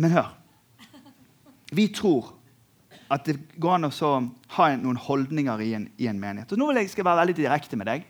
Men 0.00 0.14
hør. 0.16 0.30
Vi 1.76 1.88
tror 1.94 2.32
at 3.10 3.26
det 3.26 3.36
går 3.60 3.76
an 3.76 3.88
å 3.90 4.10
ha 4.56 4.68
noen 4.78 4.98
holdninger 4.98 5.62
i 5.66 5.72
en, 5.76 5.88
i 5.98 6.08
en 6.10 6.20
menighet. 6.20 6.52
Og 6.54 6.60
nå 6.60 6.70
vil 6.70 6.80
jeg 6.80 6.92
skal 6.92 7.06
være 7.06 7.24
veldig 7.24 7.36
direkte 7.40 7.78
med 7.78 7.90
deg, 7.90 8.06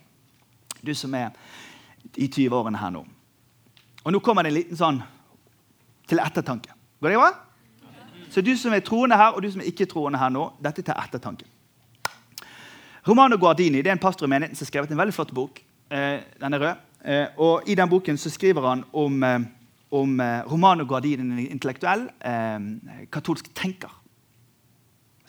du 0.85 0.93
som 0.97 1.15
er 1.17 1.33
i 2.17 2.29
20-årene 2.29 2.81
her 2.81 2.93
nå. 2.95 3.03
Og 4.05 4.15
nå 4.15 4.21
kommer 4.25 4.45
det 4.45 4.53
en 4.53 4.59
liten 4.61 4.79
sånn 4.79 5.01
til 6.09 6.23
ettertanke. 6.23 6.73
Går 7.01 7.15
det 7.15 7.21
bra? 7.21 7.31
Så 8.31 8.45
du 8.45 8.53
som 8.57 8.75
er 8.77 8.85
troende 8.87 9.19
her, 9.19 9.35
og 9.35 9.43
du 9.43 9.51
som 9.51 9.63
er 9.63 9.71
ikke 9.73 9.89
troende 9.91 10.21
her 10.21 10.31
nå, 10.33 10.47
dette 10.63 10.85
til 10.87 10.95
ettertanke. 10.95 11.49
Romano 13.09 13.39
Guardini 13.41 13.81
det 13.81 13.91
er 13.91 13.97
en 13.97 14.03
pastor 14.03 14.29
i 14.29 14.31
menigheten 14.31 14.59
som 14.59 14.67
har 14.67 14.71
skrevet 14.71 14.93
en 14.93 15.01
veldig 15.01 15.17
flott 15.17 15.33
bok. 15.35 15.63
Eh, 15.91 16.21
den 16.41 16.55
er 16.55 16.63
rød. 16.63 16.85
Eh, 17.01 17.41
og 17.41 17.69
I 17.69 17.75
den 17.75 17.91
boken 17.91 18.21
så 18.21 18.31
skriver 18.31 18.69
han 18.69 18.85
om 18.93 19.23
eh, 19.25 19.41
om 19.91 20.21
eh, 20.21 20.43
Romano 20.51 20.85
Guardini, 20.85 21.23
en 21.23 21.39
intellektuell 21.51 22.07
eh, 22.21 22.59
katolsk 23.11 23.51
tenker. 23.59 23.91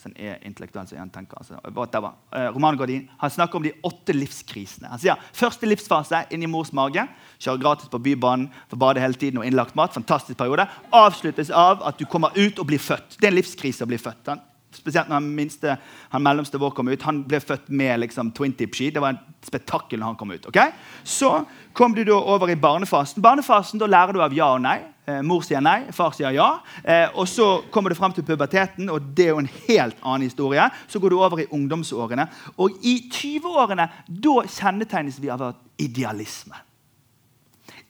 Hvis 0.02 0.08
han 0.10 0.16
er 0.18 0.40
intellektuell, 0.50 0.88
så 0.90 0.96
er 0.96 1.04
han 1.04 1.14
tenker. 1.14 1.38
Altså. 1.38 1.60
Eh, 1.62 2.48
Romano 2.54 2.78
Guardini, 2.78 3.10
Han 3.18 3.30
snakker 3.30 3.60
om 3.60 3.64
de 3.64 3.74
åtte 3.86 4.16
livskrisene. 4.16 4.90
Han 4.90 5.02
sier 5.02 5.26
første 5.34 5.70
livsfase 5.70 6.24
inn 6.34 6.46
i 6.46 6.50
mors 6.50 6.74
mage. 6.74 7.06
Kjører 7.38 7.62
gratis 7.62 7.92
på 7.92 8.02
Bybanen, 8.02 8.50
får 8.70 8.82
bade 8.82 9.04
hele 9.04 9.18
tiden 9.18 9.42
og 9.42 9.46
innlagt 9.46 9.76
mat. 9.76 9.94
fantastisk 9.94 10.38
periode, 10.38 10.68
Avsluttes 10.92 11.50
av 11.50 11.84
at 11.86 11.98
du 11.98 12.06
kommer 12.06 12.34
ut 12.36 12.60
og 12.60 12.68
blir 12.68 12.82
født. 12.82 13.20
Det 13.20 13.28
er 13.30 13.34
en 13.34 13.38
livskrise 13.38 13.86
å 13.86 13.90
bli 13.90 14.02
født. 14.02 14.34
Han 14.34 14.42
Spesielt 14.72 15.10
når 15.10 15.20
han, 15.20 15.28
minste, 15.36 15.76
han 16.14 16.24
mellomste 16.24 16.60
vår 16.62 16.72
kom 16.78 16.88
ut. 16.88 17.04
Han 17.04 17.24
ble 17.28 17.42
født 17.44 17.68
med 17.76 18.00
liksom, 18.06 18.32
twin 18.36 18.54
tip 18.56 18.76
ski. 18.78 18.90
Det 18.94 19.02
var 19.04 19.16
en 19.16 19.20
spetakkel 19.44 20.00
når 20.00 20.14
han 20.14 20.20
kom 20.20 20.32
ut. 20.32 20.48
Okay? 20.48 20.72
Så 21.04 21.34
kom 21.76 21.96
du 21.96 22.04
da 22.08 22.16
over 22.16 22.50
i 22.50 22.56
barnefasen. 22.56 23.24
Barnefasen, 23.24 23.80
Da 23.82 23.90
lærer 23.90 24.16
du 24.16 24.22
av 24.24 24.34
ja 24.34 24.54
og 24.56 24.62
nei. 24.64 24.80
Eh, 25.10 25.20
mor 25.26 25.42
sier 25.44 25.60
nei, 25.64 25.90
far 25.92 26.14
sier 26.16 26.32
ja. 26.36 26.48
Eh, 26.84 27.10
og 27.16 27.28
Så 27.28 27.64
kommer 27.72 27.90
du 27.90 27.98
fram 28.00 28.14
til 28.14 28.24
puberteten, 28.24 28.90
og 28.90 29.12
det 29.18 29.26
er 29.28 29.36
jo 29.36 29.44
en 29.44 29.52
helt 29.68 29.98
annen 30.02 30.30
historie. 30.30 30.70
Så 30.88 31.00
går 31.00 31.10
du 31.10 31.20
over 31.20 31.44
i 31.44 31.50
ungdomsårene. 31.52 32.28
Og 32.58 32.80
i 32.82 33.10
20-årene 33.12 33.90
da 34.08 34.36
kjennetegnes 34.48 35.20
vi 35.22 35.30
av 35.34 35.50
idealisme. 35.82 36.56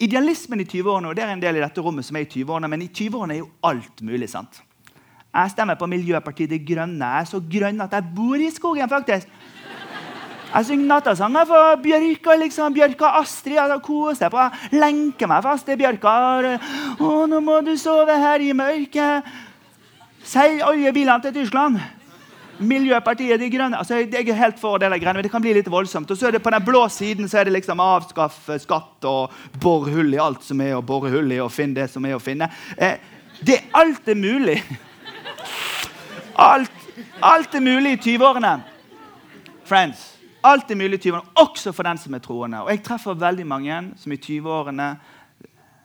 Idealismen 0.02 0.64
i 0.64 0.66
20-årene, 0.66 1.12
og 1.12 1.16
det 1.16 1.24
er 1.24 1.36
en 1.36 1.42
del 1.44 1.60
i 1.60 1.62
dette 1.62 1.82
rommet 1.82 2.08
som 2.08 2.18
er 2.18 2.26
i 2.26 2.32
20-årene, 2.32 2.70
men 2.72 2.82
i 2.82 2.90
20-årene 2.90 3.36
er 3.36 3.44
jo 3.44 3.52
alt 3.70 4.02
mulig. 4.02 4.30
sant? 4.30 4.64
Jeg 5.32 5.52
stemmer 5.54 5.78
på 5.80 5.88
Miljøpartiet 5.88 6.52
De 6.52 6.60
Grønne. 6.60 7.08
Jeg 7.08 7.24
er 7.24 7.30
så 7.30 7.40
grønn 7.54 7.80
at 7.82 7.94
jeg 7.96 8.08
bor 8.16 8.36
i 8.36 8.50
skogen, 8.52 8.90
faktisk. 8.92 9.30
Jeg 10.52 10.66
synger 10.68 10.88
nattasanger 10.90 11.46
for 11.48 11.78
bjørka, 11.80 12.36
liksom. 12.42 12.74
Bjørka 12.76 13.14
Astrid. 13.22 13.56
Jeg 13.56 13.80
koser 13.86 14.34
på. 14.34 14.42
Jeg 14.42 14.82
lenker 14.82 15.32
meg 15.32 15.46
fast 15.46 15.64
til 15.70 15.80
bjørka. 15.80 16.18
Å, 17.00 17.14
nå 17.32 17.40
må 17.40 17.62
du 17.64 17.72
sove 17.80 18.18
her 18.20 18.44
i 18.44 18.52
mørket. 18.52 19.32
Selg 20.28 20.60
alle 20.68 20.92
bilene 20.92 21.24
til 21.24 21.38
Tyskland. 21.40 21.80
Miljøpartiet 22.60 23.40
De 23.40 23.50
Grønne. 23.56 23.80
Altså, 23.80 24.04
jeg 24.04 24.28
er 24.28 24.44
helt 24.44 24.60
for 24.60 24.84
det 24.84 24.92
greiene, 24.92 25.16
men 25.22 25.24
det 25.24 25.32
kan 25.32 25.42
bli 25.42 25.56
litt 25.56 25.72
voldsomt. 25.72 26.12
Og 26.12 26.20
så 26.20 26.28
er 26.28 26.36
det 26.36 26.44
På 26.44 26.52
den 26.52 26.68
blå 26.68 26.84
siden 26.92 27.32
så 27.32 27.40
er 27.40 27.48
det 27.48 27.56
liksom 27.56 27.80
avskaffe 27.80 28.60
skatt 28.60 29.08
og 29.08 29.32
bore 29.64 29.96
hull 29.96 30.12
i 30.12 30.20
alt 30.20 30.44
som 30.44 30.60
er 30.60 30.76
å 30.76 30.84
bore 30.84 31.10
hull 31.16 31.32
i, 31.32 31.40
og 31.40 31.56
finne 31.56 31.80
det 31.80 31.90
som 31.96 32.04
er 32.06 32.20
å 32.20 32.22
finne. 32.22 32.52
Eh, 32.76 33.00
det 33.40 33.64
Alt 33.72 34.12
er 34.12 34.20
mulig. 34.20 34.60
Alt, 36.42 36.72
alt 37.22 37.56
er 37.56 37.62
mulig 37.62 37.92
i 37.94 38.02
20-årene. 38.02 38.56
Friends, 39.66 40.00
alt 40.44 40.72
er 40.72 40.80
mulig 40.80 40.98
i 40.98 41.10
20-årene, 41.10 41.36
også 41.38 41.74
for 41.76 41.86
den 41.86 42.00
som 42.02 42.16
er 42.18 42.24
troende. 42.24 42.64
Og 42.64 42.72
Jeg 42.74 42.84
treffer 42.84 43.14
veldig 43.14 43.46
mange 43.48 43.82
som 44.02 44.12
i 44.12 44.18
20-årene 44.18 44.88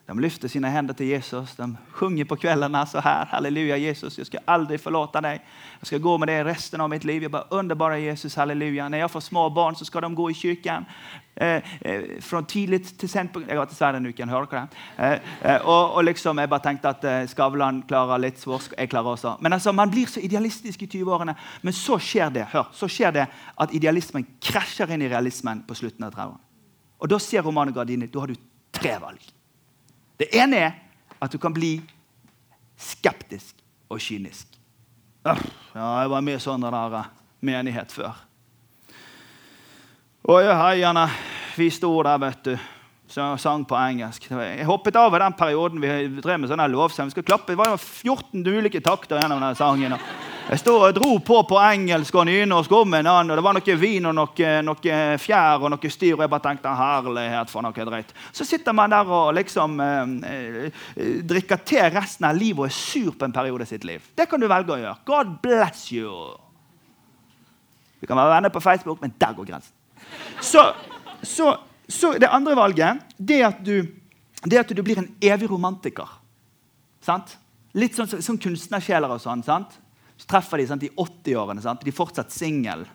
de 0.06 0.20
lyfter 0.20 0.48
sine 0.48 0.70
hender 0.70 0.94
til 0.94 1.08
Jesus. 1.10 1.56
De 1.58 1.66
sjunger 1.98 2.24
på 2.24 2.36
kveldene 2.38 2.84
så 2.86 3.00
her. 3.02 3.26
Halleluja, 3.32 3.76
Jesus, 3.76 4.18
jeg 4.18 4.26
skal 4.26 4.44
aldri 4.46 4.78
förlåta 4.78 5.20
deg. 5.20 5.40
Jeg 5.80 5.86
skal 5.86 6.00
gå 6.00 6.18
med 6.18 6.28
deg 6.30 6.44
resten 6.46 6.80
av 6.80 6.90
mitt 6.90 7.04
liv. 7.04 7.22
Jeg 7.22 7.30
bare 7.30 7.50
underbara 7.50 7.98
Jesus, 7.98 8.34
halleluja. 8.38 8.86
Når 8.88 8.98
jeg 8.98 9.10
får 9.10 9.20
små 9.20 9.48
barn, 9.50 9.74
så 9.74 9.84
skal 9.84 10.06
de 10.06 10.14
gå 10.14 10.28
i 10.30 10.34
kyrkan. 10.34 10.86
Eh, 11.36 11.62
eh, 11.80 12.02
från 12.20 12.46
tidlig 12.46 12.98
til 12.98 13.08
sent 13.08 13.32
på 13.32 13.40
Jeg 13.48 13.58
var 13.58 13.64
til 13.64 13.76
Sverige 13.76 13.96
en 13.96 14.06
uke. 14.06 14.26
Hører 14.26 14.46
dere 14.46 14.60
det? 14.60 14.76
Eh, 14.98 15.52
eh, 15.54 15.66
og, 15.66 15.94
og, 15.94 16.04
liksom, 16.04 16.38
Jeg 16.38 16.48
bare 16.48 16.62
tenkte 16.62 16.88
at 16.88 17.04
eh, 17.04 17.28
Skavlan 17.28 17.82
klarer 17.88 18.18
litt, 18.18 18.40
Svorsk 18.40 18.74
jeg 18.78 18.88
klarer 18.88 19.10
også. 19.10 19.36
Men 19.40 19.52
altså, 19.52 19.72
Man 19.72 19.90
blir 19.90 20.06
så 20.06 20.20
idealistisk 20.20 20.82
i 20.82 20.86
20-årene. 20.86 21.34
Men 21.62 21.72
så 21.72 21.98
skjer 21.98 22.30
det 22.30 22.46
hør, 22.52 22.70
så 22.72 22.88
skjer 22.88 23.10
det 23.10 23.26
at 23.58 23.74
idealismen 23.74 24.26
krasjer 24.40 24.94
inn 24.94 25.02
i 25.02 25.08
realismen 25.08 25.64
på 25.66 25.74
slutten 25.74 26.04
av 26.04 26.14
30-årene. 26.14 26.44
Og 26.98 27.10
da 27.10 27.18
ser 27.18 27.42
Romano 27.42 27.72
Gardini 27.72 28.06
da 28.06 28.20
har 28.20 28.30
du 28.30 28.34
tre 28.72 29.00
valg. 29.00 29.35
Det 30.16 30.28
ene 30.36 30.56
er 30.56 30.76
at 31.20 31.32
du 31.32 31.38
kan 31.40 31.54
bli 31.54 31.78
skeptisk 32.76 33.56
og 33.88 34.00
kynisk. 34.00 34.48
Ja, 35.26 35.34
jeg 35.74 36.10
var 36.12 36.24
mye 36.24 36.40
sånn 36.40 36.64
der 36.64 37.10
menighet 37.44 37.92
før. 37.92 38.14
Oi, 40.26 40.42
hei, 40.42 40.80
Janne. 40.80 41.06
Vi 41.56 41.68
sto 41.70 41.90
der, 42.02 42.18
vet 42.18 42.48
du. 42.48 42.56
Så 43.06 43.24
sang 43.38 43.62
på 43.68 43.76
engelsk. 43.78 44.24
Jeg 44.26 44.66
hoppet 44.66 44.96
av 44.98 45.14
i 45.14 45.20
den 45.22 45.36
perioden 45.38 45.78
vi 45.80 45.90
drev 46.18 46.40
med 46.42 46.50
sånne 46.50 46.66
lovsang. 46.72 47.06
Vi 47.06 47.14
skal 47.14 47.26
klappe. 47.28 47.52
Det 47.52 47.60
var 47.60 47.70
jo 47.70 47.78
14 47.78 48.42
ulike 48.42 48.82
takter 48.82 49.20
gjennom 49.20 49.38
denne 49.38 49.54
sangen. 49.58 49.94
Jeg 50.46 50.60
stod 50.62 50.78
og 50.78 50.94
dro 50.94 51.16
på 51.26 51.40
på 51.50 51.56
engelsk 51.58 52.14
og 52.14 52.28
nynorsk 52.28 52.72
om 52.78 52.94
en 52.94 53.08
annen, 53.10 53.32
og 53.34 53.38
det 53.38 53.42
var 53.42 53.56
noe 53.56 53.76
vin 53.80 54.06
og 54.06 54.14
noe, 54.14 54.50
noe 54.62 54.98
fjær 55.18 55.64
og 55.66 55.72
noe 55.74 55.90
styr. 55.90 56.14
Og 56.14 56.22
jeg 56.22 56.30
bare 56.30 56.44
tenkte 56.44 56.74
herlighet 56.78 57.50
for 57.50 57.66
noe 57.66 57.86
drøyt. 57.88 58.12
Så 58.30 58.46
sitter 58.46 58.76
man 58.76 58.94
der 58.94 59.10
og 59.10 59.34
liksom 59.34 59.80
eh, 59.82 60.12
eh, 60.30 61.06
drikker 61.26 61.64
te 61.66 61.82
resten 61.90 62.28
av 62.30 62.38
livet 62.38 62.62
og 62.62 62.68
er 62.68 62.76
sur 62.78 63.16
på 63.18 63.26
en 63.26 63.34
periode 63.34 63.66
i 63.66 63.72
sitt 63.72 63.86
liv. 63.88 64.04
Det 64.14 64.28
kan 64.30 64.42
du 64.42 64.46
velge 64.46 64.76
å 64.76 64.80
gjøre. 64.84 65.00
God 65.08 65.32
bless 65.42 65.88
you. 65.90 66.14
Vi 67.98 68.06
kan 68.06 68.18
være 68.20 68.36
venner 68.36 68.54
på 68.54 68.62
Facebook, 68.62 69.02
men 69.02 69.16
der 69.18 69.34
går 69.34 69.50
grensen. 69.50 69.74
Så, 70.38 70.62
så 71.26 71.56
så 71.88 72.12
det 72.18 72.28
andre 72.30 72.56
valget 72.56 73.02
det 73.18 73.42
at 73.46 73.58
du, 73.64 73.86
det 74.44 74.58
at 74.58 74.70
du 74.76 74.82
blir 74.82 74.98
en 74.98 75.10
evig 75.22 75.50
romantiker. 75.50 76.08
Sant? 77.02 77.36
Litt 77.76 77.94
sånn, 77.94 78.08
sånn 78.08 78.40
kunstnersjeler 78.42 79.12
og 79.12 79.20
sånn. 79.22 79.44
sant? 79.46 79.76
Så 80.16 80.28
treffer 80.30 80.60
de 80.60 80.66
sant, 80.66 80.84
i 80.86 80.92
80-årene. 80.92 81.62
De 81.62 81.90
er 81.92 81.96
fortsatt 81.96 82.32
single. 82.32 82.86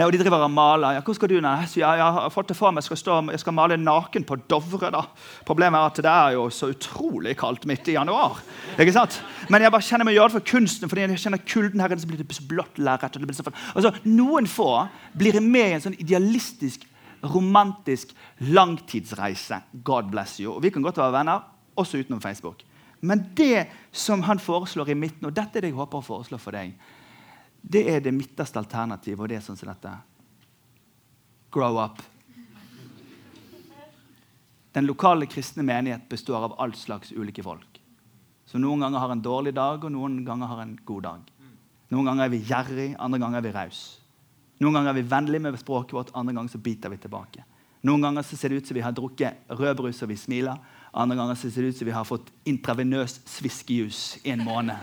Og 0.00 0.12
de 0.12 0.20
driver 0.20 0.46
og 0.46 0.50
maler. 0.50 0.94
Ja, 0.96 1.00
'Hvor 1.00 1.14
skal 1.14 1.28
du 1.28 1.40
nå?' 1.40 1.76
Ja, 1.76 1.92
'Jeg 1.92 2.12
har 2.12 2.30
fått 2.30 2.48
det 2.48 2.56
for 2.56 2.70
meg, 2.70 2.82
jeg 2.82 2.84
skal, 2.84 2.96
stå, 2.96 3.30
jeg 3.30 3.40
skal 3.40 3.52
male 3.52 3.76
naken 3.76 4.24
på 4.24 4.36
Dovre.' 4.48 4.90
da. 4.90 5.02
Problemet 5.44 5.78
er 5.78 5.86
at 5.86 5.96
det 5.96 6.04
er 6.06 6.30
jo 6.32 6.48
så 6.48 6.72
utrolig 6.72 7.36
kaldt 7.36 7.66
midt 7.66 7.88
i 7.88 7.92
januar. 7.92 8.40
Ikke 8.78 8.92
sant? 8.92 9.22
Men 9.50 9.62
jeg 9.62 9.70
bare 9.70 9.82
kjenner 9.82 10.04
meg 10.04 10.14
gjøre 10.14 10.32
det 10.32 10.32
for 10.32 10.58
kunsten, 10.58 10.88
fordi 10.88 11.00
jeg 11.00 11.18
kjenner 11.18 11.38
kulden 11.38 11.80
her. 11.80 11.96
Så 11.96 12.06
blir 12.06 12.18
det 12.18 12.48
blått 12.48 12.78
lerret. 12.78 13.16
Altså, 13.74 13.92
noen 14.04 14.46
få 14.46 14.88
blir 15.16 15.40
med 15.40 15.68
i 15.68 15.72
en 15.74 15.80
sånn 15.80 16.00
idealistisk 16.00 16.86
romantisk 17.22 18.08
langtidsreise. 18.40 19.62
God 19.84 20.10
bless 20.10 20.40
you. 20.40 20.52
Og 20.52 20.62
Vi 20.62 20.70
kan 20.70 20.82
godt 20.82 20.96
være 20.96 21.12
venner, 21.12 21.40
også 21.76 21.98
utenom 21.98 22.20
Facebook. 22.20 22.62
Men 23.02 23.24
det 23.34 23.66
som 23.90 24.22
han 24.22 24.38
foreslår 24.38 24.92
i 24.92 24.94
midten, 24.94 25.26
og 25.26 25.34
dette 25.34 25.58
er 25.58 25.64
det 25.64 25.72
jeg 25.72 25.78
håper 25.78 25.98
å 25.98 26.06
foreslå 26.06 26.38
for 26.38 26.54
deg, 26.54 26.76
det 27.62 27.82
er 27.90 28.02
det 28.02 28.12
midterste 28.14 28.60
alternativet, 28.60 29.18
og 29.18 29.30
det 29.30 29.38
er 29.38 29.44
sånn 29.44 29.58
som 29.58 29.70
dette. 29.70 29.90
Grow 31.52 31.78
up. 31.82 31.98
Den 34.72 34.86
lokale 34.86 35.26
kristne 35.26 35.66
menighet 35.66 36.06
består 36.08 36.46
av 36.46 36.54
all 36.62 36.74
slags 36.78 37.10
ulike 37.12 37.42
folk. 37.44 37.80
Så 38.46 38.60
Noen 38.62 38.84
ganger 38.84 39.02
har 39.02 39.12
en 39.12 39.24
dårlig 39.24 39.54
dag, 39.56 39.82
og 39.84 39.92
noen 39.92 40.22
ganger 40.26 40.50
har 40.50 40.62
en 40.62 40.76
god 40.86 41.02
dag. 41.08 41.28
Noen 41.92 42.08
ganger 42.08 42.26
er 42.26 42.32
vi 42.32 42.44
gjerrig, 42.48 42.88
andre 43.02 43.20
ganger 43.20 43.42
er 43.42 43.46
vi 43.46 43.56
raus. 43.56 43.80
Noen 44.62 44.78
ganger 44.78 44.92
er 44.92 45.00
vi 45.00 45.08
vennlige 45.10 45.44
med 45.44 45.58
språket 45.60 45.96
vårt, 45.96 46.14
andre 46.14 46.34
ganger 46.36 46.54
så 46.54 46.62
biter 46.62 46.92
vi 46.92 47.02
tilbake. 47.02 47.44
Noen 47.82 48.04
ganger 48.04 48.22
så 48.22 48.38
ser 48.38 48.52
det 48.52 48.62
ut 48.62 48.68
som 48.70 48.78
vi 48.78 48.84
har 48.84 48.94
drukket 48.94 49.50
rødbrus 49.50 50.02
og 50.04 50.12
vi 50.12 50.18
smiler. 50.20 50.58
Andre 50.94 51.16
ganger 51.18 51.38
så 51.38 51.50
ser 51.50 51.64
det 51.64 51.72
ut 51.72 51.80
som 51.80 51.88
vi 51.88 51.96
har 51.96 52.06
fått 52.06 52.30
intravenøs 52.46 53.18
sviskejus 53.26 54.02
i 54.22 54.30
en 54.34 54.44
måned. 54.46 54.78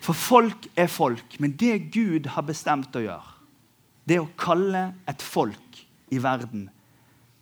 For 0.00 0.16
folk 0.16 0.70
er 0.78 0.88
folk, 0.88 1.36
men 1.38 1.52
det 1.60 1.92
Gud 1.92 2.30
har 2.32 2.46
bestemt 2.48 2.96
å 2.96 3.04
gjøre, 3.04 3.36
det 4.08 4.16
er 4.16 4.24
å 4.24 4.32
kalle 4.40 4.86
et 5.10 5.22
folk 5.22 5.82
i 6.10 6.18
verden 6.18 6.70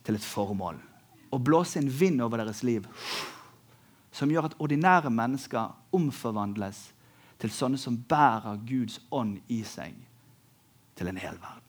til 0.05 0.19
et 0.19 0.25
formål. 0.25 0.77
Å 1.31 1.37
blåse 1.39 1.79
en 1.79 1.87
vind 1.89 2.19
over 2.21 2.41
deres 2.41 2.61
liv 2.67 2.85
som 4.11 4.31
gjør 4.33 4.49
at 4.49 4.59
ordinære 4.59 5.11
mennesker 5.13 5.95
omforvandles 5.95 6.89
til 7.39 7.53
sånne 7.53 7.79
som 7.79 7.95
bærer 8.09 8.59
Guds 8.67 8.99
ånd 9.15 9.39
i 9.47 9.61
seg 9.63 9.95
til 10.99 11.07
en 11.07 11.21
hel 11.21 11.39
verden. 11.39 11.68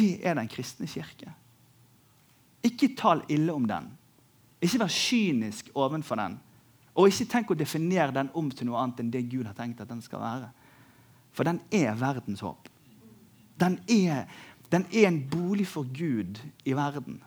Det 0.00 0.20
er 0.24 0.36
den 0.38 0.48
kristne 0.48 0.88
kirke. 0.88 1.32
Ikke 2.64 2.94
tal 2.96 3.22
ille 3.28 3.52
om 3.52 3.66
den. 3.68 3.90
Ikke 4.60 4.82
vær 4.82 4.92
kynisk 4.92 5.70
ovenfor 5.74 6.20
den. 6.20 6.38
Og 6.96 7.08
ikke 7.08 7.28
tenk 7.30 7.52
å 7.52 7.58
definere 7.58 8.12
den 8.12 8.32
om 8.36 8.50
til 8.52 8.68
noe 8.68 8.80
annet 8.80 9.00
enn 9.00 9.12
det 9.12 9.28
Gud 9.30 9.46
har 9.48 9.56
tenkt 9.56 9.80
at 9.80 9.88
den 9.88 10.02
skal 10.04 10.22
være. 10.24 10.50
For 11.32 11.46
den 11.46 11.60
er 11.72 11.96
verdens 11.96 12.42
håp. 12.44 12.68
Den 13.60 13.78
er, 13.88 14.24
den 14.72 14.86
er 14.90 15.08
en 15.08 15.20
bolig 15.30 15.68
for 15.68 15.84
Gud 15.84 16.40
i 16.64 16.74
verden. 16.76 17.20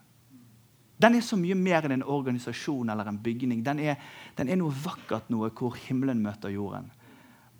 Den 1.02 1.18
er 1.18 1.26
så 1.26 1.38
mye 1.40 1.56
mer 1.58 1.86
enn 1.86 1.98
en 1.98 2.06
organisasjon 2.06 2.90
eller 2.90 3.10
en 3.10 3.20
bygning. 3.20 3.64
Den 3.66 3.82
er, 3.82 3.98
den 4.38 4.50
er 4.50 4.60
noe 4.60 4.74
vakkert 4.84 5.32
noe 5.34 5.50
hvor 5.56 5.78
himmelen 5.88 6.22
møter 6.24 6.54
jorden. 6.54 6.90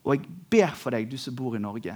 Og 0.04 0.16
jeg 0.16 0.36
ber 0.52 0.76
for 0.78 0.96
deg, 0.96 1.10
du 1.10 1.18
som 1.20 1.36
bor 1.36 1.56
i 1.56 1.64
Norge, 1.64 1.96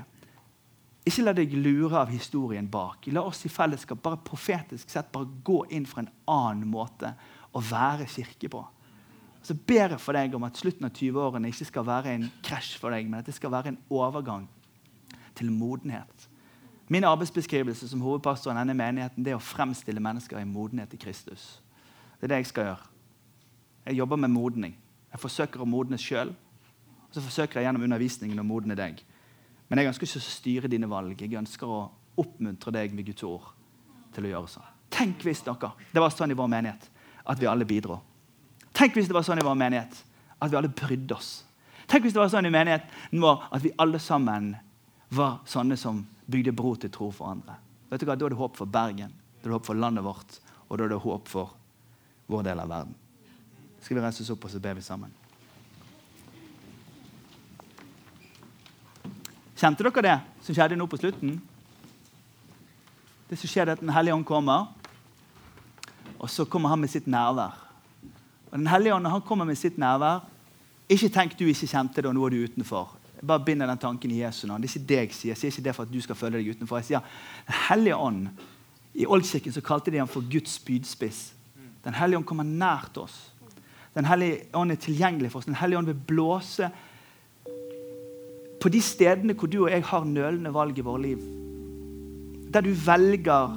ikke 1.07 1.23
la 1.23 1.33
deg 1.35 1.53
lure 1.55 1.97
av 1.99 2.11
historien 2.11 2.67
bak. 2.71 3.07
La 3.15 3.23
oss 3.25 3.45
i 3.47 3.51
fellesskap 3.51 4.01
bare 4.03 4.19
profetisk 4.23 4.89
sett 4.91 5.11
bare 5.13 5.29
gå 5.45 5.61
inn 5.75 5.85
for 5.87 6.03
en 6.03 6.11
annen 6.31 6.67
måte 6.69 7.13
å 7.55 7.61
være 7.63 8.07
kirke 8.11 8.49
på. 8.51 8.63
Så 9.45 9.55
ber 9.55 9.93
jeg 9.93 10.01
for 10.03 10.17
deg 10.17 10.33
om 10.35 10.43
at 10.43 10.59
slutten 10.59 10.89
av 10.89 10.95
20-årene 10.97 11.51
ikke 11.53 11.69
skal 11.69 11.85
være 11.87 12.15
en 12.17 12.25
krasj 12.43 12.73
for 12.81 12.91
deg, 12.91 13.07
men 13.07 13.21
at 13.21 13.29
det 13.29 13.35
skal 13.37 13.53
være 13.53 13.71
en 13.71 13.79
overgang 13.93 14.47
til 15.37 15.53
modenhet. 15.53 16.27
Min 16.91 17.07
arbeidsbeskrivelse 17.07 17.87
som 17.87 18.01
hovedpastor 18.03 18.51
i 18.51 18.59
denne 18.59 18.75
menigheten 18.75 19.23
det 19.23 19.33
er 19.33 19.39
å 19.39 19.43
fremstille 19.43 20.03
mennesker 20.03 20.39
i 20.39 20.47
modenhet 20.47 20.91
til 20.91 21.01
Kristus. 21.03 21.61
Det 22.17 22.27
er 22.27 22.33
det 22.33 22.41
jeg 22.41 22.51
skal 22.51 22.69
gjøre. 22.71 22.91
Jeg 23.87 23.99
jobber 24.01 24.19
med 24.19 24.33
modning. 24.33 24.75
Jeg 25.11 25.23
forsøker 25.23 25.63
å 25.63 25.69
modne 25.69 25.99
sjøl. 26.01 26.33
Og 27.07 27.15
så 27.15 27.23
forsøker 27.23 27.59
jeg 27.59 27.67
gjennom 27.67 27.85
undervisningen 27.87 28.39
å 28.39 28.47
modne 28.47 28.75
deg. 28.75 28.99
Men 29.67 29.81
jeg 29.81 29.91
ønsker 29.91 30.07
ikke 30.07 30.21
å 30.21 30.27
styre 30.27 30.71
dine 30.71 30.89
valg. 30.89 31.19
Jeg 31.19 31.39
ønsker 31.39 31.71
å 31.71 31.79
oppmuntre 32.17 32.73
deg 32.73 32.93
med 32.95 33.07
Guds 33.09 33.25
ord 33.27 33.49
til 34.15 34.27
å 34.27 34.31
gjøre 34.31 34.51
sånn. 34.51 34.69
Tenk 34.93 35.25
hvis 35.27 35.43
dere, 35.45 35.73
det 35.91 36.01
var 36.01 36.13
sånn 36.13 36.31
i 36.31 36.37
vår 36.37 36.49
menighet 36.51 36.87
at 37.27 37.41
vi 37.41 37.49
alle 37.49 37.67
bidro. 37.67 37.99
Tenk 38.77 38.95
hvis 38.95 39.09
det 39.09 39.15
var 39.17 39.25
sånn 39.27 39.41
i 39.41 39.45
vår 39.45 39.57
menighet 39.59 39.99
at 40.39 40.51
vi 40.51 40.57
alle 40.57 40.71
brydde 40.71 41.17
oss. 41.17 41.31
Tenk 41.87 42.05
hvis 42.05 42.15
det 42.15 42.21
var 42.21 42.31
sånn 42.31 42.47
i 42.47 42.53
menigheten 42.53 43.21
vår 43.23 43.47
at 43.51 43.63
vi 43.63 43.73
alle 43.79 43.99
sammen 44.03 44.53
var 45.15 45.39
sånne 45.47 45.77
som 45.79 46.01
bygde 46.27 46.51
bro 46.55 46.73
til 46.75 46.91
tro 46.91 47.11
for 47.15 47.31
andre. 47.31 47.55
Vet 47.91 48.03
du 48.03 48.07
hva? 48.07 48.17
Da 48.19 48.27
er 48.27 48.35
det 48.35 48.39
håp 48.41 48.57
for 48.59 48.67
Bergen, 48.67 49.13
da 49.39 49.45
er 49.45 49.51
det 49.51 49.55
håp 49.55 49.69
for 49.69 49.79
landet 49.79 50.03
vårt, 50.03 50.39
og 50.67 50.79
da 50.79 50.83
er 50.87 50.91
det 50.91 51.03
håp 51.03 51.31
for 51.31 51.53
vår 52.27 52.43
del 52.49 52.59
av 52.59 52.71
verden. 52.71 52.97
Skal 53.79 53.99
vi 53.99 54.03
reise 54.03 54.25
oss 54.25 54.33
opp 54.33 54.43
og 54.43 54.51
så 54.51 54.59
ber 54.59 54.75
vi 54.75 54.83
sammen? 54.83 55.13
Kjente 59.57 59.81
dere 59.81 60.03
det 60.05 60.17
som 60.45 60.53
skjedde 60.53 60.77
nå 60.77 60.85
på 60.85 60.99
slutten? 61.01 61.37
Det 63.27 63.37
som 63.41 63.49
skjer 63.49 63.65
er 63.65 63.73
at 63.73 63.81
Den 63.81 63.89
hellige 63.89 64.13
ånd 64.13 64.25
kommer, 64.25 64.67
og 66.17 66.29
så 66.29 66.45
kommer 66.45 66.69
han 66.69 66.79
med 66.79 66.89
sitt 66.89 67.07
nærvær. 67.07 67.57
Og 68.51 68.57
Den 68.57 68.67
hellige 68.67 68.93
ånd, 68.93 69.07
han 69.07 69.21
kommer 69.21 69.45
med 69.45 69.57
sitt 69.57 69.77
nærvær 69.77 70.21
Ikke 70.89 71.09
tenk 71.09 71.33
du 71.35 71.43
ikke 71.45 71.67
kjente 71.67 72.01
det, 72.01 72.05
og 72.05 72.15
nå 72.15 72.25
er 72.25 72.29
du 72.29 72.43
utenfor. 72.47 72.93
Jeg 73.17 73.27
bare 73.27 73.43
binder 73.43 73.67
den 73.67 73.77
tanken 73.77 74.11
i 74.11 74.21
Jesu 74.21 74.47
navn. 74.47 74.61
Det 74.61 74.69
er 74.69 74.77
ikke 74.77 74.87
det 74.87 74.97
jeg 74.97 75.13
sier. 75.13 75.29
Jeg 75.31 75.37
sier 75.37 75.51
ikke 75.51 75.63
det 75.65 75.73
for 75.75 75.83
at 75.83 75.91
du 75.91 76.01
skal 76.01 76.15
føle 76.15 76.37
deg 76.37 76.53
utenfor. 76.55 76.77
Jeg 76.77 76.85
sier 76.85 77.01
Den 77.47 77.57
hellige 77.67 77.95
ånd 77.95 78.29
I 78.93 79.05
Oldkirken 79.05 79.53
så 79.53 79.61
kalte 79.61 79.91
de 79.91 79.97
ham 79.97 80.07
for 80.07 80.23
Guds 80.31 80.53
spydspiss. 80.61 81.33
Den 81.83 81.93
hellige 81.93 82.17
ånd 82.17 82.25
kommer 82.25 82.43
nært 82.43 82.97
oss. 82.97 83.31
Den 83.95 84.05
hellige 84.05 84.45
ånd 84.53 84.71
er 84.71 84.79
tilgjengelig 84.79 85.31
for 85.31 85.39
oss. 85.39 85.49
Den 85.49 85.59
hellige 85.59 85.77
ånd 85.77 85.87
vil 85.87 86.05
blåse 86.07 86.71
på 88.61 88.71
de 88.73 88.81
stedene 88.81 89.35
hvor 89.37 89.49
du 89.51 89.59
og 89.63 89.71
jeg 89.71 89.85
har 89.85 90.07
nølende 90.07 90.53
valg 90.53 90.77
i 90.77 90.85
vårt 90.85 91.03
liv. 91.03 91.21
Der 92.53 92.65
du 92.65 92.71
velger 92.73 93.53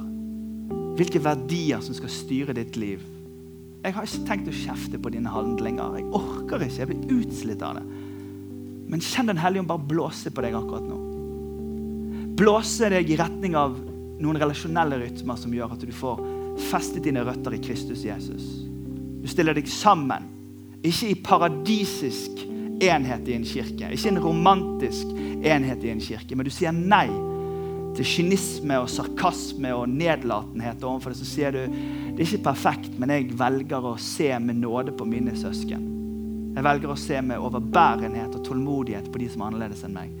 hvilke 0.99 1.21
verdier 1.23 1.81
som 1.81 1.95
skal 1.97 2.11
styre 2.13 2.55
ditt 2.55 2.77
liv. 2.77 3.01
Jeg 3.81 3.95
har 3.95 4.05
ikke 4.05 4.27
tenkt 4.27 4.49
å 4.51 4.55
kjefte 4.55 4.99
på 5.01 5.11
dine 5.13 5.31
handlinger. 5.33 5.97
Jeg 5.97 6.09
orker 6.13 6.65
ikke. 6.65 6.81
Jeg 6.83 6.89
blir 6.91 7.21
utslitt 7.21 7.63
av 7.65 7.79
det. 7.79 7.85
Men 8.91 9.01
kjenn 9.01 9.31
Den 9.31 9.39
hellige 9.39 9.63
ånd 9.63 9.71
bare 9.71 9.87
blåse 9.87 10.33
på 10.33 10.43
deg 10.43 10.57
akkurat 10.57 10.85
nå. 10.85 10.99
Blåse 12.37 12.89
deg 12.91 13.09
i 13.09 13.17
retning 13.17 13.55
av 13.57 13.77
noen 14.21 14.37
relasjonelle 14.37 14.99
rytmer 15.01 15.39
som 15.39 15.53
gjør 15.55 15.73
at 15.73 15.85
du 15.87 15.93
får 15.95 16.21
festet 16.69 17.05
dine 17.07 17.23
røtter 17.25 17.55
i 17.55 17.61
Kristus 17.63 18.03
Jesus. 18.05 18.45
Du 19.21 19.27
stiller 19.29 19.55
deg 19.57 19.69
sammen, 19.69 20.27
ikke 20.85 21.11
i 21.11 21.17
paradisisk 21.25 22.41
enhet 22.81 23.27
i 23.27 23.35
en 23.37 23.45
kirke. 23.47 23.91
Ikke 23.93 24.11
en 24.11 24.23
romantisk 24.23 25.11
enhet 25.43 25.83
i 25.85 25.91
en 25.93 26.01
kirke, 26.03 26.37
men 26.37 26.47
du 26.47 26.53
sier 26.53 26.73
nei 26.75 27.07
til 27.97 28.07
kynisme 28.07 28.77
og 28.79 28.89
sarkasme 28.91 29.73
og 29.75 29.89
nedlatenhet 29.91 30.83
overfor 30.87 31.13
det. 31.13 31.19
Så 31.21 31.27
sier 31.27 31.55
du 31.55 31.63
det 31.65 32.19
er 32.19 32.27
ikke 32.27 32.51
perfekt, 32.51 32.91
men 32.99 33.13
jeg 33.13 33.31
velger 33.39 33.87
å 33.87 33.95
se 34.01 34.29
med 34.43 34.61
nåde 34.61 34.95
på 34.95 35.07
mine 35.07 35.35
søsken. 35.37 35.87
Jeg 36.51 36.65
velger 36.67 36.91
å 36.91 36.99
se 36.99 37.21
med 37.23 37.39
overbærenhet 37.39 38.35
og 38.35 38.43
tålmodighet 38.45 39.07
på 39.11 39.21
de 39.21 39.29
som 39.31 39.43
er 39.43 39.51
annerledes 39.51 39.85
enn 39.87 39.95
meg. 39.95 40.11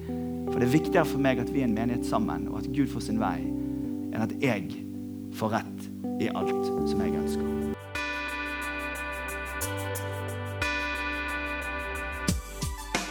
For 0.47 0.59
det 0.59 0.67
er 0.67 0.75
viktigere 0.77 1.07
for 1.07 1.23
meg 1.23 1.43
at 1.43 1.51
vi 1.51 1.63
er 1.63 1.69
en 1.69 1.75
menighet 1.75 2.07
sammen, 2.07 2.47
og 2.51 2.61
at 2.63 2.71
Gud 2.71 2.91
får 2.91 3.07
sin 3.07 3.21
vei, 3.21 3.37
enn 4.11 4.23
at 4.23 4.35
jeg 4.43 4.67
får 5.39 5.57
rett 5.59 5.89
i 6.23 6.31
alt 6.31 6.55
som 6.87 7.03
jeg 7.03 7.17
ønsker. 7.19 7.50